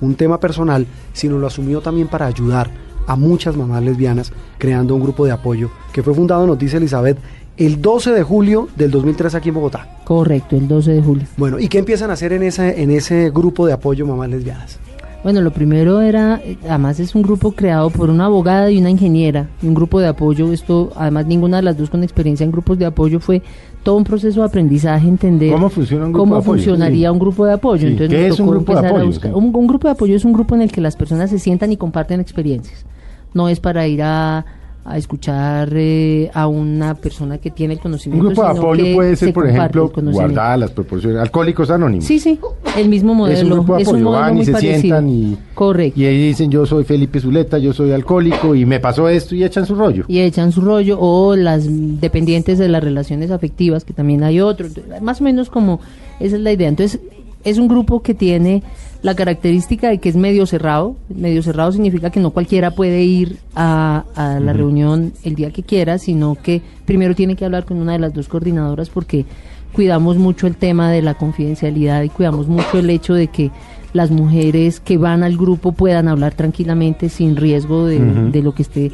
un 0.00 0.14
tema 0.14 0.38
personal, 0.38 0.86
sino 1.12 1.38
lo 1.38 1.46
asumió 1.46 1.80
también 1.80 2.08
para 2.08 2.26
ayudar 2.26 2.70
a 3.06 3.16
muchas 3.16 3.56
mamás 3.56 3.82
lesbianas, 3.82 4.32
creando 4.58 4.94
un 4.94 5.02
grupo 5.02 5.24
de 5.24 5.32
apoyo 5.32 5.70
que 5.92 6.02
fue 6.02 6.14
fundado, 6.14 6.46
nos 6.46 6.58
dice 6.58 6.76
Elizabeth, 6.76 7.18
el 7.56 7.82
12 7.82 8.12
de 8.12 8.22
julio 8.22 8.68
del 8.76 8.90
2003 8.90 9.34
aquí 9.34 9.48
en 9.48 9.56
Bogotá. 9.56 9.88
Correcto, 10.04 10.56
el 10.56 10.68
12 10.68 10.92
de 10.92 11.02
julio. 11.02 11.26
Bueno, 11.36 11.58
¿y 11.58 11.68
qué 11.68 11.78
empiezan 11.78 12.10
a 12.10 12.12
hacer 12.12 12.32
en 12.32 12.44
ese, 12.44 12.82
en 12.82 12.90
ese 12.90 13.30
grupo 13.30 13.66
de 13.66 13.72
apoyo 13.72 14.06
mamás 14.06 14.28
lesbianas? 14.28 14.78
Bueno, 15.24 15.40
lo 15.40 15.50
primero 15.50 16.00
era, 16.00 16.40
además 16.68 17.00
es 17.00 17.16
un 17.16 17.22
grupo 17.22 17.50
creado 17.50 17.90
por 17.90 18.08
una 18.08 18.26
abogada 18.26 18.70
y 18.70 18.78
una 18.78 18.90
ingeniera, 18.90 19.48
y 19.60 19.66
un 19.66 19.74
grupo 19.74 19.98
de 19.98 20.06
apoyo. 20.06 20.52
Esto, 20.52 20.92
además, 20.94 21.26
ninguna 21.26 21.56
de 21.56 21.64
las 21.64 21.76
dos 21.76 21.90
con 21.90 22.04
experiencia 22.04 22.44
en 22.44 22.52
grupos 22.52 22.78
de 22.78 22.86
apoyo 22.86 23.18
fue 23.18 23.42
todo 23.88 23.96
un 23.96 24.04
proceso 24.04 24.40
de 24.40 24.46
aprendizaje, 24.46 25.08
entender 25.08 25.50
¿Cómo 25.50 25.70
funciona 25.70 26.04
un 26.04 26.12
grupo 26.12 26.22
cómo 26.24 26.34
de 26.34 26.40
apoyo? 26.42 26.62
funcionaría 26.62 27.08
Sí. 27.08 27.12
un 27.14 27.18
grupo 27.18 27.46
de 27.46 27.52
apoyo. 27.54 27.80
Sí, 27.80 27.86
Entonces 27.86 28.10
¿qué 28.18 28.26
es 28.26 28.38
un 28.38 28.46
grupo 28.50 28.78
de 28.78 28.86
apoyo? 28.86 29.06
buscar-. 29.06 29.34
Un, 29.34 29.44
un 29.56 29.66
grupo 29.66 29.88
de 29.88 29.92
apoyo 29.92 30.14
es 30.14 30.26
un 30.26 30.34
grupo 30.34 30.54
en 30.54 30.60
el 30.60 30.70
que 30.70 30.82
las 30.82 30.94
personas 30.94 31.30
se 31.30 31.38
sientan 31.38 31.72
y 31.72 31.78
comparten 31.78 32.20
experiencias. 32.20 32.84
No 33.32 33.48
es 33.48 33.60
para 33.60 33.86
ir 33.88 34.02
a, 34.02 34.44
a 34.90 34.96
escuchar 34.96 35.70
eh, 35.74 36.30
a 36.32 36.46
una 36.46 36.94
persona 36.94 37.38
que 37.38 37.50
tiene 37.50 37.74
el 37.74 37.78
Un 37.78 37.82
conocimiento. 37.82 38.26
grupo 38.26 38.42
de 38.42 38.48
apoyo 38.50 38.84
que 38.84 38.94
puede 38.94 39.16
se 39.16 39.26
ser, 39.26 39.34
por 39.34 39.46
ejemplo, 39.48 39.90
guardadas 39.94 40.58
las 40.60 40.70
proporciones. 40.70 41.20
Alcohólicos 41.20 41.70
Anónimos. 41.70 42.04
Sí, 42.04 42.18
sí, 42.18 42.38
el 42.76 42.88
mismo 42.88 43.14
modelo. 43.14 43.36
Es 43.36 43.44
un 43.44 43.50
grupo 43.50 43.76
de 43.76 43.82
apoyo. 43.82 44.04
modelo 44.04 44.10
Van 44.22 44.38
y 44.38 44.44
se 44.44 44.52
parecido. 44.52 44.80
sientan 44.80 45.08
y, 45.10 45.36
Correcto. 45.54 46.00
y 46.00 46.04
ahí 46.06 46.28
dicen 46.28 46.50
yo 46.50 46.64
soy 46.66 46.84
Felipe 46.84 47.20
Zuleta, 47.20 47.58
yo 47.58 47.72
soy 47.72 47.92
alcohólico 47.92 48.54
y 48.54 48.64
me 48.64 48.80
pasó 48.80 49.08
esto 49.08 49.34
y 49.34 49.44
echan 49.44 49.66
su 49.66 49.74
rollo. 49.74 50.04
y 50.08 50.20
echan 50.20 50.52
su 50.52 50.60
rollo 50.60 50.98
o 51.00 51.36
las 51.36 51.66
dependientes 52.00 52.58
de 52.58 52.68
las 52.68 52.82
relaciones 52.82 53.30
afectivas 53.30 53.84
que 53.84 53.92
también 53.92 54.22
hay 54.24 54.40
otro 54.40 54.66
Entonces, 54.66 55.02
más 55.02 55.20
o 55.20 55.24
menos 55.24 55.50
como 55.50 55.80
esa 56.20 56.36
es 56.36 56.42
la 56.42 56.52
idea 56.52 56.68
entonces 56.68 57.00
es 57.44 57.58
un 57.58 57.68
grupo 57.68 58.02
que 58.02 58.14
tiene 58.14 58.62
la 59.02 59.14
característica 59.14 59.88
de 59.88 59.98
que 59.98 60.08
es 60.08 60.16
medio 60.16 60.46
cerrado. 60.46 60.96
Medio 61.08 61.42
cerrado 61.42 61.72
significa 61.72 62.10
que 62.10 62.20
no 62.20 62.30
cualquiera 62.30 62.72
puede 62.72 63.02
ir 63.02 63.38
a, 63.54 64.04
a 64.14 64.40
la 64.40 64.52
reunión 64.52 65.12
el 65.24 65.34
día 65.34 65.50
que 65.50 65.62
quiera 65.62 65.98
sino 65.98 66.34
que 66.34 66.62
primero 66.84 67.14
tiene 67.14 67.36
que 67.36 67.44
hablar 67.44 67.64
con 67.64 67.78
una 67.78 67.92
de 67.92 67.98
las 67.98 68.12
dos 68.14 68.28
coordinadoras 68.28 68.90
porque 68.90 69.24
cuidamos 69.72 70.16
mucho 70.16 70.46
el 70.46 70.56
tema 70.56 70.90
de 70.90 71.02
la 71.02 71.14
confidencialidad 71.14 72.02
y 72.02 72.08
cuidamos 72.08 72.48
mucho 72.48 72.78
el 72.78 72.90
hecho 72.90 73.14
de 73.14 73.28
que 73.28 73.50
las 73.92 74.10
mujeres 74.10 74.80
que 74.80 74.98
van 74.98 75.22
al 75.22 75.36
grupo 75.36 75.72
puedan 75.72 76.08
hablar 76.08 76.34
tranquilamente 76.34 77.08
sin 77.08 77.36
riesgo 77.36 77.86
de, 77.86 78.42
lo 78.42 78.54
que 78.54 78.62
esté 78.62 78.92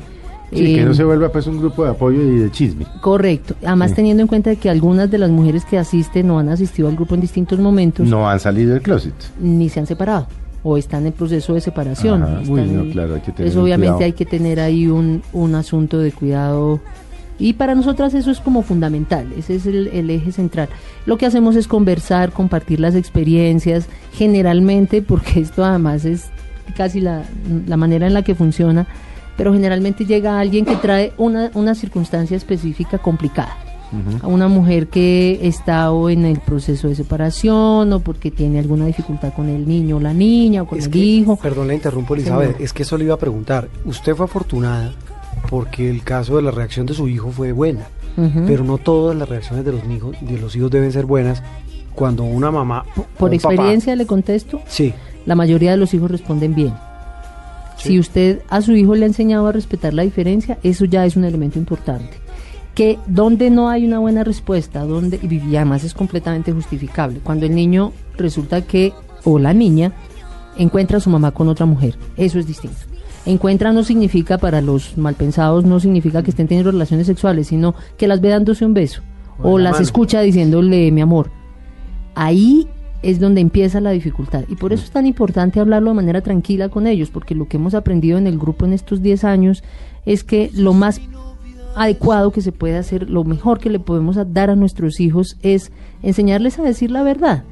Sí, 0.52 0.74
que 0.74 0.82
eh, 0.82 0.84
no 0.84 0.94
se 0.94 1.02
vuelva 1.04 1.30
pues 1.30 1.46
un 1.46 1.58
grupo 1.58 1.84
de 1.84 1.90
apoyo 1.90 2.20
y 2.22 2.38
de 2.38 2.50
chisme. 2.50 2.86
Correcto. 3.00 3.54
Además, 3.64 3.90
Sí. 3.90 3.96
teniendo 3.96 4.20
en 4.22 4.26
cuenta 4.28 4.54
que 4.56 4.70
algunas 4.70 5.10
de 5.10 5.18
las 5.18 5.30
mujeres 5.30 5.64
que 5.64 5.78
asisten 5.78 6.30
o 6.30 6.38
han 6.38 6.48
asistido 6.48 6.88
al 6.88 6.94
grupo 6.94 7.14
en 7.14 7.20
distintos 7.22 7.58
momentos 7.58 8.06
No 8.06 8.28
han 8.28 8.38
salido 8.40 8.72
del 8.74 8.82
closet. 8.82 9.14
ni 9.40 9.68
se 9.68 9.80
han 9.80 9.86
separado 9.86 10.26
o 10.62 10.76
están 10.78 11.06
en 11.06 11.12
proceso 11.12 11.54
de 11.54 11.60
separación. 11.60 12.22
Ajá. 12.22 12.40
Uy, 12.48 12.62
no, 12.62 12.90
claro, 12.92 13.14
hay 13.16 13.20
que 13.20 13.32
tener 13.32 13.50
Eso 13.50 13.58
un 13.58 13.64
obviamente 13.64 13.92
cuidado. 13.92 14.04
hay 14.04 14.12
que 14.12 14.24
tener 14.26 14.60
ahí 14.60 14.86
un, 14.86 15.22
un 15.32 15.54
asunto 15.54 15.98
de 15.98 16.12
cuidado. 16.12 16.80
Y 17.38 17.54
para 17.54 17.74
nosotras 17.74 18.14
eso 18.14 18.30
es 18.30 18.38
como 18.38 18.62
fundamental, 18.62 19.26
ese 19.36 19.56
es 19.56 19.66
el, 19.66 19.88
el 19.88 20.08
eje 20.08 20.30
central. 20.30 20.68
Lo 21.04 21.18
que 21.18 21.26
hacemos 21.26 21.56
es 21.56 21.66
conversar, 21.66 22.30
compartir 22.30 22.78
las 22.78 22.94
experiencias, 22.94 23.88
generalmente, 24.12 25.02
porque 25.02 25.40
esto 25.40 25.64
además 25.64 26.04
es 26.04 26.26
casi 26.76 27.00
la, 27.00 27.24
la 27.66 27.76
manera 27.76 28.06
en 28.06 28.14
la 28.14 28.22
que 28.22 28.34
funciona, 28.36 28.86
pero 29.36 29.52
generalmente 29.52 30.04
llega 30.04 30.38
alguien 30.38 30.64
que 30.64 30.76
trae 30.76 31.12
una, 31.18 31.50
una 31.54 31.74
circunstancia 31.74 32.36
específica 32.36 32.98
complicada. 32.98 33.56
A 34.22 34.26
una 34.26 34.48
mujer 34.48 34.88
que 34.88 35.38
está 35.46 35.92
o 35.92 36.10
en 36.10 36.24
el 36.24 36.40
proceso 36.40 36.88
de 36.88 36.96
separación 36.96 37.92
o 37.92 38.00
porque 38.00 38.32
tiene 38.32 38.58
alguna 38.58 38.86
dificultad 38.86 39.32
con 39.32 39.48
el 39.48 39.68
niño 39.68 39.98
o 39.98 40.00
la 40.00 40.12
niña 40.12 40.62
o 40.62 40.66
con 40.66 40.80
Es 40.80 40.86
el 40.86 40.90
que- 40.90 40.98
hijo. 40.98 41.36
Perdón, 41.36 41.68
la 41.68 41.74
interrumpo, 41.74 42.14
Elizabeth. 42.14 42.48
Señor. 42.54 42.62
Es 42.62 42.72
que 42.72 42.82
eso 42.82 42.98
le 42.98 43.04
iba 43.04 43.14
a 43.14 43.18
preguntar. 43.18 43.68
Usted 43.84 44.16
fue 44.16 44.24
afortunada 44.24 44.90
porque 45.48 45.88
el 45.88 46.02
caso 46.02 46.34
de 46.36 46.42
la 46.42 46.50
reacción 46.50 46.86
de 46.86 46.94
su 46.94 47.06
hijo 47.06 47.30
fue 47.30 47.52
buena, 47.52 47.86
pero 48.48 48.64
no 48.64 48.78
todas 48.78 49.16
las 49.16 49.28
reacciones 49.28 49.64
de 49.64 49.70
los 49.70 49.84
hijos, 49.88 50.16
de 50.20 50.38
los 50.38 50.56
hijos 50.56 50.72
deben 50.72 50.90
ser 50.90 51.06
buenas 51.06 51.40
cuando 51.94 52.24
una 52.24 52.50
mamá 52.50 52.84
Por 53.16 53.30
papá- 53.30 53.34
experiencia 53.36 53.94
le 53.94 54.06
contesto, 54.06 54.60
sí, 54.66 54.92
la 55.24 55.36
mayoría 55.36 55.70
de 55.70 55.76
los 55.76 55.94
hijos 55.94 56.10
responden 56.10 56.52
bien. 56.56 56.74
Sí. 57.76 57.88
Si 57.88 57.98
usted 57.98 58.42
a 58.48 58.62
su 58.62 58.72
hijo 58.72 58.94
le 58.94 59.04
ha 59.04 59.08
enseñado 59.08 59.46
a 59.46 59.52
respetar 59.52 59.94
la 59.94 60.02
diferencia, 60.02 60.58
eso 60.62 60.84
ya 60.84 61.04
es 61.06 61.16
un 61.16 61.24
elemento 61.24 61.58
importante. 61.58 62.10
Que 62.74 62.98
donde 63.06 63.50
no 63.50 63.68
hay 63.68 63.86
una 63.86 63.98
buena 63.98 64.24
respuesta, 64.24 64.84
donde 64.84 65.18
y 65.22 65.56
además 65.56 65.84
es 65.84 65.94
completamente 65.94 66.52
justificable, 66.52 67.20
cuando 67.22 67.46
el 67.46 67.54
niño 67.54 67.92
resulta 68.16 68.62
que 68.62 68.92
o 69.24 69.38
la 69.38 69.52
niña 69.54 69.92
encuentra 70.56 70.98
a 70.98 71.00
su 71.00 71.10
mamá 71.10 71.30
con 71.32 71.48
otra 71.48 71.66
mujer, 71.66 71.96
eso 72.16 72.38
es 72.38 72.46
distinto. 72.46 72.78
Encuentra 73.26 73.72
no 73.72 73.84
significa 73.84 74.38
para 74.38 74.60
los 74.60 74.98
malpensados 74.98 75.64
no 75.64 75.80
significa 75.80 76.22
que 76.22 76.30
estén 76.30 76.46
teniendo 76.46 76.70
relaciones 76.72 77.06
sexuales, 77.06 77.46
sino 77.46 77.74
que 77.96 78.06
las 78.06 78.20
ve 78.20 78.28
dándose 78.28 78.66
un 78.66 78.74
beso 78.74 79.00
O 79.42 79.58
las 79.58 79.72
mano. 79.72 79.82
escucha 79.82 80.20
diciéndole 80.20 80.90
mi 80.90 81.00
amor. 81.00 81.30
Ahí 82.14 82.68
es 83.04 83.20
donde 83.20 83.40
empieza 83.40 83.80
la 83.80 83.90
dificultad. 83.90 84.44
Y 84.48 84.56
por 84.56 84.72
eso 84.72 84.84
es 84.84 84.90
tan 84.90 85.06
importante 85.06 85.60
hablarlo 85.60 85.90
de 85.90 85.96
manera 85.96 86.22
tranquila 86.22 86.68
con 86.68 86.86
ellos, 86.86 87.10
porque 87.10 87.34
lo 87.34 87.46
que 87.46 87.58
hemos 87.58 87.74
aprendido 87.74 88.18
en 88.18 88.26
el 88.26 88.38
grupo 88.38 88.64
en 88.64 88.72
estos 88.72 89.02
10 89.02 89.24
años 89.24 89.62
es 90.06 90.24
que 90.24 90.50
lo 90.54 90.72
más 90.72 91.00
adecuado 91.76 92.30
que 92.30 92.40
se 92.40 92.52
puede 92.52 92.76
hacer, 92.76 93.10
lo 93.10 93.24
mejor 93.24 93.58
que 93.58 93.70
le 93.70 93.78
podemos 93.78 94.16
dar 94.32 94.50
a 94.50 94.56
nuestros 94.56 95.00
hijos 95.00 95.36
es 95.42 95.70
enseñarles 96.02 96.58
a 96.58 96.62
decir 96.62 96.90
la 96.90 97.02
verdad. 97.02 97.44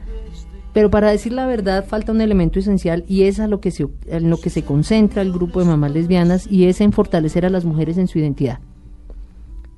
Pero 0.73 0.91
para 0.91 1.11
decir 1.11 1.33
la 1.35 1.47
verdad 1.47 1.85
falta 1.87 2.12
un 2.12 2.23
elemento 2.23 2.59
esencial 2.59 3.05
y 3.07 3.25
es 3.25 3.38
a 3.41 3.47
lo 3.47 3.61
que 3.61 3.71
se, 3.71 3.88
en 4.07 4.31
lo 4.31 4.38
que 4.38 4.49
se 4.49 4.62
concentra 4.62 5.21
el 5.21 5.33
grupo 5.33 5.61
de 5.61 5.67
mamás 5.67 5.93
lesbianas 5.93 6.51
y 6.51 6.65
es 6.65 6.81
en 6.81 6.93
fortalecer 6.93 7.45
a 7.45 7.51
las 7.51 7.67
mujeres 7.67 7.99
en 7.99 8.09
su 8.09 8.19
identidad 8.19 8.61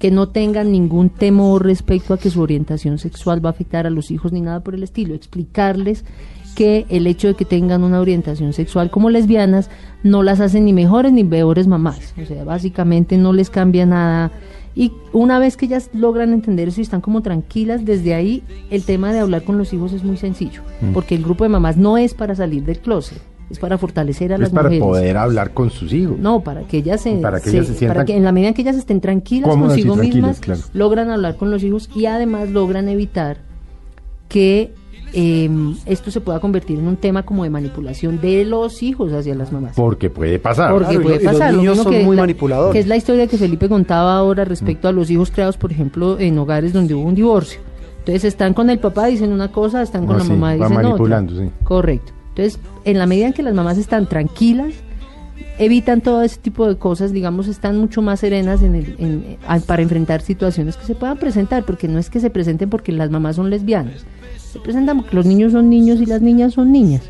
que 0.04 0.10
no 0.10 0.28
tengan 0.28 0.70
ningún 0.70 1.08
temor 1.08 1.64
respecto 1.64 2.12
a 2.12 2.18
que 2.18 2.28
su 2.28 2.42
orientación 2.42 2.98
sexual 2.98 3.42
va 3.42 3.48
a 3.48 3.52
afectar 3.52 3.86
a 3.86 3.90
los 3.90 4.10
hijos 4.10 4.32
ni 4.32 4.42
nada 4.42 4.60
por 4.60 4.74
el 4.74 4.82
estilo. 4.82 5.14
Explicarles 5.14 6.04
que 6.54 6.84
el 6.90 7.06
hecho 7.06 7.28
de 7.28 7.34
que 7.36 7.46
tengan 7.46 7.82
una 7.82 8.02
orientación 8.02 8.52
sexual 8.52 8.90
como 8.90 9.08
lesbianas 9.08 9.70
no 10.02 10.22
las 10.22 10.40
hace 10.40 10.60
ni 10.60 10.74
mejores 10.74 11.10
ni 11.14 11.24
peores 11.24 11.68
mamás. 11.68 12.12
O 12.22 12.26
sea, 12.26 12.44
básicamente 12.44 13.16
no 13.16 13.32
les 13.32 13.48
cambia 13.48 13.86
nada. 13.86 14.30
Y 14.74 14.92
una 15.14 15.38
vez 15.38 15.56
que 15.56 15.64
ellas 15.64 15.88
logran 15.94 16.34
entender 16.34 16.68
eso 16.68 16.82
y 16.82 16.82
están 16.82 17.00
como 17.00 17.22
tranquilas, 17.22 17.86
desde 17.86 18.12
ahí 18.14 18.42
el 18.68 18.82
tema 18.82 19.10
de 19.10 19.20
hablar 19.20 19.42
con 19.44 19.56
los 19.56 19.72
hijos 19.72 19.94
es 19.94 20.04
muy 20.04 20.18
sencillo. 20.18 20.60
Porque 20.92 21.14
el 21.14 21.24
grupo 21.24 21.44
de 21.44 21.48
mamás 21.48 21.78
no 21.78 21.96
es 21.96 22.12
para 22.12 22.34
salir 22.34 22.62
del 22.64 22.80
closet, 22.80 23.22
es 23.50 23.58
para 23.58 23.78
fortalecer 23.78 24.32
a 24.32 24.36
Es 24.36 24.40
las 24.40 24.50
para 24.50 24.64
mujeres. 24.68 24.82
poder 24.84 25.16
hablar 25.16 25.52
con 25.52 25.70
sus 25.70 25.92
hijos. 25.92 26.18
No, 26.18 26.40
para 26.40 26.62
que 26.62 26.78
ellas 26.78 27.00
se, 27.00 27.16
Para 27.16 27.40
que 27.40 27.50
se- 27.50 27.56
ellas 27.56 27.66
se 27.68 27.74
sientan 27.74 27.94
para 27.96 28.04
que 28.04 28.16
en 28.16 28.24
la 28.24 28.32
medida 28.32 28.48
en 28.48 28.54
que 28.54 28.62
ellas 28.62 28.76
estén 28.76 29.00
tranquilas 29.00 29.50
consigo 29.54 29.96
mismas, 29.96 30.40
claro. 30.40 30.60
logran 30.72 31.10
hablar 31.10 31.36
con 31.36 31.50
los 31.50 31.62
hijos 31.62 31.88
y 31.94 32.06
además 32.06 32.50
logran 32.50 32.88
evitar 32.88 33.38
que 34.28 34.72
eh, 35.16 35.48
esto 35.86 36.10
se 36.10 36.20
pueda 36.20 36.40
convertir 36.40 36.78
en 36.80 36.88
un 36.88 36.96
tema 36.96 37.22
como 37.22 37.44
de 37.44 37.50
manipulación 37.50 38.20
de 38.20 38.44
los 38.44 38.82
hijos 38.82 39.12
hacia 39.12 39.34
las 39.36 39.52
mamás. 39.52 39.74
Porque 39.76 40.10
puede 40.10 40.40
pasar. 40.40 40.72
Porque 40.72 40.86
Claro, 40.88 41.02
puede 41.02 41.16
y 41.16 41.24
los 41.24 41.32
pasar. 41.34 41.52
lo 41.52 41.58
niños 41.60 41.78
son 41.78 41.92
que 41.92 42.02
muy 42.02 42.16
la- 42.16 42.22
manipuladores. 42.22 42.72
Que 42.72 42.78
es 42.80 42.88
la 42.88 42.96
historia 42.96 43.26
que 43.28 43.38
Felipe 43.38 43.68
contaba 43.68 44.16
ahora 44.16 44.44
respecto 44.44 44.88
a 44.88 44.92
los 44.92 45.10
hijos 45.10 45.30
creados, 45.30 45.56
por 45.56 45.70
ejemplo, 45.70 46.18
en 46.18 46.36
hogares 46.38 46.72
donde 46.72 46.94
hubo 46.94 47.04
un 47.06 47.14
divorcio. 47.14 47.60
Entonces 48.00 48.24
están 48.24 48.54
con 48.54 48.70
el 48.70 48.80
papá, 48.80 49.06
dicen 49.06 49.32
una 49.32 49.52
cosa, 49.52 49.82
están 49.82 50.04
con 50.06 50.18
la 50.18 50.24
sí, 50.24 50.30
mamá, 50.30 50.54
dicen 50.54 50.66
otra. 50.72 50.82
manipulando, 50.82 51.40
sí. 51.40 51.48
Correcto. 51.62 52.12
Entonces, 52.36 52.58
en 52.84 52.98
la 52.98 53.06
medida 53.06 53.26
en 53.28 53.32
que 53.32 53.42
las 53.44 53.54
mamás 53.54 53.78
están 53.78 54.08
tranquilas, 54.08 54.74
evitan 55.58 56.00
todo 56.00 56.22
ese 56.22 56.38
tipo 56.40 56.66
de 56.66 56.76
cosas, 56.76 57.12
digamos, 57.12 57.46
están 57.46 57.78
mucho 57.78 58.02
más 58.02 58.20
serenas 58.20 58.60
en 58.62 58.74
el, 58.74 58.96
en- 58.98 59.36
para 59.66 59.82
enfrentar 59.82 60.20
situaciones 60.20 60.76
que 60.76 60.84
se 60.84 60.94
puedan 60.96 61.16
presentar, 61.18 61.64
porque 61.64 61.86
no 61.86 61.98
es 62.00 62.10
que 62.10 62.18
se 62.18 62.30
presenten 62.30 62.70
porque 62.70 62.90
las 62.90 63.10
mamás 63.10 63.36
son 63.36 63.50
lesbianas, 63.50 64.04
se 64.36 64.58
presentan 64.58 64.98
porque 65.00 65.14
los 65.14 65.26
niños 65.26 65.52
son 65.52 65.70
niños 65.70 66.00
y 66.00 66.06
las 66.06 66.22
niñas 66.22 66.54
son 66.54 66.72
niñas, 66.72 67.02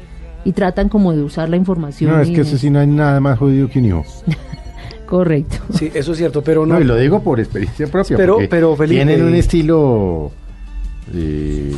y 0.44 0.52
tratan 0.52 0.90
como 0.90 1.12
de 1.14 1.22
usar 1.22 1.48
la 1.48 1.56
información. 1.56 2.10
No, 2.12 2.20
es 2.20 2.28
que 2.30 2.42
eso 2.42 2.58
sí 2.58 2.68
no 2.68 2.80
hay 2.80 2.86
nada 2.86 3.18
más 3.20 3.38
jodido 3.38 3.68
que 3.70 3.78
un 3.78 3.84
hijo. 3.86 4.04
Correcto. 5.06 5.56
Sí, 5.78 5.90
eso 5.94 6.12
es 6.12 6.18
cierto, 6.18 6.42
pero 6.42 6.66
No, 6.66 6.74
no. 6.74 6.80
y 6.80 6.84
lo 6.84 6.96
digo 6.96 7.22
por 7.22 7.38
experiencia 7.40 7.86
propia. 7.86 8.16
Pero- 8.16 8.38
pero, 8.50 8.74
Felipe- 8.76 9.04
Tienen 9.04 9.22
un 9.24 9.34
estilo. 9.34 10.32
De, 11.12 11.72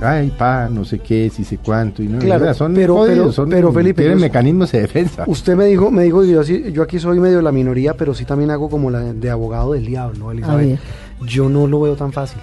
ay, 0.00 0.32
pa, 0.36 0.68
no 0.68 0.84
sé 0.84 0.98
qué, 1.00 1.30
si 1.34 1.44
sé 1.44 1.58
cuánto. 1.58 2.02
Y 2.02 2.08
no, 2.08 2.18
Claro, 2.18 2.52
son 2.54 2.74
pero- 2.74 2.94
jodidos, 2.96 3.16
pero- 3.18 3.32
son- 3.32 3.50
pero, 3.50 3.72
Felipe, 3.72 4.02
tienen 4.02 4.20
mecanismos 4.20 4.72
de 4.72 4.80
defensa. 4.82 5.24
Usted 5.26 5.56
me 5.56 5.66
dijo, 5.66 5.90
me 5.90 6.04
dijo, 6.04 6.24
yo, 6.24 6.40
así- 6.40 6.72
yo 6.72 6.82
aquí 6.82 6.98
soy 6.98 7.18
medio 7.20 7.42
la 7.42 7.52
minoría, 7.52 7.94
pero 7.94 8.14
sí 8.14 8.24
también 8.24 8.50
hago 8.50 8.68
como 8.70 8.90
la 8.90 9.00
de 9.00 9.30
abogado 9.30 9.72
del 9.72 9.86
diablo, 9.86 10.30
Elizabeth. 10.30 10.78
Yo 11.26 11.48
no 11.48 11.66
lo 11.66 11.80
veo 11.80 11.96
tan 11.96 12.12
fácil, 12.12 12.40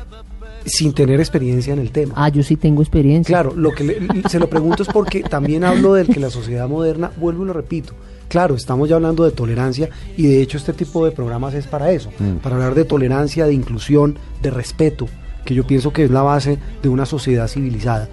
sin 0.65 0.93
tener 0.93 1.19
experiencia 1.19 1.73
en 1.73 1.79
el 1.79 1.91
tema. 1.91 2.13
Ah, 2.17 2.29
yo 2.29 2.43
sí 2.43 2.57
tengo 2.57 2.81
experiencia. 2.81 3.33
Claro, 3.33 3.53
lo 3.55 3.71
que 3.71 3.83
le- 3.83 3.99
se 4.29 4.39
lo 4.39 4.49
pregunto 4.49 4.83
es 4.83 4.89
porque 4.89 5.21
también 5.23 5.63
hablo 5.63 5.93
del 5.93 6.07
que 6.07 6.19
la 6.19 6.29
sociedad 6.29 6.67
moderna, 6.67 7.11
vuelvo 7.17 7.43
y 7.43 7.47
lo 7.47 7.53
repito, 7.53 7.93
claro, 8.27 8.55
estamos 8.55 8.89
ya 8.89 8.95
hablando 8.95 9.23
de 9.23 9.31
tolerancia 9.31 9.89
y 10.17 10.27
de 10.27 10.41
hecho 10.41 10.57
este 10.57 10.73
tipo 10.73 11.05
de 11.05 11.11
programas 11.11 11.53
es 11.53 11.67
para 11.67 11.91
eso, 11.91 12.09
Mm. 12.19 12.37
para 12.41 12.55
hablar 12.55 12.75
de 12.75 12.83
tolerancia, 12.83 13.45
de 13.45 13.53
inclusión, 13.53 14.17
de 14.41 14.49
respeto, 14.49 15.05
que 15.45 15.53
yo 15.53 15.65
pienso 15.65 15.93
que 15.93 16.03
es 16.03 16.11
la 16.11 16.23
base 16.23 16.57
de 16.81 16.89
una 16.89 17.05
sociedad 17.05 17.47
civilizada. 17.47 18.09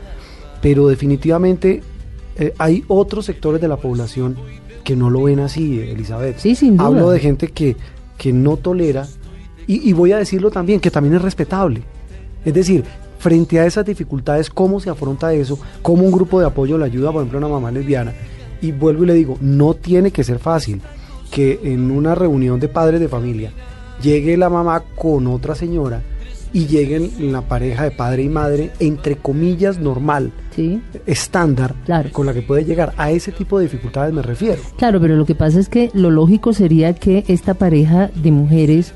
Pero 0.61 0.87
definitivamente 0.87 1.83
eh, 2.37 2.55
hay 2.59 2.85
otros 2.87 3.27
sectores 3.27 3.61
de 3.61 3.69
la 3.69 3.77
población 3.77 4.37
que 4.85 4.95
no 4.95 5.11
lo 5.11 5.25
ven 5.25 5.41
así, 5.41 5.81
Elizabeth. 5.81 6.39
Sí, 6.39 6.55
sin 6.55 6.77
duda. 6.77 6.87
Hablo 6.87 7.11
de 7.11 7.19
gente 7.19 7.49
que, 7.49 7.77
que 8.19 8.33
no 8.33 8.57
tolera 8.57 9.07
y, 9.67 9.89
y 9.89 9.93
voy 9.93 10.13
a 10.13 10.19
decirlo 10.19 10.51
también, 10.51 10.81
que 10.81 10.91
también 10.91 11.15
es 11.15 11.23
respetable. 11.23 11.83
Es 12.45 12.55
decir, 12.55 12.85
frente 13.19 13.61
a 13.61 13.67
esas 13.67 13.85
dificultades, 13.85 14.51
¿cómo 14.51 14.81
se 14.81 14.91
afronta 14.91 15.33
eso? 15.33 15.59
¿Cómo 15.81 16.05
un 16.05 16.13
grupo 16.13 16.41
de 16.41 16.47
apoyo 16.47 16.77
le 16.77 16.85
ayuda, 16.85 17.13
por 17.13 17.23
ejemplo, 17.23 17.39
a 17.39 17.41
una 17.41 17.49
mamá 17.49 17.71
lesbiana? 17.71 18.13
Y 18.61 18.73
vuelvo 18.73 19.05
y 19.05 19.07
le 19.07 19.15
digo, 19.15 19.39
no 19.41 19.75
tiene 19.75 20.11
que 20.11 20.25
ser 20.25 20.39
fácil 20.39 20.81
que 21.31 21.61
en 21.65 21.91
una 21.91 22.15
reunión 22.15 22.61
de 22.61 22.69
padres 22.69 23.01
de 23.01 23.09
familia 23.09 23.53
llegue 24.03 24.37
la 24.37 24.51
mamá 24.51 24.85
con 24.97 25.27
otra 25.29 25.55
señora 25.55 26.03
y 26.53 26.67
lleguen 26.67 27.33
la 27.33 27.43
pareja 27.43 27.85
de 27.85 27.91
padre 27.93 28.23
y 28.25 28.29
madre, 28.29 28.71
entre 28.79 29.17
comillas, 29.17 29.79
normal, 29.79 30.33
Sí. 30.55 30.81
estándar, 31.07 31.75
Claro. 31.87 32.11
con 32.13 32.27
la 32.27 32.35
que 32.35 32.43
puede 32.43 32.65
llegar. 32.65 32.93
A 32.97 33.11
ese 33.11 33.33
tipo 33.33 33.59
de 33.59 33.65
dificultades 33.65 34.13
me 34.13 34.23
refiero. 34.23 34.61
Claro, 34.77 35.01
pero 35.01 35.17
lo 35.17 35.25
que 35.25 35.35
pasa 35.35 35.59
es 35.59 35.69
que 35.69 35.91
lo 35.95 36.11
lógico 36.11 36.53
sería 36.53 36.93
que 36.95 37.25
esta 37.29 37.55
pareja 37.55 38.11
de 38.15 38.31
mujeres 38.33 38.93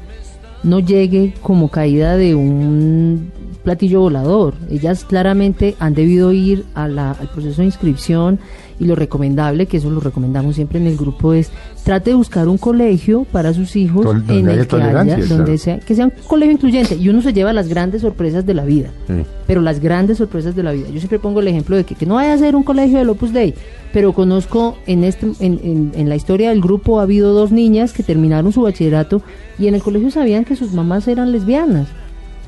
no 0.63 0.81
llegue 0.81 1.35
como 1.43 1.71
caída 1.71 2.17
de 2.17 2.35
un 2.35 3.31
platillo 3.65 4.01
volador. 4.01 4.55
Ellas 4.71 5.05
claramente 5.05 5.75
han 5.79 5.95
debido 5.95 6.33
ir 6.33 6.65
a 6.75 6.89
la- 6.89 7.13
al 7.13 7.29
proceso 7.29 7.63
de 7.63 7.67
inscripción 7.67 8.39
y 8.79 8.85
lo 8.85 8.95
recomendable, 8.95 9.67
que 9.67 9.79
eso 9.79 9.91
lo 9.91 10.01
recomendamos 10.01 10.55
siempre 10.57 10.79
en 10.79 10.87
el 10.87 10.97
grupo, 10.97 11.33
es 11.33 11.51
trate 11.85 12.11
de 12.11 12.17
buscar 12.17 12.47
un 12.49 12.59
colegio 12.59 13.25
para 13.33 13.55
sus 13.55 13.75
hijos 13.77 14.05
Tol- 14.05 14.19
donde 14.23 14.39
en 14.41 14.49
el 14.49 14.67
que 14.67 14.77
haya, 14.77 15.17
donde 15.17 15.27
claro. 15.27 15.59
sea, 15.59 15.79
que 15.81 15.95
sea 15.95 16.05
un 16.07 16.13
colegio 16.27 16.53
incluyente 16.53 16.97
y 16.97 17.09
uno 17.09 17.23
se 17.23 17.33
lleva 17.33 17.53
las 17.53 17.69
grandes 17.69 18.03
sorpresas 18.03 18.45
de 18.45 18.55
la 18.55 18.65
vida 18.65 18.91
Sí. 19.07 19.15
pero 19.47 19.61
las 19.63 19.81
grandes 19.81 20.19
sorpresas 20.19 20.55
de 20.57 20.63
la 20.63 20.73
vida. 20.73 20.89
Yo 20.89 20.99
siempre 20.99 21.19
pongo 21.19 21.41
el 21.41 21.49
ejemplo 21.49 21.77
de 21.77 21.85
que, 21.85 21.95
que 21.95 22.07
no 22.07 22.17
vaya 22.17 22.35
a 22.35 22.39
ser 22.39 22.55
un 22.57 22.63
colegio 22.65 22.99
del 22.99 23.09
Opus 23.09 23.33
Dei, 23.33 23.55
pero 23.93 24.13
conozco 24.13 24.77
en, 24.87 25.05
este, 25.05 25.27
en, 25.41 25.61
en- 25.63 25.93
en 25.95 26.09
la 26.09 26.17
historia 26.17 26.51
del 26.51 26.61
grupo 26.61 26.99
ha 27.01 27.05
habido 27.05 27.33
dos 27.33 27.53
niñas 27.53 27.93
que 27.93 28.03
terminaron 28.03 28.53
su 28.53 28.63
bachillerato 28.63 29.23
y 29.59 29.69
en 29.69 29.75
el 29.75 29.83
colegio 29.83 30.11
sabían 30.11 30.45
que 30.45 30.57
sus 30.57 30.73
mamás 30.73 31.09
eran 31.09 31.33
lesbianas 31.33 31.89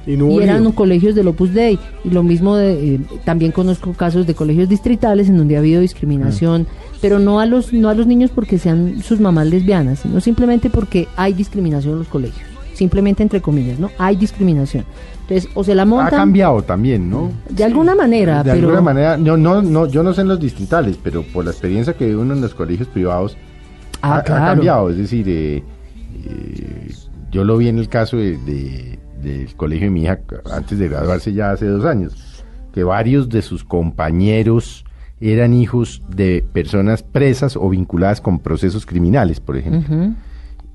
Y, 0.08 0.16
no 0.16 0.30
y 0.30 0.42
eran 0.42 0.72
colegios 0.72 1.14
del 1.14 1.28
Opus 1.28 1.52
Dei. 1.52 1.78
Y 2.02 2.10
lo 2.10 2.22
mismo, 2.22 2.56
de, 2.56 2.94
eh, 2.94 3.00
también 3.24 3.52
conozco 3.52 3.92
casos 3.92 4.26
de 4.26 4.34
colegios 4.34 4.68
distritales 4.68 5.28
en 5.28 5.36
donde 5.36 5.54
ha 5.56 5.58
habido 5.58 5.80
discriminación, 5.82 6.66
pero 7.02 7.18
no 7.18 7.40
a, 7.40 7.46
los, 7.46 7.72
no 7.74 7.90
a 7.90 7.94
los 7.94 8.06
niños 8.06 8.30
porque 8.34 8.58
sean 8.58 9.02
sus 9.02 9.20
mamás 9.20 9.46
lesbianas, 9.48 10.00
sino 10.00 10.20
simplemente 10.20 10.70
porque 10.70 11.06
hay 11.16 11.34
discriminación 11.34 11.92
en 11.92 11.98
los 12.00 12.08
colegios. 12.08 12.40
Simplemente 12.72 13.22
entre 13.22 13.40
comillas, 13.42 13.78
¿no? 13.78 13.90
Hay 13.98 14.16
discriminación. 14.16 14.84
Entonces, 15.22 15.50
o 15.54 15.62
se 15.62 15.74
la 15.74 15.82
Ha 15.82 15.84
montan 15.84 16.10
cambiado 16.20 16.62
también, 16.62 17.10
¿no? 17.10 17.30
de 17.50 17.64
alguna 17.64 17.94
manera, 17.94 18.42
de 18.42 18.52
pero... 18.52 18.68
alguna 18.68 18.80
manera, 18.80 19.16
no, 19.18 19.36
no, 19.36 19.60
no, 19.60 19.86
yo 19.86 20.02
no 20.02 20.14
sé 20.14 20.22
en 20.22 20.28
los 20.28 20.40
distritales, 20.40 20.96
pero 21.02 21.22
por 21.22 21.44
la 21.44 21.50
experiencia 21.50 21.92
que 21.92 22.16
uno 22.16 22.32
en 22.34 22.40
los 22.40 22.54
colegios 22.54 22.88
privados 22.88 23.36
Ah, 24.00 24.14
ha, 24.14 24.18
ha 24.20 24.22
cambiado. 24.24 24.88
Es 24.90 24.96
decir, 24.96 25.28
eh, 25.28 25.62
eh, 26.24 26.92
yo 27.30 27.44
lo 27.44 27.58
vi 27.58 27.68
en 27.68 27.78
el 27.78 27.88
caso 27.88 28.16
de, 28.16 28.38
de- 28.38 28.98
del 29.22 29.54
colegio 29.56 29.86
de 29.86 29.90
mi 29.90 30.02
hija 30.02 30.20
antes 30.52 30.78
de 30.78 30.88
graduarse 30.88 31.32
ya 31.32 31.50
hace 31.52 31.66
dos 31.66 31.84
años, 31.84 32.44
que 32.72 32.84
varios 32.84 33.28
de 33.28 33.42
sus 33.42 33.64
compañeros 33.64 34.84
eran 35.20 35.52
hijos 35.52 36.02
de 36.08 36.44
personas 36.52 37.02
presas 37.02 37.56
o 37.56 37.68
vinculadas 37.68 38.20
con 38.20 38.38
procesos 38.38 38.86
criminales, 38.86 39.40
por 39.40 39.56
ejemplo. 39.56 40.12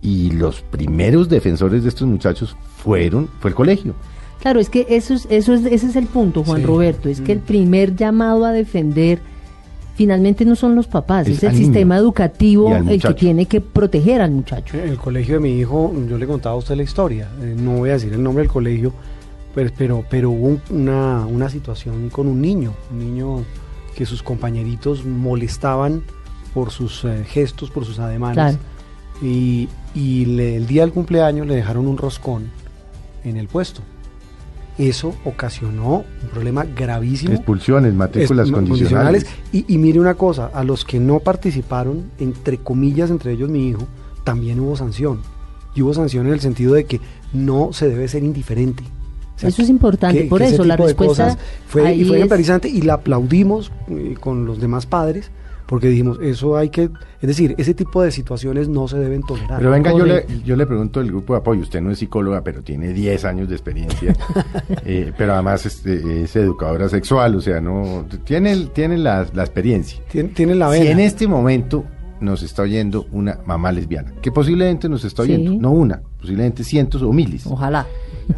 Y 0.01 0.32
los 0.32 0.62
primeros 0.62 1.29
defensores 1.29 1.84
de 1.84 1.89
estos 1.89 2.08
muchachos 2.08 2.58
fueron, 2.77 3.29
fue 3.39 3.51
el 3.51 3.56
colegio. 3.56 3.95
Claro, 4.41 4.60
es 4.60 4.69
que 4.69 4.86
eso 4.89 5.13
es, 5.13 5.25
eso 5.29 5.53
es, 5.53 5.65
ese 5.65 5.88
es 5.88 5.95
el 5.95 6.08
punto, 6.08 6.43
Juan 6.43 6.60
Sí. 6.60 6.67
Roberto, 6.67 7.08
es 7.08 7.21
que 7.21 7.32
el 7.32 7.39
primer 7.39 7.95
llamado 7.95 8.43
a 8.43 8.51
defender 8.51 9.19
finalmente 9.95 10.43
no 10.45 10.56
son 10.56 10.75
los 10.75 10.88
papás, 10.88 11.27
Es 11.27 11.38
es, 11.38 11.43
el 11.43 11.56
sistema 11.56 11.97
educativo 11.97 12.69
el 12.75 13.01
que 13.01 13.13
tiene 13.13 13.45
que 13.45 13.62
proteger 13.62 14.21
al 14.21 14.32
muchacho. 14.32 14.77
El 14.77 14.97
colegio 14.97 15.36
de 15.36 15.39
mi 15.41 15.58
hijo, 15.60 15.93
yo 16.10 16.17
le 16.17 16.25
contaba 16.27 16.56
a 16.56 16.58
usted 16.58 16.75
la 16.75 16.84
historia, 16.84 17.29
eh, 17.41 17.56
no 17.58 17.77
voy 17.77 17.89
a 17.91 17.93
decir 17.93 18.12
el 18.13 18.21
nombre 18.23 18.43
del 18.43 18.51
colegio, 18.51 18.91
pues, 19.53 19.71
pero, 19.77 20.03
pero 20.10 20.32
hubo 20.32 20.47
un- 20.47 20.62
una, 20.71 21.25
una 21.27 21.49
situación 21.49 22.10
con 22.10 22.27
un 22.27 22.41
niño, 22.41 22.73
un 22.91 22.99
niño 22.99 23.43
que 23.95 24.06
sus 24.08 24.23
compañeritos 24.23 25.06
molestaban 25.06 26.01
por 26.56 26.71
sus 26.71 27.03
eh, 27.06 27.23
gestos, 27.27 27.69
por 27.69 27.86
sus 27.86 27.99
ademanes. 27.99 28.36
Claro. 28.36 28.58
Y, 29.21 29.69
y 29.93 30.25
le- 30.25 30.56
el 30.56 30.65
día 30.65 30.82
del 30.82 30.91
cumpleaños 30.91 31.45
le 31.45 31.53
dejaron 31.56 31.88
un 31.88 31.97
roscón 31.97 32.49
en 33.23 33.38
el 33.38 33.47
puesto. 33.47 33.82
Eso 34.77 35.13
ocasionó 35.23 36.03
un 36.23 36.29
problema 36.31 36.65
gravísimo. 36.65 37.33
Expulsiones, 37.33 37.93
matrículas 37.93 38.47
Es- 38.47 38.53
condicionales. 38.53 39.25
Y, 39.51 39.65
y 39.67 39.77
mire 39.77 39.99
una 39.99 40.15
cosa, 40.15 40.47
a 40.53 40.63
los 40.63 40.83
que 40.83 40.99
no 40.99 41.19
participaron, 41.19 42.05
entre 42.19 42.57
comillas, 42.57 43.12
entre 43.12 43.33
ellos 43.33 43.49
mi 43.49 43.67
hijo, 43.69 43.88
también 44.23 44.59
hubo 44.59 44.75
sanción. 44.75 45.19
Y 45.75 45.81
hubo 45.81 45.93
sanción 45.93 46.27
en 46.27 46.33
el 46.33 46.39
sentido 46.39 46.73
de 46.73 46.86
que 46.86 47.01
no 47.33 47.73
se 47.73 47.88
debe 47.88 48.07
ser 48.07 48.23
indiferente. 48.23 48.83
O 49.36 49.39
sea, 49.39 49.50
Eso 49.50 49.62
es 49.62 49.69
importante, 49.69 50.24
por 50.26 50.41
eso 50.41 50.63
la 50.63 50.78
respuesta 50.78 51.38
fue, 51.67 51.93
y 51.96 52.04
fue 52.06 52.12
es- 52.15 52.17
ejemplarizante 52.19 52.69
y 52.69 52.82
la 52.82 52.93
aplaudimos 52.96 53.72
eh, 53.89 54.15
con 54.19 54.46
los 54.46 54.60
demás 54.62 54.86
padres 54.86 55.32
porque 55.65 55.88
dijimos, 55.88 56.19
eso 56.22 56.56
hay 56.58 56.69
que, 56.69 56.84
es 57.22 57.28
decir, 57.28 57.56
ese 57.58 57.74
tipo 57.74 58.04
de 58.04 58.12
situaciones 58.12 58.67
no 58.67 58.88
se 58.88 59.00
deben 59.00 59.24
tolerar. 59.24 59.58
Pero 59.60 59.72
venga, 59.72 59.91
yo 59.91 60.06
le, 60.06 60.26
yo 60.46 60.56
le 60.58 60.67
pregunto 60.67 61.00
del 61.00 61.08
grupo 61.10 61.34
de 61.34 61.39
apoyo. 61.39 61.62
Usted 61.62 61.82
no 61.82 61.89
es 61.89 61.98
psicóloga, 62.00 62.43
pero 62.43 62.62
tiene 62.62 62.91
10 62.93 63.24
años 63.26 63.48
de 63.50 63.56
experiencia. 63.56 64.15
Eh, 64.86 65.13
pero 65.17 65.34
además 65.34 65.65
es, 65.65 65.84
eh, 65.86 66.24
es 66.24 66.36
educadora 66.36 66.89
sexual, 66.89 67.36
o 67.36 67.41
sea, 67.41 67.62
no 67.62 68.06
tiene, 68.26 68.52
el- 68.52 68.69
tiene 68.72 68.98
la, 68.98 69.26
la 69.34 69.43
experiencia. 69.43 70.00
Tien- 70.12 70.34
Tienen 70.34 70.60
la 70.60 70.72
Si 70.74 70.80
vena. 70.80 70.91
en 70.91 71.00
este 71.00 71.28
momento 71.28 71.86
nos 72.19 72.43
está 72.43 72.63
oyendo 72.63 73.08
una 73.12 73.39
mamá 73.46 73.72
lesbiana, 73.72 74.13
que 74.22 74.32
posiblemente 74.32 74.89
nos 74.89 75.06
está 75.06 75.24
Sí. 75.24 75.32
oyendo, 75.34 75.54
no 75.54 75.72
una, 75.72 76.02
posiblemente 76.19 76.63
cientos 76.63 77.02
o 77.02 77.12
miles, 77.13 77.48
Ojalá. 77.48 77.88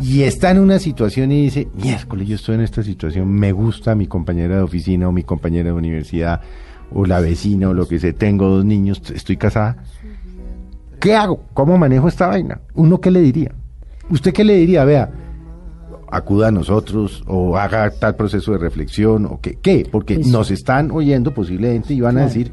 Y 0.01 0.23
está 0.23 0.51
en 0.51 0.59
una 0.59 0.79
situación 0.79 1.31
y 1.31 1.43
dice, 1.43 1.67
miércoles, 1.75 2.27
yo 2.27 2.35
estoy 2.35 2.55
en 2.55 2.61
esta 2.61 2.83
situación, 2.83 3.29
me 3.29 3.51
gusta 3.51 3.95
mi 3.95 4.07
compañera 4.07 4.57
de 4.57 4.61
oficina 4.61 5.07
o 5.07 5.11
mi 5.11 5.23
compañera 5.23 5.69
de 5.69 5.73
universidad 5.75 6.41
o 6.91 7.05
la 7.05 7.19
vecina 7.19 7.69
o 7.69 7.73
lo 7.73 7.87
que 7.87 7.99
sea, 7.99 8.13
tengo 8.13 8.47
dos 8.47 8.65
niños, 8.65 9.01
estoy 9.13 9.37
casada. 9.37 9.77
¿Qué 10.99 11.13
hago? 11.15 11.43
¿Cómo 11.53 11.77
manejo 11.77 12.07
esta 12.07 12.27
vaina? 12.27 12.61
¿Uno 12.73 12.99
qué 12.99 13.11
le 13.11 13.21
diría? 13.21 13.51
¿Usted 14.09 14.33
qué 14.33 14.43
le 14.43 14.55
diría? 14.55 14.85
Vea, 14.85 15.11
acuda 16.09 16.47
a 16.47 16.51
nosotros 16.51 17.23
o 17.27 17.57
haga 17.57 17.89
tal 17.91 18.15
proceso 18.15 18.51
de 18.53 18.57
reflexión 18.59 19.25
o 19.25 19.39
qué, 19.41 19.57
¿qué? 19.61 19.87
Porque 19.91 20.15
Pues- 20.15 20.27
nos 20.27 20.51
están 20.51 20.91
oyendo 20.91 21.33
posiblemente 21.33 21.93
y 21.93 22.01
van 22.01 22.17
a 22.17 22.25
decir, 22.25 22.51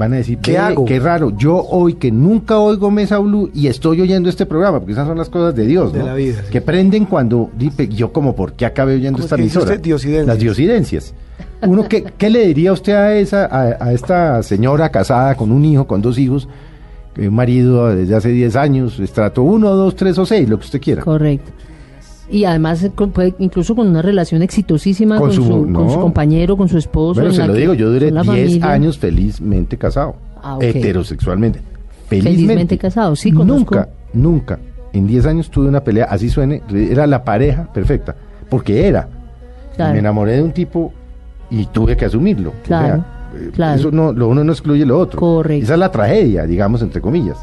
van 0.00 0.14
a 0.14 0.16
decir, 0.16 0.38
¿Qué 0.38 0.52
"Ve, 0.52 0.58
hago?" 0.58 0.84
Qué 0.86 0.98
raro, 0.98 1.30
yo 1.36 1.56
hoy 1.62 1.94
que 1.94 2.10
nunca 2.10 2.58
oigo 2.58 2.90
Mesa 2.90 3.18
Blue 3.18 3.50
y 3.54 3.68
estoy 3.68 4.00
oyendo 4.00 4.28
este 4.28 4.46
programa, 4.46 4.78
porque 4.80 4.92
esas 4.92 5.06
son 5.06 5.18
las 5.18 5.28
cosas 5.28 5.54
de 5.54 5.66
Dios, 5.66 5.92
De 5.92 6.00
¿no? 6.00 6.06
la 6.06 6.14
vida, 6.14 6.42
sí. 6.44 6.50
Que 6.50 6.60
prenden 6.60 7.04
cuando, 7.04 7.50
yo 7.90 8.12
como, 8.12 8.34
¿por 8.34 8.54
qué 8.54 8.66
acabé 8.66 8.94
oyendo 8.94 9.18
¿Cómo 9.18 9.24
esta 9.26 9.36
emisora? 9.36 9.76
Diosidencias. 9.76 10.26
Las 10.26 10.38
diosidencias. 10.38 11.14
Uno, 11.62 11.86
¿qué, 11.86 12.02
qué 12.16 12.30
le 12.30 12.46
diría 12.46 12.72
usted 12.72 12.94
a 12.94 13.14
esa, 13.16 13.44
a, 13.44 13.76
a 13.84 13.92
esta 13.92 14.42
señora 14.42 14.88
casada 14.88 15.34
con 15.34 15.52
un 15.52 15.64
hijo, 15.64 15.86
con 15.86 16.00
dos 16.00 16.18
hijos, 16.18 16.48
que 17.14 17.28
un 17.28 17.34
marido 17.34 17.94
desde 17.94 18.14
hace 18.14 18.30
10 18.30 18.56
años, 18.56 18.98
estrato 18.98 19.42
1, 19.42 19.68
2, 19.68 19.96
3 19.96 20.18
o 20.18 20.24
6, 20.26 20.48
lo 20.48 20.58
que 20.58 20.64
usted 20.64 20.80
quiera? 20.80 21.02
Correcto. 21.02 21.52
Y 22.30 22.44
además, 22.44 22.82
eh, 22.84 22.90
puede- 22.90 23.34
incluso 23.40 23.74
con 23.74 23.88
una 23.88 24.02
relación 24.02 24.40
exitosísima 24.42 25.16
Con 25.18 25.28
con, 25.28 25.36
su- 25.36 25.44
su, 25.44 25.72
con 25.72 25.90
su 25.90 26.00
compañero, 26.00 26.56
con 26.56 26.68
su 26.68 26.78
esposo. 26.78 27.20
Bueno, 27.20 27.30
en 27.30 27.36
se 27.36 27.46
lo 27.46 27.54
digo, 27.54 27.74
yo 27.74 27.90
duré 27.90 28.06
son 28.08 28.14
la 28.14 28.22
10 28.22 28.34
familia. 28.36 28.70
años 28.70 28.98
felizmente 28.98 29.76
casado. 29.76 30.14
Ah, 30.42 30.56
heterosexualmente. 30.60 31.60
Felizmente, 32.08 32.36
Felizmente 32.40 32.78
casado, 32.78 33.14
sí, 33.16 33.32
conozco. 33.32 33.74
Nunca, 33.74 33.88
nunca, 34.12 34.58
en 34.92 35.06
10 35.06 35.26
años 35.26 35.50
tuve 35.50 35.68
una 35.68 35.82
pelea, 35.84 36.06
así 36.10 36.28
suene, 36.28 36.62
era 36.72 37.06
la 37.06 37.22
pareja 37.24 37.72
perfecta, 37.72 38.14
porque 38.48 38.86
era. 38.86 39.08
Claro. 39.76 39.92
Me 39.94 39.98
enamoré 40.00 40.32
de 40.32 40.42
un 40.42 40.52
tipo 40.52 40.92
y 41.50 41.66
tuve 41.66 41.96
que 41.96 42.04
asumirlo. 42.04 42.50
O 42.50 42.62
Claro, 42.64 42.86
sea, 43.32 43.40
eh, 43.40 43.50
claro. 43.52 43.78
Eso 43.78 43.90
no, 43.90 44.12
lo 44.12 44.28
uno 44.28 44.42
no 44.44 44.52
excluye 44.52 44.84
lo 44.84 44.98
otro. 44.98 45.20
Correcto. 45.20 45.64
Esa 45.64 45.74
es 45.74 45.78
la 45.80 45.90
tragedia, 45.90 46.44
digamos, 46.46 46.82
entre 46.82 47.00
comillas. 47.00 47.38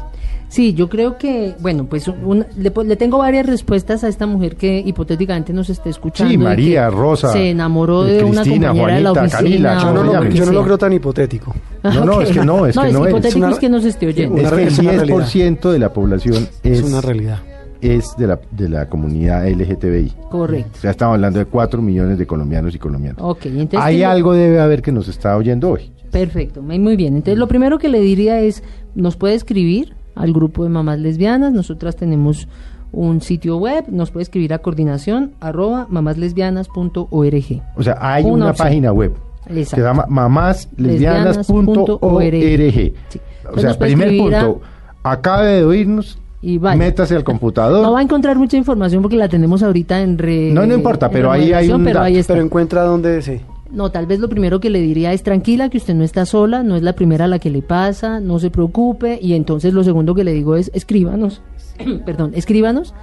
Sí, 0.48 0.72
yo 0.72 0.88
creo 0.88 1.18
que, 1.18 1.54
bueno, 1.60 1.84
pues 1.86 2.08
un- 2.08 2.46
le, 2.56 2.72
le 2.84 2.96
tengo 2.96 3.18
varias 3.18 3.44
respuestas 3.46 4.02
a 4.02 4.08
esta 4.08 4.26
mujer 4.26 4.56
que 4.56 4.82
hipotéticamente 4.84 5.52
nos 5.52 5.68
esté 5.68 5.90
escuchando. 5.90 6.30
Sí, 6.32 6.38
que 6.38 6.42
María, 6.44 6.88
Rosa, 6.88 7.32
Se 7.32 7.50
enamoró 7.50 8.06
eh, 8.06 8.12
de 8.14 8.24
una 8.24 8.40
Cristina, 8.42 8.68
compañera 8.68 8.94
de 8.96 9.00
la 9.02 9.10
Juanita, 9.10 9.38
oficina. 9.38 9.68
Camila, 9.68 9.74
Yo 9.74 9.80
¿cómo 9.88 9.92
no, 9.92 10.12
lo, 10.22 10.28
que 10.28 10.34
yo 10.34 10.46
no 10.46 10.52
lo 10.52 10.64
creo 10.64 10.78
tan 10.78 10.92
hipotético. 10.94 11.54
No, 11.82 12.04
no, 12.04 12.12
Ok. 12.16 12.22
es 12.22 12.30
que 12.30 12.44
no, 12.44 12.66
es 12.66 12.76
que 12.78 12.92
no 12.92 13.04
es. 13.04 13.10
hipotético 13.10 13.18
Es 13.18 13.26
es, 13.26 13.36
una- 13.36 13.58
que 13.58 13.68
nos 13.68 13.84
esté 13.84 14.06
oyendo. 14.06 14.34
Una 14.36 14.42
es 14.44 14.50
que 14.52 14.62
el 14.62 14.68
es 14.68 14.78
una 14.78 14.92
10% 15.04 15.70
de 15.70 15.78
la 15.78 15.92
población 15.92 16.48
es, 16.62 16.78
Es 16.78 16.82
una 16.82 17.00
realidad. 17.02 17.38
es 17.82 18.16
de, 18.16 18.26
la, 18.26 18.40
de 18.50 18.68
la 18.70 18.88
comunidad 18.88 19.46
LGTBI. 19.46 20.12
Correcto. 20.30 20.70
O 20.76 20.80
sea, 20.80 20.90
estamos 20.92 21.14
hablando 21.16 21.38
de 21.40 21.44
4 21.44 21.82
millones 21.82 22.16
de 22.16 22.26
colombianos 22.26 22.74
y 22.74 22.78
colombianas. 22.78 23.18
Ok, 23.22 23.44
entonces... 23.46 23.80
Hay 23.82 23.98
¿qué- 23.98 24.04
algo 24.06 24.32
debe 24.32 24.60
haber 24.60 24.80
que 24.80 24.92
nos 24.92 25.08
está 25.08 25.36
oyendo 25.36 25.70
hoy. 25.72 25.92
Perfecto, 26.10 26.62
muy 26.62 26.96
bien. 26.96 27.16
Entonces, 27.16 27.38
lo 27.38 27.46
primero 27.48 27.78
que 27.78 27.90
le 27.90 28.00
diría 28.00 28.40
es, 28.40 28.62
nos 28.94 29.16
puede 29.16 29.34
escribir 29.34 29.92
al 30.18 30.32
grupo 30.32 30.64
de 30.64 30.70
mamás 30.70 30.98
lesbianas. 30.98 31.52
Nosotras 31.52 31.96
tenemos 31.96 32.48
un 32.92 33.20
sitio 33.20 33.56
web, 33.58 33.84
nos 33.88 34.10
puede 34.10 34.22
escribir 34.24 34.52
a 34.54 34.58
coordinación 34.58 35.32
arroba 35.40 35.86
mamáslesbianas.org. 35.90 37.62
O 37.76 37.82
sea, 37.82 37.96
hay 38.00 38.24
Una 38.24 38.52
página 38.52 38.92
web 38.92 39.12
que 39.46 39.60
Exacto. 39.60 39.76
se 39.76 39.82
llama 39.82 40.04
mamáslesbianas.org. 40.08 42.92
Sí. 43.08 43.20
O 43.54 43.58
sea, 43.58 43.74
primer 43.78 44.08
escribir 44.08 44.34
a- 44.34 44.44
punto, 44.44 44.60
acabe 45.02 45.46
de 45.48 45.64
oírnos, 45.64 46.18
Y 46.42 46.58
vaya. 46.58 46.76
métase 46.76 47.16
al 47.16 47.24
computador. 47.24 47.82
No 47.82 47.92
va 47.92 48.00
a 48.00 48.02
encontrar 48.02 48.36
mucha 48.36 48.56
información 48.56 49.02
porque 49.02 49.16
la 49.16 49.28
tenemos 49.28 49.62
ahorita 49.62 50.00
en 50.02 50.18
re... 50.18 50.50
No, 50.52 50.66
no 50.66 50.74
importa, 50.74 51.08
pero 51.10 51.30
ahí 51.32 51.52
hay 51.52 51.70
un 51.70 51.84
pero 51.84 52.00
dato. 52.00 52.08
encuentra 52.42 52.82
donde 52.82 53.10
desee. 53.10 53.40
No, 53.70 53.90
tal 53.90 54.06
vez 54.06 54.18
lo 54.18 54.28
primero 54.28 54.60
que 54.60 54.70
le 54.70 54.80
diría 54.80 55.12
es 55.12 55.22
tranquila, 55.22 55.68
que 55.68 55.76
usted 55.76 55.94
no 55.94 56.02
está 56.02 56.24
sola, 56.24 56.62
no 56.62 56.76
es 56.76 56.82
la 56.82 56.94
primera 56.94 57.26
a 57.26 57.28
la 57.28 57.38
que 57.38 57.50
le 57.50 57.60
pasa, 57.60 58.18
no 58.18 58.38
se 58.38 58.50
preocupe. 58.50 59.18
Y 59.20 59.34
entonces 59.34 59.74
lo 59.74 59.84
segundo 59.84 60.14
que 60.14 60.24
le 60.24 60.32
digo 60.32 60.56
es 60.56 60.70
escríbanos, 60.74 61.42
perdón, 62.06 62.32
escríbanos, 62.34 62.94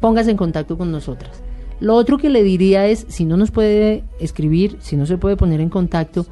póngase 0.00 0.30
en 0.30 0.36
contacto 0.36 0.78
con 0.78 0.92
nosotras. 0.92 1.42
Lo 1.80 1.96
otro 1.96 2.18
que 2.18 2.30
le 2.30 2.44
diría 2.44 2.86
es, 2.86 3.04
si 3.08 3.24
no 3.24 3.36
nos 3.36 3.50
puede 3.50 4.04
escribir, 4.20 4.76
si 4.80 4.96
no 4.96 5.06
se 5.06 5.18
puede 5.18 5.36
poner 5.36 5.60
en 5.60 5.68
contacto, 5.68 6.26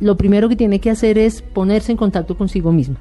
lo 0.00 0.16
primero 0.16 0.48
que 0.48 0.56
tiene 0.56 0.80
que 0.80 0.90
hacer 0.90 1.16
es 1.16 1.42
ponerse 1.42 1.92
en 1.92 1.96
contacto 1.96 2.36
consigo 2.36 2.72
misma. 2.72 2.96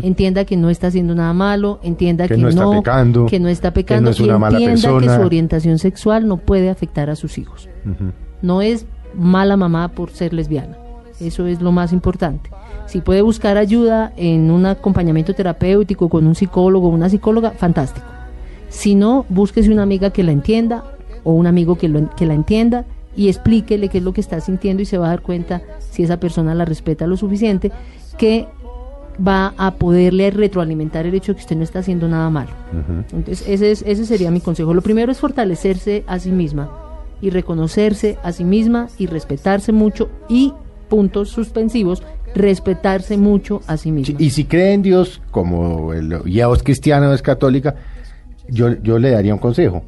Entienda 0.00 0.46
que 0.46 0.56
no 0.56 0.70
está 0.70 0.86
haciendo 0.86 1.14
nada 1.14 1.34
malo, 1.34 1.80
entienda 1.82 2.26
Que 2.26 2.36
que, 2.36 2.40
no 2.40 2.48
está 2.48 2.70
pecando, 2.70 3.26
que 3.26 3.38
no 3.38 3.48
está 3.48 3.70
que 3.70 3.74
pecando 3.74 4.04
no 4.04 4.10
es 4.12 4.20
y 4.20 4.22
una 4.22 4.38
mala 4.38 4.56
entienda 4.56 4.88
que 4.88 4.94
persona. 4.94 5.16
su 5.16 5.26
orientación 5.26 5.78
sexual 5.78 6.26
no 6.26 6.38
puede 6.38 6.70
afectar 6.70 7.10
a 7.10 7.16
sus 7.16 7.36
hijos 7.36 7.68
no 8.42 8.62
es 8.62 8.86
mala 9.14 9.56
mamá 9.56 9.88
por 9.88 10.10
ser 10.10 10.32
lesbiana. 10.32 10.76
Eso 11.20 11.46
es 11.46 11.60
lo 11.60 11.72
más 11.72 11.92
importante. 11.92 12.50
Si 12.86 13.00
puede 13.00 13.22
buscar 13.22 13.56
ayuda 13.58 14.12
en 14.16 14.50
un 14.50 14.64
acompañamiento 14.66 15.34
terapéutico 15.34 16.08
con 16.08 16.26
un 16.26 16.34
psicólogo 16.34 16.88
o 16.88 16.90
una 16.90 17.08
psicóloga, 17.10 17.50
fantástico. 17.50 18.06
Si 18.68 18.94
no, 18.94 19.26
búsquese 19.28 19.70
una 19.72 19.82
amiga 19.82 20.10
que 20.10 20.22
la 20.22 20.32
entienda 20.32 20.84
o 21.24 21.32
un 21.32 21.46
amigo 21.46 21.76
que, 21.76 21.88
lo- 21.88 22.08
que 22.14 22.24
la 22.26 22.34
entienda 22.34 22.84
y 23.16 23.28
explíquele 23.28 23.88
qué 23.88 23.98
es 23.98 24.04
lo 24.04 24.12
que 24.12 24.20
está 24.20 24.40
sintiendo 24.40 24.82
y 24.82 24.86
se 24.86 24.96
va 24.98 25.06
a 25.06 25.10
dar 25.10 25.22
cuenta 25.22 25.60
si 25.90 26.04
esa 26.04 26.18
persona 26.20 26.54
la 26.54 26.64
respeta 26.64 27.06
lo 27.06 27.16
suficiente 27.16 27.72
que 28.16 28.46
va 29.26 29.52
a 29.58 29.72
poderle 29.74 30.30
retroalimentar 30.30 31.04
el 31.04 31.14
hecho 31.14 31.32
de 31.32 31.36
que 31.36 31.40
usted 31.42 31.56
no 31.56 31.64
está 31.64 31.80
haciendo 31.80 32.06
nada 32.08 32.30
malo. 32.30 32.50
Entonces, 33.12 33.44
ese, 33.48 33.72
es, 33.72 33.82
ese 33.84 34.06
sería 34.06 34.30
mi 34.30 34.40
consejo. 34.40 34.72
Lo 34.72 34.82
primero 34.82 35.10
es 35.10 35.18
fortalecerse 35.18 36.04
a 36.06 36.20
sí 36.20 36.30
misma 36.30 36.70
y 37.20 37.30
reconocerse 37.30 38.18
a 38.22 38.32
sí 38.32 38.44
misma 38.44 38.88
y 38.98 39.06
respetarse 39.06 39.72
mucho 39.72 40.08
y, 40.28 40.52
puntos 40.88 41.28
suspensivos, 41.28 42.02
respetarse 42.34 43.16
mucho 43.16 43.60
a 43.66 43.76
sí 43.76 43.90
misma. 43.90 44.18
Sí, 44.18 44.24
Y 44.24 44.30
si 44.30 44.44
cree 44.44 44.72
en 44.72 44.82
Dios, 44.82 45.20
como 45.30 45.92
el, 45.92 46.22
ya 46.24 46.50
es 46.52 46.62
cristiano 46.62 47.10
o 47.10 47.12
es 47.12 47.22
católica, 47.22 47.74
yo, 48.48 48.74
yo 48.82 48.98
le 48.98 49.10
daría 49.10 49.34
un 49.34 49.40
consejo. 49.40 49.82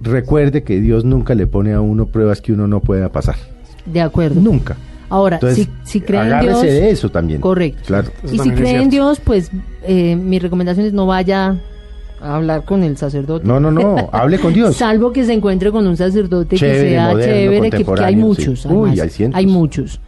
Recuerde 0.00 0.62
que 0.62 0.80
Dios 0.80 1.04
nunca 1.04 1.34
le 1.34 1.46
pone 1.46 1.72
a 1.72 1.80
uno 1.80 2.06
pruebas 2.06 2.40
que 2.40 2.52
uno 2.52 2.66
no 2.66 2.80
pueda 2.80 3.10
pasar. 3.10 3.36
De 3.86 4.00
acuerdo. 4.00 4.40
Nunca. 4.40 4.76
Ahora, 5.08 5.36
Entonces, 5.36 5.68
si, 5.84 5.98
si 5.98 6.00
cree 6.00 6.20
en 6.20 6.40
Dios... 6.40 6.62
de 6.62 6.90
eso 6.90 7.10
también. 7.10 7.40
Correcto. 7.40 7.82
Claro. 7.86 8.08
Eso 8.22 8.26
Y 8.26 8.30
si 8.30 8.36
también 8.38 8.56
cree 8.56 8.82
en. 8.82 8.90
Dios, 8.90 9.20
pues 9.20 9.50
eh, 9.84 10.16
mi 10.16 10.38
recomendación 10.38 10.86
es 10.86 10.92
no 10.92 11.06
vaya 11.06 11.60
a 12.20 12.36
hablar 12.36 12.64
con 12.64 12.82
el 12.82 12.96
sacerdote. 12.96 13.46
No, 13.46 13.60
no, 13.60 13.70
no, 13.70 14.08
hable 14.12 14.38
con 14.38 14.52
Dios. 14.54 14.76
Salvo 14.78 15.12
que 15.12 15.24
se 15.24 15.32
encuentre 15.32 15.70
con 15.70 15.86
un 15.86 15.96
sacerdote 15.96 16.56
Chévere, 16.56 16.82
que 16.82 16.88
sea 16.90 17.08
moderno, 17.10 17.32
chévere, 17.34 17.70
que, 17.70 17.84
que 17.84 18.02
hay 18.04 18.16
muchos. 18.16 18.60
sí. 18.62 18.68
Uy, 18.68 18.98
además, 19.00 19.20
hay 19.34 19.46
muchos. 19.46 20.00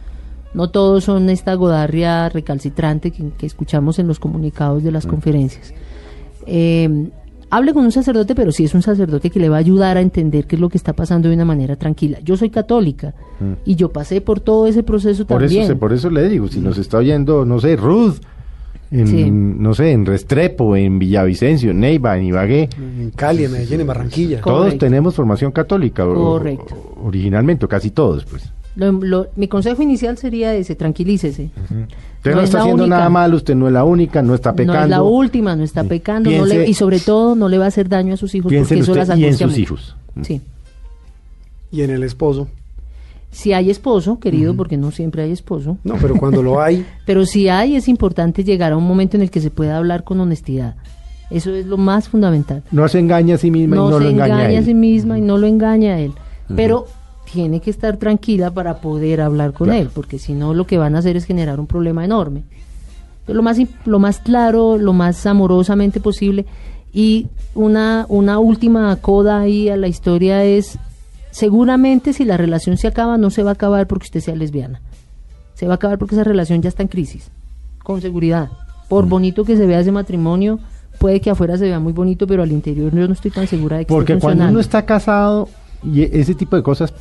No 0.53 0.69
todos 0.71 1.03
son 1.03 1.29
esta 1.29 1.53
godarria 1.53 2.27
recalcitrante 2.29 3.11
que, 3.11 3.29
que 3.37 3.45
escuchamos 3.45 3.99
en 3.99 4.07
los 4.07 4.19
comunicados 4.19 4.83
de 4.83 4.91
las 4.91 5.05
Mm. 5.05 5.09
conferencias. 5.09 5.73
Eh, 6.47 7.09
hable 7.51 7.73
con 7.73 7.83
un 7.85 7.91
sacerdote, 7.91 8.33
pero 8.35 8.51
sí 8.51 8.63
es 8.63 8.73
un 8.73 8.81
sacerdote 8.81 9.29
que 9.29 9.39
le 9.39 9.49
va 9.49 9.57
a 9.57 9.59
ayudar 9.59 9.97
a 9.97 10.01
entender 10.01 10.47
qué 10.47 10.55
es 10.55 10.59
lo 10.59 10.69
que 10.69 10.77
está 10.77 10.93
pasando 10.93 11.29
de 11.29 11.35
una 11.35 11.45
manera 11.45 11.75
tranquila. 11.75 12.19
Yo 12.23 12.37
soy 12.37 12.49
católica 12.49 13.13
y 13.65 13.75
yo 13.75 13.89
pasé 13.89 14.21
por 14.21 14.39
todo 14.39 14.67
ese 14.67 14.83
proceso 14.83 15.23
Mm. 15.23 15.27
Por 15.27 15.41
también. 15.41 15.63
eso, 15.63 15.77
por 15.77 15.93
eso 15.93 16.09
le 16.09 16.27
digo, 16.29 16.47
si 16.47 16.59
nos 16.59 16.77
está 16.77 16.97
oyendo, 16.97 17.45
no 17.45 17.59
sé, 17.59 17.75
Ruth, 17.75 18.15
en, 18.91 19.07
Sí. 19.07 19.29
no 19.31 19.73
sé, 19.73 19.91
en 19.91 20.05
Restrepo, 20.05 20.75
en 20.75 20.97
Villavicencio, 20.99 21.71
en 21.71 21.79
Neiva, 21.81 22.17
en 22.17 22.23
Ibagué, 22.25 22.69
En 22.77 23.11
Cali, 23.15 23.45
en 23.45 23.51
Medellín, 23.51 23.81
en 23.81 23.87
Barranquilla. 23.87 24.41
Todos 24.41 24.77
tenemos 24.77 25.13
formación 25.15 25.51
católica, 25.51 26.03
Correcto. 26.05 26.95
o- 26.97 27.07
originalmente, 27.07 27.65
o 27.65 27.69
casi 27.69 27.91
todos, 27.91 28.25
pues. 28.25 28.51
Lo- 28.75 28.91
lo- 28.93 29.27
mi 29.35 29.47
consejo 29.47 29.81
inicial 29.83 30.17
sería 30.17 30.53
ese, 30.55 30.73
tranquilícese. 30.75 31.49
Usted 32.17 32.31
No 32.31 32.35
no, 32.37 32.41
es 32.41 32.45
está 32.45 32.59
haciendo 32.61 32.83
única. 32.83 32.97
nada 32.97 33.09
mal, 33.09 33.33
usted 33.33 33.55
no 33.55 33.67
es 33.67 33.73
la 33.73 33.83
única, 33.83 34.21
no 34.21 34.33
está 34.35 34.53
pecando. 34.53 34.73
No 34.79 34.83
es 34.83 34.89
la 34.89 35.03
última, 35.03 35.55
no 35.55 35.63
está 35.63 35.83
pecando, 35.83 36.29
no 36.29 36.35
Piense- 36.45 36.57
le- 36.59 36.67
y 36.69 36.73
sobre 36.73 36.99
todo 36.99 37.35
no 37.35 37.49
le 37.49 37.57
va 37.57 37.65
a 37.65 37.67
hacer 37.69 37.89
daño 37.89 38.13
a 38.13 38.17
sus 38.17 38.33
hijos 38.35 38.49
Piense 38.49 38.73
en 38.75 38.79
porque 38.79 38.83
eso 38.83 38.91
usted 39.01 39.07
las 39.09 39.19
y 39.19 39.25
en 39.25 39.37
sus 39.37 39.57
hijos. 39.57 39.95
Sí. 40.21 40.41
Y 41.71 41.81
en 41.81 41.89
el 41.91 42.03
esposo. 42.03 42.47
Si 43.31 43.53
hay 43.53 43.69
esposo, 43.69 44.19
querido, 44.19 44.55
porque 44.55 44.75
no 44.77 44.89
siempre 44.91 45.21
hay 45.23 45.31
esposo, 45.31 45.77
No, 45.83 45.95
pero 46.01 46.15
cuando 46.15 46.41
lo 46.41 46.61
hay, 46.61 46.85
pero 47.05 47.25
si 47.25 47.47
hay, 47.47 47.75
es 47.75 47.87
importante 47.87 48.43
llegar 48.43 48.71
a 48.71 48.77
un 48.77 48.85
momento 48.87 49.17
en 49.17 49.21
el 49.23 49.29
que 49.31 49.39
se 49.41 49.51
pueda 49.51 49.77
hablar 49.77 50.03
con 50.03 50.19
honestidad. 50.19 50.75
Eso 51.29 51.53
es 51.53 51.67
lo 51.67 51.77
más 51.77 52.09
fundamental. 52.09 52.63
No 52.71 52.87
se 52.87 52.97
engaña 52.97 53.35
a 53.35 53.37
sí 53.37 53.51
misma 53.51 53.75
No, 53.75 53.87
y 53.87 53.91
no 53.91 53.97
se 53.99 54.03
lo 54.05 54.09
engaña, 54.09 54.35
a 54.35 54.41
engaña 54.45 54.59
a 54.59 54.63
sí 54.63 54.73
misma 54.73 55.17
y 55.19 55.21
no 55.21 55.37
lo 55.37 55.45
engaña 55.45 55.93
a 55.93 55.99
él. 55.99 56.11
Pero 56.55 56.87
tiene 57.31 57.59
que 57.61 57.69
estar 57.69 57.97
tranquila 57.97 58.49
para 58.51 58.81
poder 58.81 59.21
hablar 59.21 59.53
con 59.53 59.67
Claro. 59.67 59.81
él, 59.83 59.89
porque 59.93 60.17
si 60.17 60.33
no 60.33 60.55
lo 60.55 60.65
que 60.65 60.79
van 60.79 60.95
a 60.95 60.99
hacer 60.99 61.15
es 61.15 61.25
generar 61.25 61.59
un 61.59 61.67
problema 61.67 62.03
enorme. 62.03 62.45
Lo 63.27 63.43
más, 63.43 63.59
lo 63.85 63.99
más 63.99 64.17
claro, 64.17 64.79
lo 64.79 64.93
más 64.93 65.27
amorosamente 65.27 65.99
posible. 65.99 66.47
Y 66.91 67.27
una, 67.53 68.07
una 68.09 68.39
última 68.39 68.95
coda 68.95 69.39
ahí 69.41 69.69
a 69.69 69.77
la 69.77 69.87
historia 69.87 70.43
es, 70.43 70.79
seguramente 71.31 72.13
si 72.13 72.25
la 72.25 72.37
relación 72.37 72.77
se 72.77 72.87
acaba, 72.87 73.17
no 73.17 73.29
se 73.29 73.43
va 73.43 73.51
a 73.51 73.53
acabar 73.53 73.87
porque 73.87 74.05
usted 74.05 74.19
sea 74.21 74.35
lesbiana. 74.35 74.81
Se 75.53 75.65
va 75.67 75.73
a 75.73 75.75
acabar 75.75 75.97
porque 75.97 76.15
esa 76.15 76.23
relación 76.23 76.61
ya 76.61 76.69
está 76.69 76.83
en 76.83 76.89
crisis, 76.89 77.31
con 77.83 78.01
seguridad. 78.01 78.49
Por 78.87 79.05
Mm. 79.05 79.09
bonito 79.09 79.43
que 79.45 79.57
se 79.57 79.65
vea 79.67 79.79
ese 79.81 79.91
matrimonio, 79.91 80.59
puede 80.99 81.21
que 81.21 81.29
afuera 81.29 81.57
se 81.57 81.65
vea 81.65 81.79
muy 81.79 81.93
bonito, 81.93 82.25
pero 82.27 82.43
al 82.43 82.51
interior 82.51 82.93
yo 82.95 83.07
no 83.07 83.13
estoy 83.13 83.31
tan 83.31 83.47
segura 83.47 83.77
de 83.77 83.85
que 83.85 83.93
Porque 83.93 84.13
esté 84.13 84.21
cuando 84.21 84.47
uno 84.47 84.59
está 84.59 84.85
casado, 84.85 85.47
y 85.83 86.01
e- 86.01 86.09
ese 86.19 86.33
tipo 86.35 86.55
de 86.55 86.63
cosas 86.63 86.93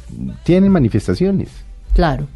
tienen 0.44 0.70
manifestaciones. 0.70 1.48
Claro. 1.94 2.26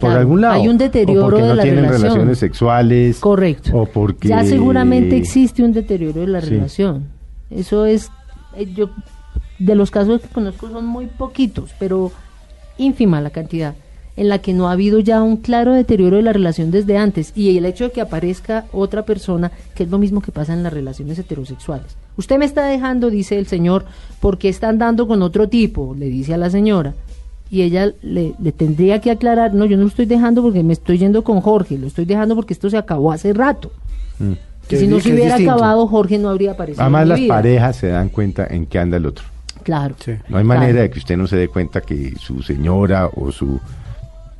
Por 0.00 0.08
claro. 0.10 0.20
algún 0.20 0.40
lado. 0.40 0.54
Hay 0.54 0.68
un 0.68 0.76
O 0.76 0.78
deterioro 0.78 1.22
porque 1.26 1.42
de 1.42 1.48
no 1.48 1.54
la 1.54 1.62
tienen 1.62 1.84
relación. 1.84 2.02
relaciones 2.08 2.38
sexuales. 2.38 3.18
Correcto. 3.20 3.70
O 3.76 3.86
porque... 3.86 4.28
Ya 4.28 4.44
seguramente 4.44 5.16
existe 5.16 5.62
un 5.62 5.72
deterioro 5.72 6.20
de 6.20 6.26
la 6.26 6.40
Sí. 6.40 6.50
relación. 6.50 7.04
Eso 7.50 7.84
es, 7.86 8.10
eh, 8.56 8.66
yo, 8.74 8.90
de 9.64 9.74
los 9.74 9.90
casos 9.90 10.20
que 10.20 10.28
conozco 10.28 10.68
son 10.68 10.86
muy 10.86 11.06
poquitos, 11.06 11.70
pero 11.78 12.12
ínfima 12.76 13.20
la 13.20 13.30
cantidad, 13.30 13.74
en 14.16 14.28
la 14.28 14.38
que 14.38 14.52
no 14.52 14.68
ha 14.68 14.72
habido 14.72 15.00
ya 15.00 15.22
un 15.22 15.38
claro 15.38 15.72
deterioro 15.72 16.16
de 16.16 16.22
la 16.22 16.32
relación 16.32 16.70
desde 16.70 16.98
antes 16.98 17.32
y 17.34 17.56
el 17.56 17.64
hecho 17.64 17.84
de 17.84 17.90
que 17.90 18.00
aparezca 18.00 18.66
otra 18.72 19.04
persona, 19.04 19.50
que 19.74 19.84
es 19.84 19.90
lo 19.90 19.98
mismo 19.98 20.20
que 20.20 20.32
pasa 20.32 20.52
en 20.52 20.62
las 20.62 20.72
relaciones 20.72 21.18
heterosexuales. 21.18 21.96
Usted 22.16 22.38
me 22.38 22.44
está 22.44 22.66
dejando, 22.66 23.10
dice 23.10 23.38
el 23.38 23.46
señor, 23.46 23.86
porque 24.20 24.48
está 24.48 24.68
andando 24.68 25.08
con 25.08 25.22
otro 25.22 25.48
tipo, 25.48 25.94
le 25.98 26.06
dice 26.06 26.34
a 26.34 26.38
la 26.38 26.50
señora. 26.50 26.94
Y 27.50 27.62
ella 27.62 27.92
le, 28.02 28.34
le 28.40 28.52
tendría 28.52 29.00
que 29.00 29.10
aclarar, 29.10 29.54
no, 29.54 29.64
yo 29.64 29.76
no 29.76 29.82
lo 29.82 29.88
estoy 29.88 30.06
dejando 30.06 30.42
porque 30.42 30.62
me 30.62 30.72
estoy 30.72 30.98
yendo 30.98 31.24
con 31.24 31.40
Jorge, 31.40 31.78
lo 31.78 31.86
estoy 31.86 32.04
dejando 32.04 32.34
porque 32.34 32.52
esto 32.52 32.70
se 32.70 32.76
acabó 32.76 33.12
hace 33.12 33.32
rato. 33.32 33.72
Mm. 34.18 34.32
Que 34.68 34.78
si 34.78 34.86
no 34.86 34.98
se 35.00 35.12
hubiera 35.12 35.36
distinto. 35.36 35.52
acabado, 35.52 35.86
Jorge 35.86 36.18
no 36.18 36.30
habría 36.30 36.52
aparecido. 36.52 36.82
Además, 36.82 37.02
en 37.02 37.04
mi 37.04 37.10
las 37.10 37.20
vida. 37.20 37.34
parejas 37.34 37.76
se 37.76 37.88
dan 37.88 38.08
cuenta 38.08 38.46
en 38.48 38.66
qué 38.66 38.78
anda 38.78 38.96
el 38.96 39.06
otro. 39.06 39.33
Claro. 39.64 39.96
Sí. 39.98 40.12
No 40.28 40.38
hay 40.38 40.44
Claro. 40.44 40.60
manera 40.60 40.82
de 40.82 40.90
que 40.90 40.98
usted 41.00 41.16
no 41.16 41.26
se 41.26 41.36
dé 41.36 41.48
cuenta 41.48 41.80
que 41.80 42.14
su 42.18 42.40
señora 42.42 43.08
o 43.08 43.32
su 43.32 43.58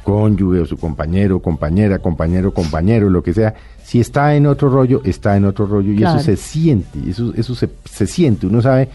cónyuge 0.04 0.60
o 0.60 0.66
su 0.66 0.76
compañero, 0.76 1.40
compañera, 1.40 1.98
compañero, 1.98 2.52
compañero, 2.52 3.08
lo 3.08 3.22
que 3.22 3.32
sea, 3.32 3.54
si 3.82 4.00
está 4.00 4.34
en 4.36 4.46
otro 4.46 4.68
rollo, 4.68 5.00
está 5.04 5.36
en 5.36 5.46
otro 5.46 5.66
rollo 5.66 5.92
y 5.92 5.96
Claro. 5.96 6.16
eso 6.18 6.26
se 6.26 6.36
siente, 6.36 6.98
eso, 7.08 7.32
eso 7.34 7.54
se, 7.54 7.70
se 7.86 8.06
siente, 8.06 8.46
uno 8.46 8.60
sabe, 8.60 8.90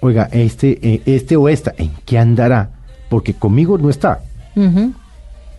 oiga, 0.00 0.28
este, 0.32 0.78
eh, 0.82 1.02
este 1.06 1.36
o 1.36 1.48
esta, 1.48 1.72
¿en 1.78 1.92
qué 2.04 2.18
andará? 2.18 2.70
Porque 3.08 3.34
conmigo 3.34 3.78
no 3.78 3.90
está. 3.90 4.20
Ujú. 4.56 4.92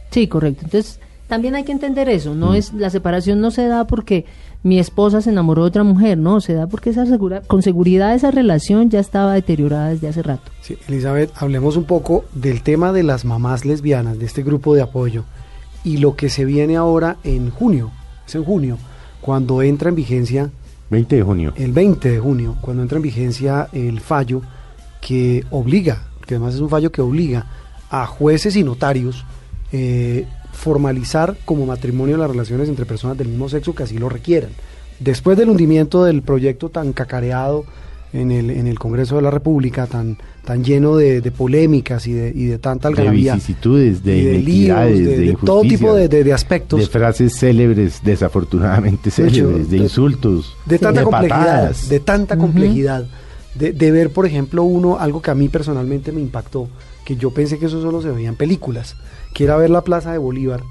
Sí, 0.09 0.27
correcto. 0.27 0.63
Entonces, 0.65 0.99
también 1.27 1.55
hay 1.55 1.63
que 1.63 1.71
entender 1.71 2.09
eso. 2.09 2.33
Mm. 2.33 2.39
No 2.39 2.53
es 2.53 2.73
la 2.73 2.89
separación 2.89 3.39
no 3.39 3.49
se 3.51 3.65
da 3.67 3.87
porque 3.87 4.25
mi 4.63 4.77
esposa 4.77 5.21
se 5.21 5.31
enamoró 5.31 5.63
de 5.63 5.69
otra 5.69 5.83
mujer, 5.83 6.17
no, 6.17 6.39
se 6.39 6.53
da 6.53 6.67
porque 6.67 6.91
esa 6.91 7.05
segura, 7.05 7.41
con 7.41 7.61
seguridad 7.61 8.13
esa 8.13 8.29
relación 8.29 8.89
ya 8.89 8.99
estaba 8.99 9.33
deteriorada 9.33 9.89
desde 9.89 10.07
hace 10.07 10.21
rato. 10.21 10.51
Sí, 10.61 10.77
Elizabeth, 10.87 11.31
hablemos 11.35 11.77
un 11.77 11.85
poco 11.85 12.25
del 12.33 12.61
tema 12.61 12.93
de 12.93 13.03
las 13.03 13.25
mamás 13.25 13.65
lesbianas, 13.65 14.19
de 14.19 14.25
este 14.25 14.43
grupo 14.43 14.75
de 14.75 14.81
apoyo, 14.81 15.23
y 15.83 15.97
lo 15.97 16.15
que 16.15 16.29
se 16.29 16.45
viene 16.45 16.77
ahora 16.77 17.17
en 17.23 17.49
junio, 17.49 17.91
es 18.27 18.35
en 18.35 18.43
junio, 18.43 18.77
cuando 19.19 19.61
entra 19.63 19.89
en 19.89 19.95
vigencia, 19.95 20.51
20 20.91 21.15
de 21.15 21.23
junio. 21.23 21.53
el 21.55 21.71
20 21.71 22.11
de 22.11 22.19
junio, 22.19 22.57
cuando 22.61 22.83
entra 22.83 22.97
en 22.97 23.03
vigencia 23.03 23.67
el 23.71 23.99
fallo 23.99 24.41
que 24.99 25.43
obliga, 25.49 26.03
que 26.27 26.35
además 26.35 26.55
es 26.55 26.61
un 26.61 26.69
fallo 26.69 26.91
que 26.91 27.01
obliga 27.01 27.47
a 27.89 28.05
jueces 28.05 28.55
y 28.55 28.63
notarios 28.63 29.25
eh, 29.71 30.27
formalizar 30.53 31.37
como 31.45 31.65
matrimonio 31.65 32.17
las 32.17 32.29
relaciones 32.29 32.69
entre 32.69 32.85
personas 32.85 33.17
del 33.17 33.27
mismo 33.29 33.49
sexo 33.49 33.73
que 33.73 33.83
así 33.83 33.97
lo 33.97 34.09
requieran. 34.09 34.51
Después 34.99 35.37
del 35.37 35.49
hundimiento 35.49 36.03
del 36.03 36.21
proyecto 36.21 36.69
tan 36.69 36.93
cacareado 36.93 37.65
en 38.13 38.29
el, 38.31 38.49
en 38.49 38.67
el 38.67 38.77
Congreso 38.77 39.15
de 39.15 39.21
la 39.21 39.31
República, 39.31 39.87
tan, 39.87 40.17
tan 40.45 40.63
lleno 40.63 40.97
de, 40.97 41.21
de 41.21 41.31
polémicas 41.31 42.05
y 42.07 42.13
de, 42.13 42.31
y 42.35 42.45
de 42.45 42.57
tanta 42.59 42.89
de 42.89 42.93
algarabía, 42.95 43.35
vicisitudes, 43.35 44.03
de 44.03 44.17
y 44.17 44.25
de 44.25 44.33
inequidades, 44.35 44.99
de- 44.99 45.05
de, 45.05 45.17
de 45.27 45.37
todo 45.45 45.61
tipo 45.61 45.95
de- 45.95 46.09
de- 46.09 46.23
de 46.25 46.33
aspectos. 46.33 46.79
de 46.81 46.87
frases 46.87 47.33
célebres, 47.37 48.01
desafortunadamente 48.03 49.09
De 49.09 49.23
hecho, 49.27 49.33
célebres, 49.45 49.69
de, 49.71 49.77
de- 49.77 49.83
insultos, 49.83 50.55
de 50.65 50.77
tanta 50.77 51.03
complejidad, 51.03 51.37
patadas. 51.39 51.89
de 51.89 51.99
tanta 52.01 52.37
complejidad, 52.37 53.05
de, 53.55 53.71
de 53.71 53.91
ver, 53.91 54.09
por 54.11 54.25
ejemplo, 54.25 54.63
uno, 54.63 54.99
algo 54.99 55.21
que 55.21 55.31
a 55.31 55.35
mí 55.35 55.47
personalmente 55.47 56.11
me 56.11 56.19
impactó, 56.21 56.67
que 57.11 57.17
yo 57.17 57.31
pensé 57.31 57.59
que 57.59 57.65
eso 57.65 57.81
solo 57.81 58.01
se 58.01 58.09
veía 58.09 58.29
en 58.29 58.37
películas, 58.37 58.95
que 59.33 59.43
era 59.43 59.57
ver 59.57 59.69
la 59.69 59.81
Plaza 59.81 60.13
de 60.13 60.17
Bolívar 60.17 60.61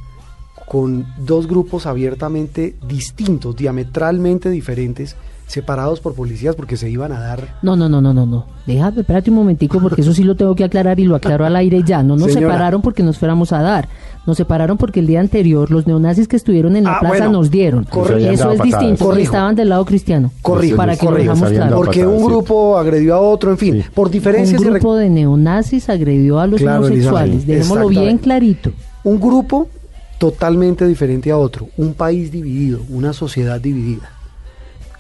con 0.66 1.06
dos 1.18 1.46
grupos 1.46 1.84
abiertamente 1.84 2.76
distintos, 2.86 3.56
diametralmente 3.56 4.48
diferentes, 4.48 5.16
separados 5.46 6.00
por 6.00 6.14
policías 6.14 6.54
porque 6.54 6.78
se 6.78 6.88
iban 6.88 7.12
a 7.12 7.20
dar... 7.20 7.58
No, 7.60 7.76
no, 7.76 7.88
no, 7.90 8.00
no, 8.00 8.14
no, 8.14 8.24
no. 8.24 8.46
Déjame, 8.66 9.00
espérate 9.00 9.28
un 9.30 9.36
momentico 9.36 9.80
porque 9.80 10.00
eso 10.00 10.14
sí 10.14 10.22
lo 10.24 10.34
tengo 10.36 10.54
que 10.54 10.64
aclarar 10.64 10.98
y 10.98 11.04
lo 11.04 11.16
aclaro 11.16 11.44
al 11.44 11.56
aire 11.56 11.82
ya. 11.84 12.02
No 12.02 12.16
nos 12.16 12.32
Señora. 12.32 12.54
separaron 12.54 12.80
porque 12.80 13.02
nos 13.02 13.18
fuéramos 13.18 13.52
a 13.52 13.60
dar. 13.60 13.88
Nos 14.26 14.36
separaron 14.36 14.76
porque 14.76 15.00
el 15.00 15.06
día 15.06 15.18
anterior 15.20 15.70
los 15.70 15.86
neonazis 15.86 16.28
que 16.28 16.36
estuvieron 16.36 16.76
en 16.76 16.84
la 16.84 16.96
Ah, 16.96 17.00
plaza 17.00 17.14
bueno. 17.16 17.32
nos 17.32 17.50
dieron. 17.50 17.84
Correcto. 17.84 18.30
Eso 18.30 18.52
es 18.52 18.60
distinto. 18.62 18.88
porque 18.98 19.04
Corrijo. 19.04 19.32
Estaban 19.32 19.54
del 19.56 19.68
lado 19.70 19.84
cristiano. 19.86 20.30
Corrijo, 20.42 20.76
Para 20.76 20.94
que 20.96 21.04
lo 21.06 21.12
corrijo, 21.12 21.34
claro. 21.34 21.76
Porque 21.76 22.06
un 22.06 22.18
sí. 22.18 22.24
grupo 22.26 22.76
agredió 22.78 23.14
a 23.14 23.20
otro, 23.20 23.50
en 23.50 23.58
fin, 23.58 23.82
Sí. 23.82 23.88
por 23.94 24.10
diferencias... 24.10 24.60
Un 24.60 24.68
grupo 24.72 24.94
de 24.94 25.08
neonazis 25.08 25.88
agredió 25.88 26.38
a 26.38 26.46
los 26.46 26.60
Claro, 26.60 26.84
homosexuales. 26.84 27.46
Dejémoslo 27.46 27.88
bien 27.88 28.18
clarito. 28.18 28.72
Un 29.04 29.18
grupo 29.18 29.68
totalmente 30.18 30.86
diferente 30.86 31.30
a 31.30 31.38
otro, 31.38 31.68
un 31.78 31.94
país 31.94 32.30
dividido, 32.30 32.80
una 32.90 33.14
sociedad 33.14 33.58
dividida. 33.58 34.10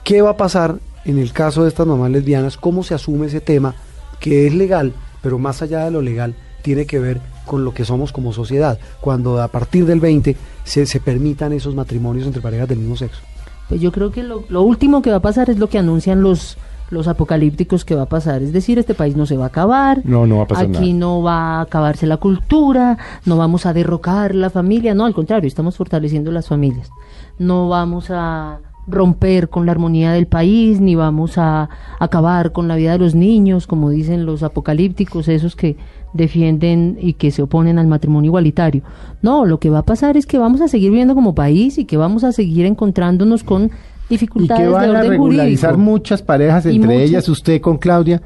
¿Qué 0.02 0.22
va 0.22 0.30
a 0.30 0.36
pasar 0.38 0.76
en 1.04 1.18
el 1.18 1.32
caso 1.32 1.62
de 1.62 1.68
estas 1.68 1.86
mamás 1.86 2.10
lesbianas? 2.10 2.56
¿Cómo 2.56 2.82
se 2.82 2.94
asume 2.94 3.26
ese 3.26 3.40
tema 3.42 3.74
que 4.18 4.46
es 4.46 4.54
legal, 4.54 4.94
pero 5.22 5.38
más 5.38 5.60
allá 5.60 5.84
de 5.84 5.90
lo 5.90 6.00
legal, 6.00 6.34
tiene 6.62 6.86
que 6.86 6.98
ver 6.98 7.20
con 7.50 7.64
lo 7.64 7.74
que 7.74 7.84
somos 7.84 8.12
como 8.12 8.32
sociedad, 8.32 8.78
cuando 9.00 9.42
a 9.42 9.48
partir 9.48 9.84
del 9.84 9.98
20 9.98 10.36
se, 10.62 10.86
se 10.86 11.00
permitan 11.00 11.52
esos 11.52 11.74
matrimonios 11.74 12.24
entre 12.28 12.40
parejas 12.40 12.68
del 12.68 12.78
mismo 12.78 12.96
sexo? 12.96 13.20
Pues 13.68 13.80
yo 13.80 13.90
creo 13.90 14.12
que 14.12 14.22
lo, 14.22 14.44
lo 14.48 14.62
último 14.62 15.02
que 15.02 15.10
va 15.10 15.16
a 15.16 15.20
pasar 15.20 15.50
es 15.50 15.58
lo 15.58 15.68
que 15.68 15.78
anuncian 15.78 16.22
los 16.22 16.56
los 16.90 17.06
apocalípticos 17.06 17.84
que 17.84 17.94
va 17.94 18.02
a 18.02 18.06
pasar, 18.08 18.42
es 18.42 18.52
decir, 18.52 18.76
este 18.80 18.94
país 18.94 19.14
no 19.16 19.24
se 19.24 19.36
va 19.36 19.44
a 19.44 19.46
acabar, 19.46 20.02
No, 20.04 20.26
no 20.26 20.38
va 20.38 20.42
a 20.42 20.46
pasar 20.48 20.64
aquí 20.66 20.92
nada. 20.92 20.98
no 20.98 21.22
va 21.22 21.38
a 21.58 21.60
acabarse 21.60 22.04
la 22.04 22.16
cultura, 22.16 22.98
no 23.26 23.36
vamos 23.36 23.64
a 23.64 23.72
derrocar 23.72 24.34
la 24.34 24.50
familia, 24.50 24.92
no, 24.92 25.06
al 25.06 25.14
contrario, 25.14 25.46
estamos 25.46 25.76
fortaleciendo 25.76 26.32
las 26.32 26.48
familias, 26.48 26.90
no 27.38 27.68
vamos 27.68 28.06
a 28.10 28.58
romper 28.86 29.48
con 29.48 29.66
la 29.66 29.72
armonía 29.72 30.12
del 30.12 30.26
país, 30.26 30.80
ni 30.80 30.94
vamos 30.96 31.38
a 31.38 31.68
acabar 31.98 32.52
con 32.52 32.66
la 32.68 32.76
vida 32.76 32.92
de 32.92 32.98
los 32.98 33.14
niños, 33.14 33.66
como 33.66 33.90
dicen 33.90 34.26
los 34.26 34.42
apocalípticos, 34.42 35.28
esos 35.28 35.54
que 35.54 35.76
defienden 36.12 36.98
y 37.00 37.12
que 37.14 37.30
se 37.30 37.42
oponen 37.42 37.78
al 37.78 37.86
matrimonio 37.86 38.28
igualitario. 38.30 38.82
No, 39.22 39.44
lo 39.44 39.60
que 39.60 39.70
va 39.70 39.78
a 39.80 39.84
pasar 39.84 40.16
es 40.16 40.26
que 40.26 40.38
vamos 40.38 40.60
a 40.60 40.68
seguir 40.68 40.90
viviendo 40.90 41.14
como 41.14 41.34
país 41.34 41.78
y 41.78 41.84
que 41.84 41.96
vamos 41.96 42.24
a 42.24 42.32
seguir 42.32 42.66
encontrándonos 42.66 43.44
con 43.44 43.64
y 44.08 44.14
dificultades 44.14 44.62
que 44.64 44.68
van 44.68 44.90
de 44.90 44.96
a 44.96 45.02
regularizar 45.02 45.70
jurídico. 45.74 45.90
muchas 45.90 46.22
parejas, 46.22 46.66
Y 46.66 46.70
entre 46.76 46.94
muchas- 46.94 47.08
ellas 47.08 47.28
usted 47.28 47.60
con 47.60 47.78
Claudia, 47.78 48.20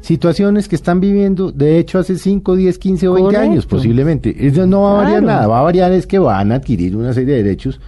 situaciones 0.00 0.68
que 0.68 0.76
están 0.76 1.00
viviendo, 1.00 1.50
de 1.50 1.78
hecho, 1.78 1.98
hace 1.98 2.16
5, 2.18 2.54
10, 2.56 2.78
15 2.78 3.08
o 3.08 3.14
20 3.14 3.36
años 3.36 3.66
posiblemente. 3.66 4.46
Eso 4.46 4.66
no 4.66 4.82
va 4.82 4.90
a 4.92 5.02
variar 5.02 5.22
Claro. 5.22 5.26
nada, 5.26 5.46
va 5.48 5.58
a 5.60 5.62
variar 5.62 5.92
es 5.92 6.06
que 6.06 6.18
van 6.18 6.52
a 6.52 6.56
adquirir 6.56 6.94
una 6.96 7.12
serie 7.14 7.34
de 7.34 7.42
derechos 7.42 7.80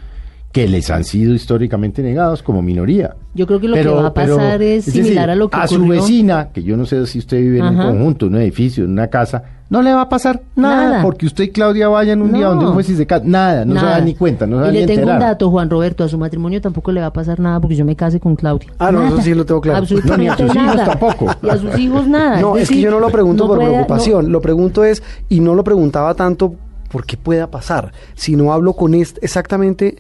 que 0.57 0.67
les 0.67 0.91
han 0.91 1.05
sido 1.05 1.35
históricamente 1.35 2.03
negados 2.03 2.43
como 2.43 2.63
minoría. 2.63 3.15
Yo 3.35 3.47
creo 3.47 3.61
que 3.61 3.69
lo 3.69 3.75
que 3.75 3.87
va 3.87 4.07
a 4.07 4.15
pero, 4.15 4.37
pasar 4.39 4.63
es, 4.63 4.87
decir, 4.87 5.05
similar 5.05 5.29
a 5.29 5.35
lo 5.35 5.51
que 5.51 5.57
a 5.59 5.67
su 5.69 5.87
vecina, 5.87 6.49
que 6.51 6.63
yo 6.63 6.79
no 6.79 6.87
sé 6.87 7.07
si 7.07 7.19
usted 7.19 7.37
vive 7.39 7.59
en 7.59 7.67
un 7.67 7.77
conjunto, 7.77 8.25
en 8.27 8.37
un 8.37 8.41
edificio, 8.41 8.85
en 8.85 8.93
una 8.93 9.09
casa, 9.09 9.43
no 9.69 9.83
le 9.83 9.93
va 9.93 10.01
a 10.01 10.09
pasar 10.09 10.41
nada, 10.55 10.85
Nada. 10.91 11.03
porque 11.03 11.27
usted 11.27 11.45
y 11.45 11.49
Claudia 11.51 11.89
vayan 11.89 12.23
un 12.23 12.33
día 12.33 12.45
No. 12.45 12.51
donde 12.53 12.65
un 12.69 12.73
juez 12.73 12.89
y 12.89 12.97
se 12.97 13.07
ca- 13.07 13.21
nada, 13.23 13.67
no 13.67 13.75
se 13.75 13.83
Nada. 13.83 13.99
da 13.99 14.01
ni 14.01 14.15
cuenta, 14.15 14.47
no 14.47 14.57
se 14.57 14.63
y 14.63 14.67
da 14.67 14.73
ni 14.73 14.79
le 14.81 14.87
tengo 14.87 15.01
enterar. 15.01 15.21
un 15.21 15.27
dato, 15.29 15.51
Juan 15.51 15.69
Roberto, 15.69 16.05
a 16.05 16.09
su 16.09 16.17
matrimonio 16.17 16.59
tampoco 16.63 16.91
le 16.91 17.03
va 17.03 17.09
a 17.09 17.13
pasar 17.13 17.39
nada 17.39 17.61
porque 17.61 17.77
yo 17.77 17.85
me 17.85 17.95
case 17.95 18.19
con 18.19 18.35
Claudia. 18.35 18.73
Ah, 18.79 18.91
no, 18.91 19.07
eso 19.07 19.21
sí 19.21 19.35
lo 19.35 19.45
tengo 19.45 19.61
claro. 19.61 19.81
Absolutamente 19.81 20.43
No, 20.43 20.45
ni 20.47 20.47
a 20.47 20.53
sus 20.55 20.57
hijos 20.57 20.75
nada. 20.77 20.85
tampoco. 20.87 21.35
Y 21.43 21.49
a 21.51 21.57
sus 21.59 21.79
hijos 21.79 22.07
nada. 22.09 22.41
No, 22.41 22.57
es 22.57 22.71
que 22.71 22.81
yo 22.81 22.91
no 22.91 22.99
lo 23.01 23.11
pregunto 23.11 23.45
no 23.45 23.49
por 23.49 23.59
puede- 23.59 23.71
preocupación, 23.73 24.33
lo 24.33 24.41
pregunto 24.41 24.85
es, 24.85 25.03
y 25.29 25.41
no 25.41 25.55
lo 25.55 25.63
preguntaba 25.65 26.15
tanto 26.15 26.55
porque 26.91 27.19
pueda 27.19 27.51
pasar, 27.51 27.93
sino 28.15 28.55
hablo 28.55 28.73
con 28.73 28.95
exactamente 28.95 29.97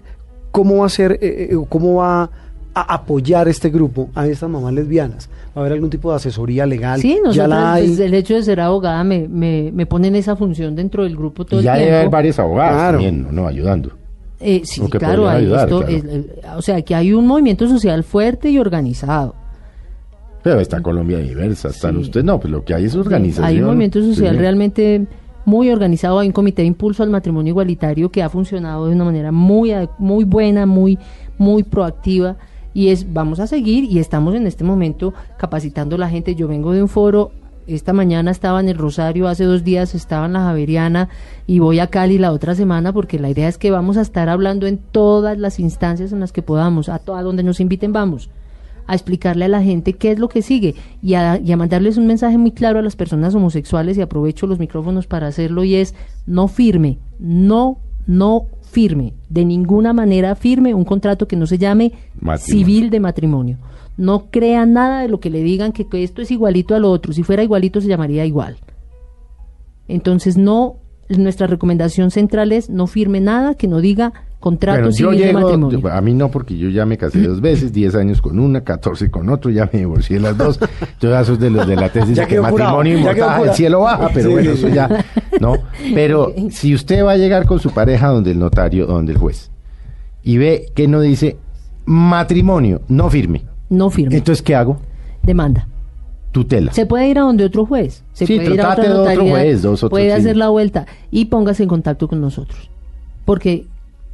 cómo 0.50 0.78
va 0.78 0.86
a 0.86 0.88
ser, 0.90 1.12
eh, 1.20 1.48
eh, 1.50 1.56
cómo 1.68 1.96
va 1.96 2.30
a 2.74 2.94
apoyar 2.94 3.48
este 3.48 3.70
grupo 3.70 4.10
a 4.14 4.26
estas 4.26 4.48
mamás 4.50 4.72
lesbianas. 4.74 5.28
¿Va 5.56 5.60
a 5.60 5.64
haber 5.64 5.72
algún 5.72 5.88
tipo 5.90 6.10
de 6.10 6.16
asesoría 6.16 6.66
legal? 6.66 7.00
Sí, 7.00 7.14
nosotros, 7.14 7.34
ya 7.36 7.48
la 7.48 7.72
hay. 7.74 7.86
pues, 7.86 8.00
el 8.00 8.12
hecho 8.14 8.34
de 8.34 8.42
ser 8.42 8.60
abogada 8.60 9.02
me, 9.04 9.26
me, 9.28 9.70
me 9.72 9.86
pone 9.86 10.08
en 10.08 10.16
esa 10.16 10.36
función 10.36 10.74
dentro 10.76 11.04
del 11.04 11.16
grupo 11.16 11.44
todo 11.46 11.60
Y 11.60 11.64
ya 11.64 11.72
el 11.74 11.78
debe 11.80 11.90
haber 11.92 12.00
tiempo. 12.02 12.16
varios 12.16 12.38
abogados 12.38 12.74
Claro. 12.74 12.98
también, 12.98 13.26
¿no? 13.30 13.46
ayudando. 13.46 13.90
Eh, 14.38 14.60
sí, 14.64 14.82
O 14.82 14.90
que 14.90 14.98
claro, 14.98 15.22
podrían 15.22 15.36
hay 15.36 15.42
ayudar, 15.44 15.64
esto, 15.68 15.78
claro. 15.78 15.92
es- 15.96 16.04
eh, 16.04 16.40
o 16.58 16.60
sea, 16.62 16.82
que 16.82 16.94
hay 16.94 17.12
un 17.14 17.26
movimiento 17.26 17.66
social 17.66 18.04
fuerte 18.04 18.50
y 18.50 18.58
organizado. 18.58 19.34
Pero 20.42 20.60
está 20.60 20.80
Colombia 20.82 21.18
diversa, 21.18 21.68
están 21.68 21.94
Sí. 21.94 22.02
ustedes, 22.02 22.24
no, 22.26 22.38
pues 22.38 22.52
lo 22.52 22.62
que 22.62 22.74
hay 22.74 22.84
es 22.84 22.94
organización. 22.94 23.46
Hay 23.46 23.58
un 23.60 23.64
movimiento 23.66 24.00
social 24.02 24.34
Sí. 24.34 24.38
realmente 24.38 25.06
muy 25.46 25.70
organizado, 25.70 26.18
hay 26.18 26.26
un 26.26 26.32
comité 26.32 26.62
de 26.62 26.68
impulso 26.68 27.04
al 27.04 27.08
matrimonio 27.08 27.52
igualitario 27.52 28.10
que 28.10 28.22
ha 28.22 28.28
funcionado 28.28 28.86
de 28.86 28.94
una 28.94 29.04
manera 29.04 29.30
muy, 29.32 29.72
muy 29.96 30.24
buena, 30.24 30.66
muy, 30.66 30.98
muy 31.38 31.62
proactiva. 31.62 32.36
Y 32.74 32.88
es, 32.88 33.10
vamos 33.10 33.40
a 33.40 33.46
seguir 33.46 33.84
y 33.84 34.00
estamos 34.00 34.34
en 34.34 34.46
este 34.46 34.64
momento 34.64 35.14
capacitando 35.38 35.96
a 35.96 36.00
la 36.00 36.10
gente. 36.10 36.34
Yo 36.34 36.48
vengo 36.48 36.72
de 36.72 36.82
un 36.82 36.88
foro, 36.88 37.30
esta 37.68 37.92
mañana 37.92 38.32
estaba 38.32 38.58
en 38.60 38.68
el 38.68 38.76
Rosario, 38.76 39.28
hace 39.28 39.44
dos 39.44 39.62
días 39.62 39.94
estaba 39.94 40.26
en 40.26 40.34
la 40.34 40.40
Javeriana 40.40 41.08
y 41.46 41.60
voy 41.60 41.78
a 41.78 41.86
Cali 41.86 42.18
la 42.18 42.32
otra 42.32 42.56
semana 42.56 42.92
porque 42.92 43.20
la 43.20 43.30
idea 43.30 43.48
es 43.48 43.56
que 43.56 43.70
vamos 43.70 43.96
a 43.96 44.02
estar 44.02 44.28
hablando 44.28 44.66
en 44.66 44.78
todas 44.78 45.38
las 45.38 45.60
instancias 45.60 46.12
en 46.12 46.20
las 46.20 46.32
que 46.32 46.42
podamos, 46.42 46.88
a, 46.88 46.96
a 46.96 47.22
donde 47.22 47.44
nos 47.44 47.60
inviten 47.60 47.92
vamos 47.92 48.30
a 48.86 48.94
explicarle 48.94 49.46
a 49.46 49.48
la 49.48 49.62
gente 49.62 49.94
qué 49.94 50.12
es 50.12 50.18
lo 50.18 50.28
que 50.28 50.42
sigue 50.42 50.74
y 51.02 51.14
a, 51.14 51.38
y 51.38 51.52
a 51.52 51.56
mandarles 51.56 51.96
un 51.96 52.06
mensaje 52.06 52.38
muy 52.38 52.52
claro 52.52 52.78
a 52.78 52.82
las 52.82 52.96
personas 52.96 53.34
homosexuales 53.34 53.96
y 53.98 54.02
aprovecho 54.02 54.46
los 54.46 54.58
micrófonos 54.58 55.06
para 55.06 55.26
hacerlo 55.26 55.64
y 55.64 55.74
es 55.74 55.94
no 56.26 56.48
firme, 56.48 56.98
no, 57.18 57.78
no 58.06 58.46
firme, 58.70 59.14
de 59.28 59.44
ninguna 59.44 59.92
manera 59.92 60.34
firme 60.34 60.74
un 60.74 60.84
contrato 60.84 61.26
que 61.26 61.36
no 61.36 61.46
se 61.46 61.58
llame 61.58 61.92
Matrimonio. 62.20 62.38
civil 62.38 62.90
de 62.90 63.00
matrimonio. 63.00 63.58
No 63.96 64.26
crea 64.30 64.66
nada 64.66 65.00
de 65.00 65.08
lo 65.08 65.20
que 65.20 65.30
le 65.30 65.42
digan 65.42 65.72
que, 65.72 65.88
que 65.88 66.02
esto 66.02 66.20
es 66.20 66.30
igualito 66.30 66.74
a 66.74 66.78
lo 66.78 66.90
otro. 66.90 67.14
Si 67.14 67.22
fuera 67.22 67.42
igualito 67.42 67.80
se 67.80 67.88
llamaría 67.88 68.26
igual. 68.26 68.58
Entonces 69.88 70.36
no, 70.36 70.76
nuestra 71.08 71.46
recomendación 71.46 72.10
central 72.10 72.52
es 72.52 72.68
no 72.68 72.86
firme 72.86 73.20
nada 73.20 73.54
que 73.54 73.68
no 73.68 73.80
diga 73.80 74.12
contrato 74.40 74.80
Bueno, 74.82 74.96
yo 74.96 75.10
de 75.10 75.32
matrimonio. 75.32 75.80
a 75.92 76.00
mí 76.00 76.14
no, 76.14 76.30
porque 76.30 76.56
yo 76.56 76.68
ya 76.68 76.86
me 76.86 76.96
casé 76.98 77.20
dos 77.22 77.40
veces, 77.40 77.72
10 77.72 77.94
años 77.96 78.20
con 78.22 78.38
una, 78.38 78.62
14 78.62 79.10
con 79.10 79.28
otro, 79.30 79.50
ya 79.50 79.68
me 79.72 79.80
divorcié 79.80 80.20
las 80.20 80.36
dos. 80.38 80.60
Yo 81.00 81.10
ya 81.10 81.24
soy 81.24 81.36
de 81.38 81.50
los 81.50 81.66
de 81.66 81.74
la 81.76 81.88
tesis 81.88 82.14
Ya 82.16 82.22
de 82.24 82.28
que 82.28 82.40
matrimonio 82.40 82.98
inmortal, 82.98 83.48
el 83.48 83.54
cielo 83.54 83.80
baja, 83.80 84.10
pero 84.14 84.28
Sí, 84.28 84.32
bueno, 84.34 84.52
sí, 84.52 84.58
eso 84.58 84.68
ya, 84.68 85.04
¿no? 85.40 85.54
Pero 85.94 86.32
si 86.50 86.74
usted 86.74 87.04
va 87.04 87.12
a 87.12 87.16
llegar 87.16 87.46
con 87.46 87.58
su 87.58 87.70
pareja 87.70 88.08
donde 88.08 88.30
el 88.30 88.38
notario, 88.38 88.86
donde 88.86 89.12
el 89.12 89.18
juez, 89.18 89.50
y 90.22 90.38
ve 90.38 90.66
que 90.74 90.86
no 90.88 91.00
dice 91.00 91.36
matrimonio, 91.86 92.82
no 92.88 93.08
firme, 93.10 93.44
no 93.70 93.90
firme. 93.90 94.16
entonces, 94.16 94.42
¿qué 94.42 94.54
hago? 94.54 94.78
Demanda. 95.22 95.66
tutela. 96.32 96.72
Se 96.72 96.84
puede 96.86 97.08
ir 97.08 97.18
a 97.18 97.22
donde 97.22 97.44
otro 97.44 97.64
juez. 97.64 98.04
Se 98.12 98.26
Sí, 98.26 98.36
puede 98.36 98.54
ir 98.54 98.60
a 98.60 98.74
de 98.76 98.90
otro 98.90 99.24
juez, 99.28 99.62
dos, 99.62 99.78
otros, 99.82 99.90
puede 99.90 100.06
sí. 100.06 100.20
hacer 100.20 100.36
la 100.36 100.48
vuelta 100.50 100.86
y 101.10 101.24
póngase 101.26 101.62
en 101.62 101.68
contacto 101.68 102.06
con 102.08 102.20
nosotros. 102.20 102.70
Porque, 103.24 103.66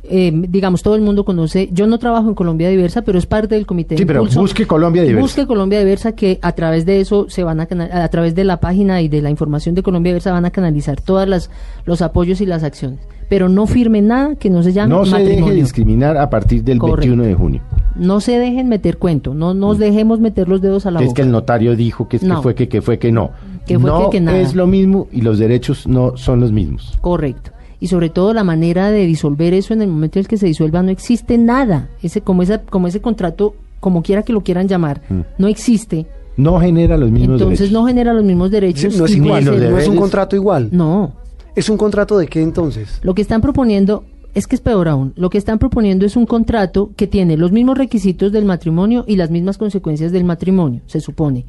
eh, 0.05 0.33
digamos, 0.49 0.83
todo 0.83 0.95
el 0.97 1.03
mundo 1.03 1.25
conoce. 1.25 1.69
Yo 1.73 1.87
no 1.87 1.99
trabajo 1.99 2.29
en 2.29 2.35
Colombia 2.35 2.69
Diversa, 2.69 3.03
pero 3.03 3.19
es 3.19 3.27
parte 3.27 3.55
del 3.55 3.67
comité. 3.67 3.95
de 3.95 3.99
Sí, 4.01 4.05
pero 4.05 4.21
impulso. 4.21 4.41
busque 4.41 4.67
Colombia 4.67 5.03
Diversa. 5.03 5.21
Busque 5.23 5.47
Colombia 5.47 5.79
Diversa, 5.79 6.13
que 6.13 6.39
a 6.43 6.53
través 6.53 6.85
de 6.87 7.01
eso 7.01 7.27
se 7.29 7.45
van 7.45 7.61
a 7.61 7.69
a 7.93 8.09
través 8.09 8.35
de 8.35 8.45
la 8.45 8.59
página 8.59 9.01
y 9.01 9.09
de 9.09 9.23
la 9.23 9.31
información 9.31 9.75
de 9.75 9.83
Colombia 9.83 10.11
Diversa 10.11 10.33
van 10.33 10.45
a 10.45 10.51
canalizar 10.51 11.01
todas 11.01 11.29
las 11.29 11.51
los 11.87 12.03
apoyos 12.03 12.41
y 12.41 12.47
las 12.47 12.65
acciones. 12.65 12.99
Pero 13.29 13.49
no 13.49 13.67
firme 13.67 14.03
nada 14.03 14.35
que 14.35 14.51
no 14.51 14.63
se 14.63 14.73
llame 14.73 14.91
No 14.91 15.07
se 15.07 15.17
deje 15.17 15.25
matrimonio. 15.31 15.55
discriminar 15.55 16.17
a 16.19 16.29
partir 16.29 16.63
del 16.65 16.79
Correcto. 16.79 17.01
21 17.09 17.23
de 17.25 17.35
junio. 17.35 17.63
No 17.97 18.21
se 18.21 18.39
dejen 18.39 18.69
meter 18.69 18.99
cuento. 18.99 19.33
No 19.35 19.55
nos 19.55 19.79
dejemos 19.79 20.21
meter 20.21 20.49
los 20.49 20.61
dedos 20.61 20.85
a 20.85 20.91
la 20.91 21.01
es 21.01 21.07
boca. 21.07 21.17
que 21.17 21.23
el 21.23 21.31
notario 21.31 21.75
dijo 21.77 22.09
que, 22.09 22.17
es 22.17 22.23
fue 22.43 22.55
que, 22.55 22.69
que 22.69 22.83
fue 22.83 22.99
que 22.99 23.11
no. 23.13 23.31
Que 23.67 23.79
fue 23.79 23.89
no 23.91 24.11
que- 24.11 24.19
que 24.19 24.21
nada. 24.21 24.39
es 24.41 24.55
lo 24.55 24.67
mismo 24.67 25.07
y 25.13 25.23
los 25.23 25.39
derechos 25.39 25.87
no 25.87 26.17
son 26.17 26.41
los 26.41 26.53
mismos. 26.53 26.99
Correcto. 27.01 27.53
Y 27.83 27.89
sobre 27.89 28.11
todo 28.11 28.33
la 28.33 28.45
manera 28.45 28.93
de 28.93 29.05
disolver 29.07 29.53
eso 29.55 29.75
en 29.75 29.83
el 29.83 29.89
momento 29.89 30.19
en 30.19 30.23
el 30.23 30.29
que 30.29 30.37
se 30.37 30.47
disuelva 30.47 30.85
no 30.85 30.91
existe 30.93 31.37
nada. 31.37 31.89
Ese 32.01 32.21
como 32.21 32.43
esa 32.45 32.63
como 32.63 32.87
ese 32.87 33.01
contrato, 33.01 33.57
como 33.81 34.03
quiera 34.05 34.23
que 34.23 34.33
lo 34.33 34.43
quieran 34.43 34.69
llamar, 34.69 35.03
Mm. 35.09 35.21
no 35.39 35.49
existe. 35.49 36.07
No 36.37 36.61
genera 36.61 36.97
los 36.97 37.11
mismos 37.11 37.41
Entonces 37.41 37.59
derechos. 37.59 37.73
no 37.73 37.87
genera 37.89 38.13
los 38.15 38.23
mismos 38.25 38.51
derechos. 38.53 38.97
no 38.97 39.05
es 39.07 39.17
igual, 39.17 39.45
no 39.45 39.79
es 39.79 39.89
un 39.89 39.97
contrato 39.97 40.37
igual. 40.37 40.69
No. 40.71 41.13
¿Es 41.57 41.69
un 41.69 41.77
contrato 41.77 42.17
de 42.19 42.29
qué 42.29 42.41
entonces? 42.41 43.01
Lo 43.03 43.15
que 43.15 43.23
están 43.23 43.41
proponiendo 43.41 44.05
es 44.33 44.47
que 44.47 44.55
es 44.55 44.61
peor 44.63 44.87
aún. 44.89 45.13
Lo 45.17 45.29
que 45.29 45.37
están 45.39 45.59
proponiendo 45.59 46.07
es 46.07 46.15
un 46.17 46.25
contrato 46.25 46.91
que 46.97 47.09
tiene 47.09 47.37
los 47.37 47.51
mismos 47.51 47.77
requisitos 47.77 48.31
del 48.31 48.45
matrimonio 48.45 49.05
y 49.09 49.17
las 49.17 49.31
mismas 49.31 49.59
consecuencias 49.59 50.13
del 50.13 50.23
matrimonio, 50.25 50.81
se 50.87 51.01
supone. 51.01 51.45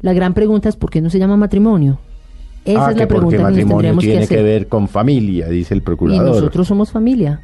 La 0.00 0.12
gran 0.12 0.32
pregunta 0.32 0.68
es 0.68 0.76
¿por 0.76 0.90
qué 0.90 1.00
no 1.02 1.10
se 1.10 1.18
llama 1.18 1.36
matrimonio? 1.36 1.98
Esa 2.66 2.86
ah, 2.86 2.90
es 2.90 2.94
que 2.96 3.00
la 3.02 3.08
pregunta 3.08 3.24
porque 3.24 3.36
que 3.36 3.42
nos 3.42 3.50
matrimonio 3.50 3.76
tendríamos 3.76 4.02
que 4.04 4.10
tiene 4.10 4.24
hacer. 4.24 4.36
que 4.38 4.42
ver 4.42 4.66
con 4.68 4.88
familia, 4.88 5.48
dice 5.48 5.72
el 5.74 5.78
y 5.78 5.82
procurador. 5.82 6.26
nosotros 6.26 6.66
somos 6.68 6.90
familia. 6.90 7.40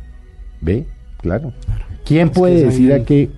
¿Ve? 0.61 0.87
Claro. 1.19 1.53
¿Quién 2.05 2.29
que 2.29 2.35
puede 2.35 2.55
es 2.57 2.61
ahí 2.63 2.69
decir 2.71 2.91
el- 2.93 3.03
a 3.03 3.05
que, 3.05 3.31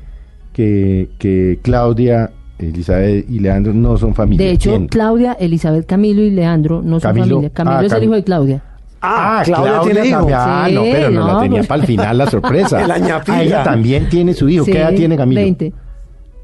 que, 0.52 1.10
que 1.18 1.58
Claudia, 1.62 2.30
Elizabeth 2.58 3.28
y 3.28 3.40
Leandro 3.40 3.72
no 3.74 3.96
son 3.98 4.14
familia? 4.14 4.46
De 4.46 4.52
hecho, 4.52 4.70
¿Quién? 4.70 4.88
Claudia, 4.88 5.32
Elizabeth, 5.34 5.86
Camilo 5.86 6.22
y 6.22 6.30
Leandro 6.30 6.80
no 6.82 7.00
son 7.00 7.10
Camilo- 7.14 7.28
familia. 7.34 7.50
Camilo 7.50 7.76
ah, 7.78 7.84
es 7.84 7.92
el 7.92 7.98
Cam- 7.98 8.04
hijo 8.04 8.14
de 8.14 8.24
Claudia. 8.24 8.62
Ah, 9.06 9.42
Claudia 9.44 9.80
tiene 9.82 10.08
hijo. 10.08 10.26
Ah, 10.32 10.68
no, 10.72 10.82
Sí, 10.82 10.88
pero 10.92 11.10
no, 11.10 11.26
la 11.26 11.32
no, 11.34 11.40
tenía 11.40 11.58
pues- 11.58 11.66
para 11.68 11.80
el 11.82 11.86
final 11.86 12.18
la 12.18 12.26
sorpresa. 12.30 12.86
La 12.86 12.98
ñapita. 12.98 13.34
Ah, 13.36 13.42
ella 13.42 13.62
también 13.62 14.08
tiene 14.08 14.32
su 14.32 14.48
hijo. 14.48 14.64
Sí, 14.64 14.72
¿Qué 14.72 14.78
edad 14.78 14.94
tiene 14.94 15.16
Camilo? 15.16 15.42
20. 15.42 15.72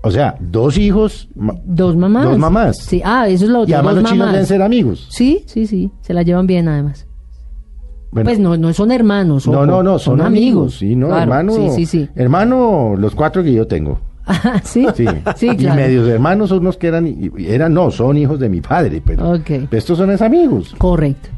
O 0.02 0.10
sea, 0.10 0.36
dos 0.40 0.78
hijos. 0.78 1.28
Dos 1.64 1.94
mamás. 1.96 2.24
Dos 2.24 2.38
mamás. 2.38 2.76
Sí, 2.78 3.02
ah, 3.04 3.28
eso 3.28 3.44
es 3.44 3.50
lo 3.50 3.60
Y 3.60 3.62
otro. 3.64 3.74
además 3.76 3.94
dos 3.96 4.02
los 4.02 4.12
chinos 4.12 4.18
mamás. 4.26 4.32
deben 4.34 4.46
ser 4.46 4.62
amigos. 4.62 5.06
Sí, 5.10 5.44
sí, 5.46 5.66
sí. 5.66 5.90
Se 6.00 6.14
la 6.14 6.22
llevan 6.22 6.46
bien, 6.46 6.68
además. 6.68 7.06
Bueno, 8.12 8.28
pues 8.28 8.38
no, 8.40 8.56
no 8.56 8.72
son 8.72 8.90
hermanos. 8.90 9.46
no, 9.46 9.52
ojo, 9.52 9.66
no, 9.66 9.82
no, 9.82 9.98
son, 9.98 10.20
amigos. 10.20 10.78
Sí, 10.78 10.96
no, 10.96 11.06
Claro, 11.08 11.22
hermano. 11.22 11.52
Sí, 11.52 11.70
sí, 11.76 11.86
sí. 11.86 12.08
Hermano, 12.16 12.94
los 12.96 13.14
cuatro 13.14 13.42
que 13.42 13.52
yo 13.52 13.66
tengo. 13.66 13.98
Ah, 14.26 14.60
sí, 14.62 14.86
Sí, 14.94 15.06
sí, 15.36 15.48
y 15.50 15.56
claro. 15.56 15.74
medios 15.80 16.06
hermanos 16.08 16.50
son 16.50 16.60
unos 16.60 16.76
que 16.76 16.86
eran, 16.86 17.06
y- 17.06 17.30
y 17.36 17.46
eran, 17.48 17.74
no, 17.74 17.90
son 17.90 18.16
hijos 18.16 18.38
de 18.38 18.48
mi 18.48 18.60
padre, 18.60 19.02
pero 19.04 19.32
Ok. 19.32 19.50
estos 19.72 19.98
son 19.98 20.10
es 20.12 20.22
amigos. 20.22 20.72
Correcto. 20.78 21.30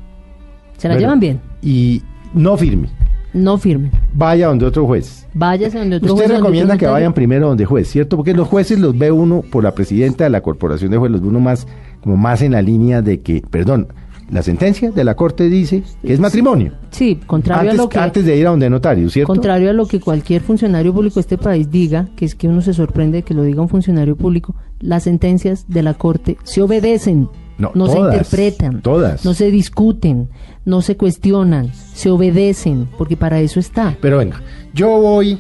Se 0.77 0.89
la 0.89 0.95
Bueno, 0.95 1.01
llevan 1.07 1.21
bien. 1.21 1.41
Y 1.63 2.03
no 2.35 2.55
firme, 2.57 2.89
No 3.35 3.59
firmen. 3.59 3.91
vaya 4.15 4.49
donde 4.49 4.67
otro 4.67 4.87
juez. 4.87 5.27
Váyase 5.35 5.79
donde 5.79 5.97
otro 5.97 6.13
Usted 6.13 6.27
juez, 6.27 6.29
donde 6.29 6.43
recomienda 6.43 6.77
que 6.77 6.87
vayan 6.87 7.15
primero 7.15 7.49
donde 7.49 7.65
juez, 7.65 7.89
¿cierto? 7.89 8.17
Porque 8.17 8.35
los 8.35 8.49
jueces 8.49 8.79
los 8.79 8.97
ve 8.97 9.11
uno 9.11 9.43
por 9.43 9.65
la 9.65 9.75
presidenta 9.75 10.25
de 10.25 10.31
la 10.31 10.43
corporación 10.43 10.91
de 10.91 10.99
jueces, 10.99 11.13
los 11.13 11.23
ve 11.23 11.29
uno 11.29 11.41
más, 11.41 11.67
como 12.03 12.17
más 12.17 12.43
en 12.43 12.53
la 12.53 12.63
línea 12.63 13.01
de 13.01 13.21
que, 13.21 13.43
perdón, 13.51 13.89
la 14.31 14.43
sentencia 14.43 14.91
de 14.91 15.05
la 15.05 15.15
corte 15.15 15.49
dice 15.51 15.83
que 16.03 16.13
es 16.13 16.19
matrimonio. 16.19 16.73
Sí, 16.91 17.21
contrario 17.27 17.71
Antes, 17.71 17.81
a 17.81 17.83
lo 17.83 17.89
que 17.89 17.99
antes 17.99 18.25
de 18.25 18.37
ir 18.37 18.47
a 18.47 18.51
donde 18.51 18.71
notario, 18.71 19.11
¿cierto? 19.11 19.27
contrario 19.27 19.69
a 19.69 19.73
lo 19.75 19.87
que 19.87 20.01
cualquier 20.01 20.41
funcionario 20.41 20.95
público 20.95 21.17
de 21.17 21.21
este 21.21 21.39
país 21.39 21.71
diga, 21.71 22.09
que 22.17 22.25
es 22.25 22.35
que 22.35 22.49
uno 22.49 22.63
se 22.63 22.73
sorprende 22.73 23.19
de 23.19 23.23
que 23.25 23.35
lo 23.35 23.43
diga 23.43 23.61
un 23.61 23.69
funcionario 23.69 24.17
público, 24.17 24.55
las 24.81 25.03
sentencias 25.03 25.67
de 25.69 25.83
la 25.83 25.95
corte 25.95 26.39
se 26.45 26.63
obedecen, 26.63 27.29
No, 27.59 27.71
se 27.87 27.95
todas, 27.95 28.15
interpretan, 28.15 28.81
todas. 28.83 29.25
no 29.25 29.35
se 29.35 29.51
discuten, 29.51 30.29
no 30.65 30.83
se 30.83 30.97
cuestionan, 30.97 31.73
se 31.75 32.11
obedecen, 32.11 32.89
porque 32.99 33.17
para 33.17 33.41
eso 33.41 33.61
está. 33.61 33.97
Pero 34.01 34.19
venga, 34.19 34.41
yo 34.75 34.89
voy 35.01 35.39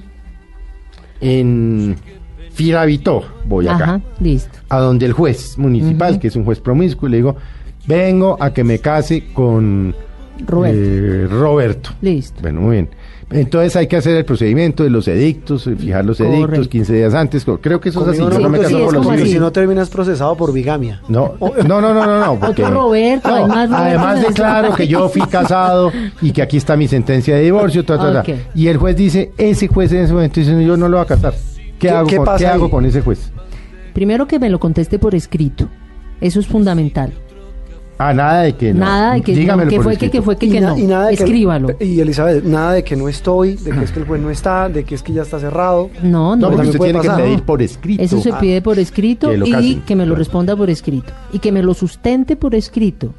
en 1.20 1.96
Firavito, 2.52 3.24
voy 3.46 3.66
acá. 3.66 4.00
Listo. 4.20 4.58
a 4.68 4.78
donde 4.78 5.06
el 5.06 5.12
juez 5.12 5.56
municipal, 5.58 6.18
que 6.18 6.28
es 6.28 6.36
un 6.36 6.44
juez 6.44 6.60
promiscuo, 6.60 7.08
y 7.08 7.12
le 7.12 7.16
digo, 7.18 7.36
vengo 7.86 8.36
a 8.40 8.52
que 8.52 8.62
me 8.62 8.78
case 8.78 9.32
con 9.32 9.94
Roberto. 10.46 10.78
eh, 10.78 11.26
Roberto. 11.30 11.90
Listo. 12.02 12.40
Bueno, 12.42 12.60
muy 12.60 12.72
bien. 12.72 12.88
Entonces 13.34 13.76
hay 13.76 13.86
que 13.86 13.96
hacer 13.96 14.16
el 14.16 14.24
procedimiento 14.24 14.82
de 14.84 14.90
los 14.90 15.08
edictos, 15.08 15.66
eh, 15.66 15.74
fijar 15.76 16.04
los 16.04 16.20
edictos 16.20 16.40
Correcto. 16.46 16.68
15 16.68 16.94
días 16.94 17.14
antes. 17.14 17.44
Creo 17.60 17.80
que 17.80 17.88
eso 17.88 18.02
es 18.02 18.08
así. 18.08 18.18
Conmigo 18.20 18.38
Yo 18.38 18.42
no 18.44 18.48
me 18.50 18.58
sí, 18.58 18.64
caso 18.64 18.76
sí, 18.76 18.82
por 18.84 18.94
es 18.96 19.04
los 19.06 19.06
así. 19.20 19.32
Si 19.32 19.38
no 19.38 19.52
terminas 19.52 19.88
procesado 19.90 20.36
por 20.36 20.52
bigamia. 20.52 21.00
No, 21.08 21.34
no, 21.40 21.80
no, 21.80 21.94
no, 21.94 22.06
no, 22.06 22.20
no, 22.20 22.38
porque- 22.40 22.62
Otro 22.64 22.74
Roberto, 22.82 23.28
No, 23.28 23.34
además 23.36 23.68
Roberto 23.70 23.76
además 23.76 24.18
es- 24.20 24.28
declaro 24.28 24.74
que 24.74 24.86
yo 24.88 25.08
fui 25.08 25.22
casado 25.22 25.92
y 26.20 26.32
que 26.32 26.42
aquí 26.42 26.56
está 26.56 26.76
mi 26.76 26.88
sentencia 26.88 27.34
de 27.36 27.42
divorcio, 27.42 27.84
ta, 27.84 27.96
ta, 27.98 28.24
y 28.54 28.66
el 28.68 28.76
juez 28.76 28.96
dice, 28.96 29.32
ese 29.38 29.68
juez 29.68 29.92
en 29.92 29.98
ese 30.04 30.12
momento 30.12 30.40
dice, 30.40 30.64
yo 30.64 30.76
no 30.76 30.88
lo 30.88 30.98
voy 30.98 31.04
a 31.04 31.08
casar. 31.08 31.34
¿Qué, 31.78 31.88
¿Qué- 31.88 31.90
hago, 31.90 32.06
qué 32.06 32.16
con, 32.16 32.24
pasa 32.26 32.38
¿qué 32.38 32.46
hago 32.46 32.64
ahí? 32.66 32.70
con 32.70 32.84
ese 32.86 33.00
juez? 33.02 33.30
Primero 33.92 34.26
que 34.26 34.38
me 34.38 34.48
lo 34.50 34.58
conteste 34.60 34.98
por 34.98 35.14
escrito. 35.14 35.68
Eso 36.20 36.38
es 36.40 36.46
fundamental. 36.46 37.12
Ah, 37.98 38.12
nada 38.12 38.42
de 38.42 38.54
que 38.54 38.72
no. 38.74 38.80
Nada 38.80 39.14
de 39.14 39.22
que, 39.22 39.34
Dígamelo 39.34 39.70
no, 39.70 39.76
que 39.76 39.80
fue 39.82 39.96
que, 39.96 40.10
que 40.10 40.22
fue 40.22 40.36
que, 40.36 40.48
que 40.50 40.60
no. 40.60 40.76
y 40.76 40.82
nada 40.84 41.06
de 41.08 41.16
que- 41.16 41.22
Escríbalo. 41.22 41.68
y 41.78 42.00
Elizabeth, 42.00 42.42
nada 42.44 42.72
de 42.72 42.82
que 42.84 42.96
no 42.96 43.08
estoy, 43.08 43.54
de 43.54 43.70
que 43.70 43.84
es 43.84 43.92
que 43.92 44.00
el 44.00 44.06
juez 44.06 44.20
no 44.20 44.30
está, 44.30 44.68
de 44.68 44.82
que 44.84 44.94
es 44.96 45.02
que 45.02 45.12
ya 45.12 45.22
está 45.22 45.38
cerrado. 45.38 45.88
No, 46.02 46.34
No, 46.34 46.36
no. 46.36 46.50
porque 46.50 46.68
usted 46.68 46.80
tiene 46.80 46.98
pasar. 46.98 47.16
que 47.18 47.22
pedir 47.22 47.42
por 47.42 47.62
escrito. 47.62 48.02
Eso 48.02 48.20
se 48.20 48.30
Ah. 48.32 48.38
pide 48.40 48.60
por 48.62 48.78
escrito 48.78 49.32
y 49.34 49.76
que 49.86 49.94
me 49.94 50.04
lo 50.06 50.14
responda 50.16 50.56
por 50.56 50.68
escrito. 50.70 51.12
Y 51.32 51.38
que 51.38 51.52
me 51.52 51.62
lo 51.62 51.74
sustente 51.74 52.34
por 52.34 52.54
escrito. 52.54 53.14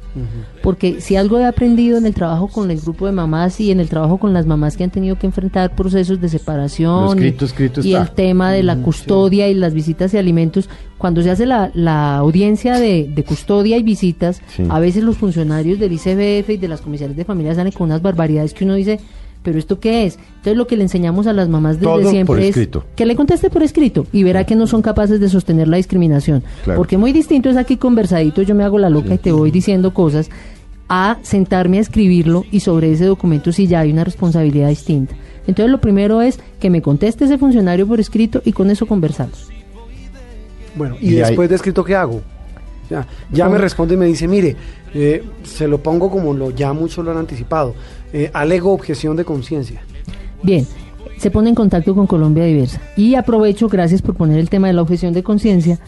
Porque 0.62 1.00
si 1.00 1.16
algo 1.16 1.38
he 1.38 1.44
aprendido 1.46 1.98
en 1.98 2.06
el 2.06 2.14
trabajo 2.14 2.48
con 2.48 2.70
el 2.70 2.80
grupo 2.80 3.06
de 3.06 3.12
mamás 3.12 3.60
y 3.60 3.70
en 3.70 3.80
el 3.80 3.88
trabajo 3.88 4.18
con 4.18 4.32
las 4.32 4.46
mamás 4.46 4.76
que 4.76 4.84
han 4.84 4.90
tenido 4.90 5.16
que 5.18 5.26
enfrentar 5.26 5.74
procesos 5.74 6.20
de 6.20 6.28
separación 6.28 7.04
Lo 7.04 7.12
escrito, 7.12 7.44
y- 7.44 7.48
escrito 7.48 7.80
y, 7.82 7.92
está. 7.94 8.02
el 8.02 8.10
tema 8.10 8.52
de 8.52 8.62
la 8.62 8.76
custodia 8.76 9.48
y 9.48 9.54
las 9.54 9.72
visitas 9.74 10.12
y 10.14 10.18
alimentos, 10.18 10.68
cuando 10.98 11.22
se 11.22 11.30
hace 11.30 11.44
la, 11.46 11.70
la 11.74 12.16
audiencia 12.16 12.78
de, 12.78 13.10
de 13.14 13.24
custodia 13.24 13.76
y 13.76 13.82
visitas, 13.82 14.40
Sí. 14.54 14.64
a 14.68 14.78
veces 14.80 15.02
los 15.04 15.16
funcionarios 15.16 15.78
del 15.78 15.92
ICBF 15.92 16.50
y 16.50 16.56
de 16.56 16.68
las 16.68 16.80
comisarías 16.80 17.16
de 17.16 17.24
familia 17.24 17.54
salen 17.54 17.72
con 17.72 17.86
unas 17.86 18.00
barbaridades 18.02 18.54
que 18.54 18.64
uno 18.64 18.74
dice, 18.74 19.00
pero 19.42 19.58
¿esto 19.58 19.78
qué 19.78 20.06
es? 20.06 20.18
Entonces 20.36 20.56
lo 20.56 20.66
que 20.66 20.76
le 20.76 20.84
enseñamos 20.84 21.26
a 21.26 21.34
las 21.34 21.48
mamás 21.50 21.74
desde 21.76 21.84
Todo 21.86 22.00
por 22.02 22.10
siempre 22.10 22.42
es 22.44 22.48
escrito. 22.50 22.84
que 22.96 23.04
le 23.04 23.14
conteste 23.16 23.50
por 23.50 23.62
escrito 23.62 24.06
y 24.12 24.22
verá 24.22 24.44
que 24.44 24.54
no 24.54 24.66
son 24.66 24.80
capaces 24.80 25.20
de 25.20 25.28
sostener 25.28 25.68
la 25.68 25.76
discriminación. 25.76 26.42
Claro. 26.64 26.78
Porque 26.78 26.96
muy 26.96 27.12
distinto 27.12 27.50
es 27.50 27.56
aquí 27.58 27.76
conversadito, 27.76 28.40
yo 28.40 28.54
me 28.54 28.64
hago 28.64 28.78
la 28.78 28.88
loca 28.88 29.12
y 29.14 29.18
te 29.18 29.32
voy 29.32 29.50
diciendo 29.50 29.92
cosas, 29.92 30.30
a 30.88 31.18
sentarme 31.22 31.78
a 31.78 31.80
escribirlo 31.80 32.44
y 32.50 32.60
sobre 32.60 32.92
ese 32.92 33.04
documento 33.04 33.52
si 33.52 33.66
ya 33.66 33.80
hay 33.80 33.92
una 33.92 34.04
responsabilidad 34.04 34.68
distinta. 34.68 35.14
Entonces 35.46 35.70
lo 35.70 35.78
primero 35.80 36.22
es 36.22 36.38
que 36.58 36.70
me 36.70 36.80
conteste 36.80 37.26
ese 37.26 37.36
funcionario 37.36 37.86
por 37.86 38.00
escrito 38.00 38.40
y 38.46 38.52
con 38.52 38.70
eso 38.70 38.86
conversamos. 38.86 39.48
Bueno, 40.74 40.96
y, 41.00 41.06
Y 41.06 41.08
ahí- 41.18 41.28
después 41.28 41.48
de 41.48 41.54
escrito, 41.56 41.84
¿qué 41.84 41.94
hago? 41.94 42.20
Ya, 42.90 43.06
ya 43.30 43.48
me 43.48 43.56
responde 43.58 43.94
y 43.94 43.96
me 43.96 44.04
dice, 44.06 44.28
mire, 44.28 44.56
eh, 44.92 45.24
se 45.42 45.66
lo 45.66 45.78
pongo 45.82 46.10
como 46.10 46.34
lo 46.34 46.50
ya 46.50 46.72
muchos 46.74 47.04
lo 47.04 47.10
han 47.12 47.16
anticipado. 47.18 47.74
eh, 48.12 48.30
alego 48.32 48.72
objeción 48.72 49.16
de 49.16 49.24
conciencia. 49.24 49.80
Bien, 50.42 50.64
se 51.18 51.30
pone 51.32 51.48
en 51.48 51.54
contacto 51.56 51.94
con 51.96 52.06
Colombia 52.06 52.44
Diversa. 52.44 52.80
Y 52.96 53.16
aprovecho, 53.16 53.68
gracias 53.68 54.02
por 54.02 54.14
poner 54.14 54.38
el 54.38 54.48
tema 54.48 54.68
de 54.68 54.72
la 54.74 54.82
objeción 54.82 55.12
de 55.12 55.24
conciencia, 55.24 55.80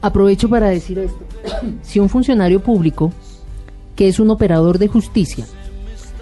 aprovecho 0.00 0.48
para 0.48 0.68
decir 0.68 0.98
esto. 1.00 1.18
si 1.82 1.98
un 1.98 2.08
funcionario 2.08 2.60
público, 2.60 3.12
que 3.96 4.06
es 4.06 4.20
un 4.20 4.30
operador 4.30 4.78
de 4.78 4.86
justicia, 4.88 5.46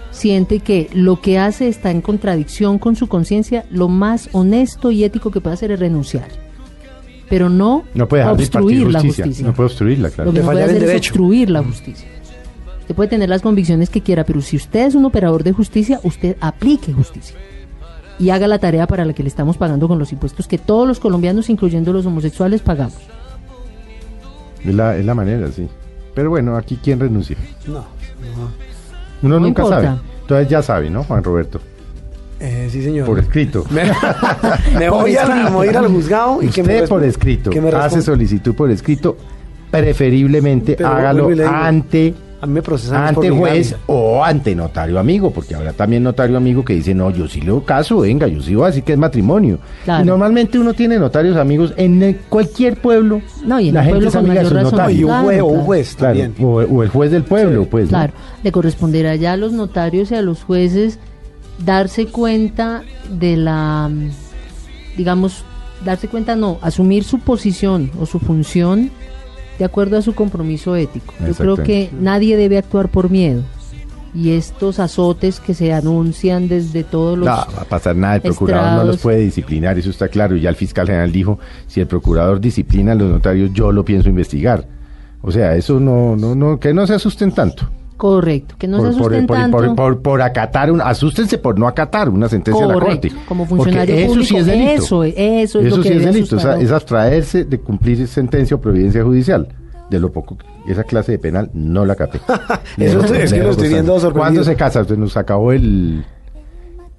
siente 0.09 0.59
que 0.59 0.89
lo 0.93 1.21
que 1.21 1.37
hace 1.37 1.67
está 1.67 1.91
en 1.91 2.01
contradicción 2.01 2.79
con 2.79 2.95
su 2.95 3.07
conciencia, 3.07 3.65
lo 3.69 3.87
más 3.89 4.29
honesto 4.31 4.89
y 4.91 5.03
ético 5.03 5.29
que 5.31 5.39
puede 5.41 5.53
hacer 5.53 5.71
es 5.71 5.79
renunciar. 5.79 6.29
Pero 7.31 7.49
no, 7.49 7.85
No 7.95 8.07
puede 8.07 8.23
obstruir 8.25 8.87
la 8.91 8.99
justicia. 8.99 9.25
justicia. 9.25 9.47
No 9.47 9.53
puede 9.53 9.67
obstruirla, 9.67 10.09
claro. 10.11 10.29
Lo 10.29 10.33
que 10.33 10.39
no 10.41 10.45
puede 10.51 10.63
hacer 10.63 10.83
es 10.83 10.95
obstruir 10.97 11.49
la 11.49 11.63
justicia. 11.63 12.07
Usted 12.81 12.93
puede 12.93 13.09
tener 13.09 13.29
las 13.29 13.41
convicciones 13.41 13.89
que 13.89 14.01
quiera, 14.01 14.25
pero 14.25 14.41
si 14.41 14.57
usted 14.57 14.85
es 14.87 14.95
un 14.95 15.05
operador 15.05 15.43
de 15.43 15.53
justicia, 15.53 15.99
usted 16.03 16.35
aplique 16.41 16.91
justicia. 16.91 17.37
Y 18.19 18.29
haga 18.31 18.47
la 18.47 18.59
tarea 18.59 18.85
para 18.85 19.05
la 19.05 19.13
que 19.13 19.23
le 19.23 19.29
estamos 19.29 19.55
pagando 19.57 19.87
con 19.87 19.97
los 19.97 20.11
impuestos 20.11 20.47
que 20.47 20.57
todos 20.57 20.87
los 20.87 20.99
colombianos, 20.99 21.49
incluyendo 21.49 21.93
los 21.93 22.05
homosexuales, 22.05 22.61
pagamos. 22.61 22.97
Es 24.63 24.75
la, 24.75 24.97
es 24.97 25.05
la 25.05 25.15
manera, 25.15 25.47
sí. 25.51 25.67
Pero 26.13 26.29
bueno, 26.29 26.55
aquí 26.57 26.77
quién 26.83 26.99
renuncia. 26.99 27.37
No, 27.65 27.73
no. 27.75 27.85
Uno 29.23 29.39
No 29.39 29.39
nunca 29.39 29.63
importa. 29.63 29.81
sabe. 29.95 29.99
Entonces 30.21 30.47
ya 30.49 30.61
sabe, 30.61 30.89
¿no, 30.89 31.03
Juan 31.05 31.23
Roberto? 31.23 31.61
Eh, 32.43 32.69
sí, 32.71 32.81
señor. 32.83 33.05
Por 33.05 33.19
escrito. 33.19 33.63
Me, 33.71 33.83
me 34.79 34.89
voy, 34.89 35.15
a, 35.15 35.27
la- 35.27 35.35
me 35.43 35.49
voy 35.51 35.67
a 35.67 35.71
ir 35.71 35.77
al 35.77 35.87
juzgado 35.87 36.41
y 36.41 36.47
que 36.47 36.63
me 36.63 36.75
Usted 36.75 36.89
por 36.89 37.03
escrito 37.03 37.49
que 37.51 37.61
me 37.61 37.69
hace 37.69 38.01
solicitud 38.01 38.55
por 38.55 38.71
escrito 38.71 39.15
preferiblemente 39.69 40.73
Pero 40.75 40.89
hágalo 40.89 41.27
digo, 41.29 41.47
ante 41.47 42.13
A 42.41 42.45
mí 42.47 42.53
me 42.53 42.61
procesan 42.61 43.09
es 43.09 43.13
por 43.13 43.25
ante 43.25 43.37
juez 43.37 43.75
o 43.85 44.23
ante 44.23 44.55
notario 44.55 44.97
amigo, 44.99 45.29
porque 45.31 45.53
habrá 45.55 45.73
también 45.73 46.01
notario 46.03 46.35
amigo 46.37 46.65
que 46.65 46.73
dice, 46.73 46.93
no, 46.95 47.11
yo 47.11 47.27
sí 47.27 47.41
lo 47.41 47.63
caso, 47.63 47.99
venga, 47.99 48.27
yo 48.27 48.41
sí 48.41 48.55
voy 48.55 48.63
a 48.65 48.67
decir 48.67 48.83
que 48.83 48.93
es 48.93 48.97
matrimonio. 48.97 49.59
Claro. 49.85 50.03
Y 50.03 50.07
normalmente 50.07 50.57
uno 50.57 50.73
tiene 50.73 50.97
notarios 50.97 51.37
amigos 51.37 51.73
en 51.77 52.17
cualquier 52.29 52.77
pueblo. 52.81 53.21
No, 53.45 53.59
y 53.59 53.67
en 53.69 53.75
la 53.75 53.81
el 53.81 53.85
gente 53.85 53.91
pueblo 53.91 54.07
es 54.09 54.15
con 54.15 54.25
amiga 54.25 54.33
de 54.33 54.49
mayor 54.49 54.51
sus 54.51 54.57
razón. 54.63 54.71
notarios. 54.79 54.99
Y 54.99 55.03
un 55.03 55.09
Claro, 55.09 55.23
juez, 55.25 55.41
o 55.41 55.45
un 55.45 55.61
juez 55.61 55.95
Claro, 55.95 56.19
también. 56.19 56.45
o, 56.47 56.47
o 56.55 56.83
el 56.83 56.89
juez 56.89 57.11
del 57.11 57.23
pueblo, 57.23 57.65
pues. 57.65 57.83
¿no? 57.85 57.89
Claro, 57.89 58.13
le 58.43 58.51
corresponderá 58.51 59.15
ya 59.15 59.33
a 59.33 59.37
los 59.37 59.53
notarios 59.53 60.09
y 60.11 60.15
a 60.15 60.21
los 60.23 60.43
jueces 60.43 60.97
darse 61.65 62.07
cuenta 62.07 62.83
de 63.09 63.37
la, 63.37 63.89
digamos, 64.97 65.43
darse 65.85 66.07
cuenta, 66.07 66.35
no, 66.35 66.59
asumir 66.61 67.03
su 67.03 67.19
posición 67.19 67.91
o 67.99 68.05
su 68.05 68.19
función 68.19 68.91
de 69.59 69.65
acuerdo 69.65 69.97
a 69.97 70.01
su 70.01 70.13
compromiso 70.13 70.75
ético. 70.75 71.13
Yo 71.25 71.33
creo 71.35 71.57
que 71.57 71.89
nadie 71.99 72.37
debe 72.37 72.57
actuar 72.57 72.89
por 72.89 73.09
miedo. 73.09 73.43
Y 74.13 74.31
estos 74.31 74.79
azotes 74.79 75.39
que 75.39 75.53
se 75.53 75.71
anuncian 75.71 76.49
desde 76.49 76.83
todos 76.83 77.17
los... 77.17 77.27
No, 77.27 77.33
va 77.33 77.61
a 77.61 77.65
pasar 77.65 77.95
nada, 77.95 78.15
el 78.15 78.21
procurador 78.21 78.79
no 78.79 78.83
los 78.83 78.97
puede 78.97 79.19
disciplinar, 79.19 79.79
eso 79.79 79.89
está 79.89 80.09
claro. 80.09 80.35
Y 80.35 80.41
ya 80.41 80.49
el 80.49 80.55
fiscal 80.55 80.85
general 80.87 81.11
dijo, 81.11 81.39
si 81.67 81.79
el 81.79 81.87
procurador 81.87 82.41
disciplina 82.41 82.91
a 82.91 82.95
los 82.95 83.09
notarios, 83.09 83.51
yo 83.53 83.71
lo 83.71 83.85
pienso 83.85 84.09
investigar. 84.09 84.67
O 85.21 85.31
sea, 85.31 85.55
eso 85.55 85.79
no, 85.79 86.17
no, 86.17 86.35
no, 86.35 86.59
que 86.59 86.73
no 86.73 86.85
se 86.87 86.95
asusten 86.95 87.31
tanto. 87.31 87.69
Correcto, 88.01 88.55
que 88.57 88.67
no 88.67 88.77
se 88.77 88.83
por, 88.83 88.91
asusten 89.13 89.27
por- 89.27 89.37
tanto. 89.37 89.57
por- 89.57 89.75
por- 89.75 90.01
por 90.01 90.21
acatar, 90.23 90.71
un, 90.71 90.81
asústense 90.81 91.37
por 91.37 91.59
no 91.59 91.67
acatar 91.67 92.09
una 92.09 92.27
sentencia 92.27 92.63
de 92.65 92.67
la 92.67 92.73
Correcto, 92.73 93.09
corte. 93.09 93.25
como 93.27 93.45
funcionario 93.45 93.95
eso 93.95 94.07
público, 94.07 94.27
sí 94.27 94.37
es 94.37 94.45
delito. 94.47 94.71
eso 94.83 95.03
es- 95.03 95.13
eso 95.17 95.59
es 95.59 95.69
lo 95.77 95.83
que 95.83 95.89
sí 95.89 95.95
es 95.97 96.05
delito, 96.05 96.35
o 96.35 96.39
sea, 96.39 96.49
asustar. 96.53 96.61
es 96.65 96.71
abstraerse 96.71 97.45
de 97.45 97.59
cumplir 97.59 98.07
sentencia 98.07 98.55
o 98.57 98.59
providencia 98.59 99.03
judicial. 99.03 99.47
De 99.91 99.99
lo 99.99 100.11
poco, 100.11 100.35
que- 100.37 100.71
esa 100.71 100.83
clase 100.83 101.11
de 101.11 101.19
penal 101.19 101.51
no 101.53 101.85
la 101.85 101.95
capé. 101.95 102.19
Eso 102.77 103.01
estoy- 103.01 103.17
es 103.19 103.33
que 103.33 103.43
lo 103.43 103.51
estoy 103.51 103.67
viendo 103.69 103.93
sorprendido. 103.99 104.19
¿Cuándo 104.19 104.43
se 104.45 104.55
casa? 104.55 104.81
Usted 104.81 104.97
nos 104.97 105.15
acabó 105.17 105.51
el... 105.51 106.03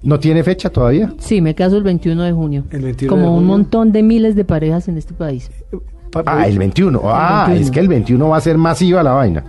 ¿No 0.03 0.19
tiene 0.19 0.43
fecha 0.43 0.69
todavía? 0.69 1.13
Sí, 1.17 1.41
me 1.41 1.55
caso 1.55 1.75
el 1.77 1.83
21 1.83 2.23
de 2.23 2.31
junio. 2.33 2.63
El 2.71 2.81
21 2.81 3.09
como 3.09 3.21
de 3.23 3.27
un 3.29 3.35
junio. 3.35 3.47
montón 3.49 3.91
de 3.91 4.03
miles 4.03 4.35
de 4.35 4.45
parejas 4.45 4.87
en 4.89 4.97
este 4.97 5.13
país. 5.13 5.49
Pa- 6.11 6.23
Ah, 6.25 6.47
el 6.47 6.59
21. 6.59 7.01
Ah, 7.05 7.45
21. 7.47 7.65
es 7.65 7.71
que 7.71 7.79
el 7.79 7.87
21 7.87 8.29
va 8.29 8.37
a 8.37 8.41
ser 8.41 8.57
masiva 8.57 9.01
la 9.01 9.11
vaina. 9.13 9.43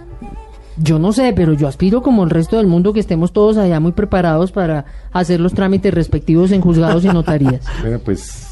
Yo 0.76 0.98
no 0.98 1.12
sé, 1.12 1.32
pero 1.36 1.52
yo 1.52 1.68
aspiro 1.68 2.02
como 2.02 2.24
el 2.24 2.30
resto 2.30 2.56
del 2.56 2.66
mundo 2.66 2.92
que 2.92 3.00
estemos 3.00 3.32
todos 3.32 3.56
allá 3.56 3.78
muy 3.80 3.92
preparados 3.92 4.50
para 4.52 4.84
hacer 5.12 5.38
los 5.40 5.54
trámites 5.54 5.94
respectivos 5.94 6.50
en 6.52 6.60
juzgados 6.60 7.04
y 7.04 7.08
notarías. 7.08 7.60
Bueno, 7.80 7.98
pues 8.04 8.50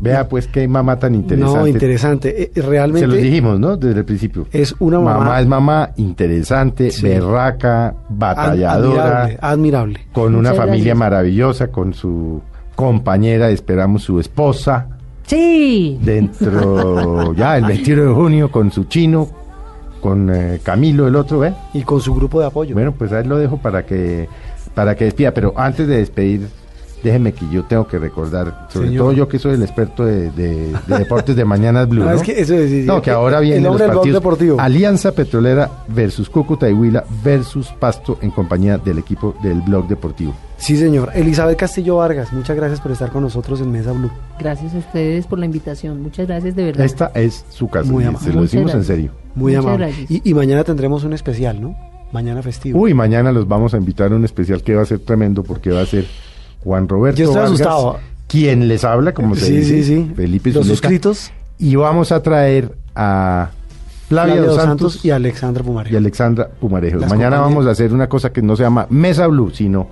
vea 0.00 0.28
pues 0.28 0.48
qué 0.48 0.66
mamá 0.66 0.98
tan 0.98 1.14
interesante. 1.14 1.58
No, 1.60 1.66
interesante. 1.68 2.42
Eh, 2.42 2.50
Se 2.52 2.62
realmente 2.62 3.06
los 3.06 3.16
dijimos, 3.18 3.60
¿no? 3.60 3.76
Desde 3.76 4.00
el 4.00 4.04
principio. 4.04 4.46
es 4.50 4.74
una 4.80 4.98
mamá, 4.98 5.40
es 5.40 5.46
mamá 5.46 5.90
interesante, 5.98 6.90
Sí. 6.90 7.02
berraca, 7.04 7.88
ad- 7.88 7.94
batalladora, 8.08 9.22
admirable, 9.22 9.38
admirable. 9.40 10.00
con 10.12 10.34
una 10.34 10.50
Muchas 10.50 10.56
familia 10.56 10.78
gracias. 10.86 10.98
maravillosa, 10.98 11.66
con 11.68 11.94
su 11.94 12.42
compañera, 12.74 13.50
esperamos 13.50 14.02
su 14.02 14.18
esposa, 14.18 14.88
Sí, 15.24 15.98
dentro 16.02 17.32
ya 17.36 17.56
el 17.58 17.64
21 17.66 18.02
de 18.02 18.12
junio 18.12 18.50
con 18.50 18.72
su 18.72 18.84
chino, 18.84 19.28
con 20.02 20.28
eh, 20.34 20.60
Camilo 20.62 21.06
el 21.08 21.16
otro, 21.16 21.42
¿eh? 21.44 21.54
Y 21.72 21.82
con 21.82 22.00
su 22.02 22.14
grupo 22.14 22.40
de 22.40 22.46
apoyo. 22.46 22.74
Bueno, 22.74 22.92
pues 22.92 23.10
ahí 23.12 23.24
lo 23.24 23.38
dejo 23.38 23.56
para 23.56 23.86
que 23.86 24.28
para 24.74 24.94
que 24.96 25.04
despida, 25.04 25.32
pero 25.32 25.52
antes 25.56 25.86
de 25.86 25.96
despedir, 25.98 26.48
déjeme 27.04 27.32
que 27.32 27.44
yo 27.50 27.64
tengo 27.64 27.86
que 27.86 27.98
recordar, 27.98 28.68
sobre 28.70 28.86
Señor. 28.88 29.02
todo 29.04 29.12
yo 29.12 29.28
que 29.28 29.38
soy 29.38 29.54
el 29.54 29.62
experto 29.62 30.04
de, 30.04 30.30
de- 30.30 30.72
de 30.86 30.98
deportes 30.98 31.34
de 31.36 31.44
Mañanas 31.44 31.88
Blue, 31.88 32.02
Ah, 32.08 32.12
¿no? 32.12 32.16
es 32.16 32.22
que 32.22 32.40
eso 32.40 32.54
es- 32.54 32.70
sí, 32.70 32.84
No, 32.86 33.02
que 33.02 33.10
el- 33.10 33.16
ahora 33.16 33.38
el 33.38 33.44
vienen 33.44 33.64
los 33.64 33.70
hombre 33.72 33.84
del 33.84 33.90
blog 33.90 34.00
partidos 34.02 34.20
deportivo. 34.22 34.60
Alianza 34.60 35.12
Petrolera 35.12 35.68
versus 35.88 36.30
Cúcuta 36.30 36.70
y 36.70 36.72
Huila 36.72 37.04
versus 37.24 37.68
Pasto 37.78 38.18
en 38.22 38.30
compañía 38.30 38.78
del 38.78 38.98
equipo 38.98 39.34
del 39.42 39.60
blog 39.62 39.88
deportivo. 39.88 40.32
Sí, 40.56 40.76
señor. 40.76 41.10
Elizabeth 41.14 41.58
Castillo 41.58 41.96
Vargas, 41.96 42.32
muchas 42.32 42.56
gracias 42.56 42.80
por 42.80 42.92
estar 42.92 43.10
con 43.10 43.22
nosotros 43.24 43.60
en 43.60 43.72
Mesa 43.72 43.92
Blue. 43.92 44.10
gracias 44.38 44.72
a 44.74 44.78
ustedes 44.78 45.26
por 45.26 45.38
la 45.40 45.44
invitación. 45.46 46.00
Muchas 46.00 46.26
gracias 46.28 46.54
de 46.56 46.64
verdad. 46.64 46.84
Esta 46.86 47.10
es 47.14 47.44
su 47.50 47.68
casa, 47.68 47.90
Muy 47.90 48.04
amable. 48.04 48.26
se 48.28 48.32
lo 48.32 48.42
decimos 48.42 48.72
en 48.74 48.84
serio. 48.84 49.10
Muy 49.34 49.52
Muchas 49.52 49.64
amable. 49.66 49.86
gracias. 49.86 50.10
Y, 50.10 50.22
y 50.30 50.34
mañana 50.34 50.64
tendremos 50.64 51.04
un 51.04 51.12
especial, 51.12 51.60
¿no? 51.60 51.76
Mañana 52.12 52.42
festivo. 52.42 52.78
Uy, 52.80 52.92
mañana 52.94 53.32
los 53.32 53.48
vamos 53.48 53.72
a 53.74 53.78
invitar 53.78 54.12
a 54.12 54.16
un 54.16 54.24
especial 54.24 54.62
que 54.62 54.74
va 54.74 54.82
a 54.82 54.86
ser 54.86 54.98
tremendo 54.98 55.42
porque 55.42 55.70
va 55.70 55.80
a 55.80 55.86
ser 55.86 56.04
Juan 56.62 56.86
Roberto 56.88 57.18
Yo 57.18 57.24
estoy 57.24 57.36
Vargas, 57.42 57.60
asustado. 57.60 57.98
quien 58.28 58.68
les 58.68 58.84
habla, 58.84 59.14
como 59.14 59.34
se 59.34 59.46
sí, 59.46 59.56
dice, 59.56 59.82
sí, 59.82 59.84
sí. 59.84 60.12
Felipe 60.14 60.50
Los 60.50 60.66
Zuleta. 60.66 60.80
suscritos, 60.88 61.30
Y 61.58 61.74
vamos 61.76 62.12
a 62.12 62.22
traer 62.22 62.74
a 62.94 63.48
Flavia, 64.08 64.34
Flavia 64.34 64.48
Dos 64.50 64.56
Santos, 64.62 64.92
Santos 64.92 65.04
y 65.06 65.10
Alexandra 65.10 65.64
Pumarejo. 65.64 65.94
y 65.94 65.96
Alexandra 65.96 66.48
Pumarejo. 66.60 66.98
Las 66.98 67.08
Mañana 67.08 67.40
vamos 67.40 67.66
a 67.66 67.70
hacer 67.70 67.94
una 67.94 68.08
cosa 68.10 68.30
que 68.30 68.42
no 68.42 68.54
se 68.56 68.62
llama 68.64 68.86
Mesa 68.90 69.26
Blue, 69.26 69.50
sino 69.50 69.88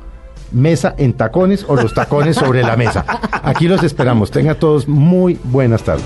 Mesa 0.53 0.95
en 0.99 1.15
tacones 1.15 1.65
o 1.69 1.75
los 1.77 1.95
tacones 1.95 2.37
sobre 2.37 2.63
la 2.63 2.77
mesa. 2.77 3.07
Aquí 3.45 3.67
los 3.69 3.83
esperamos. 3.83 4.31
Tengan 4.31 4.57
todos 4.59 4.87
muy 4.89 5.39
buenas 5.45 5.83
tardes. 5.85 6.05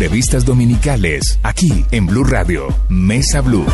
Entrevistas 0.00 0.46
dominicales, 0.46 1.38
aquí 1.42 1.84
en 1.90 2.06
Blue 2.06 2.24
Radio, 2.24 2.74
Mesa 2.88 3.42
Blue. 3.42 3.66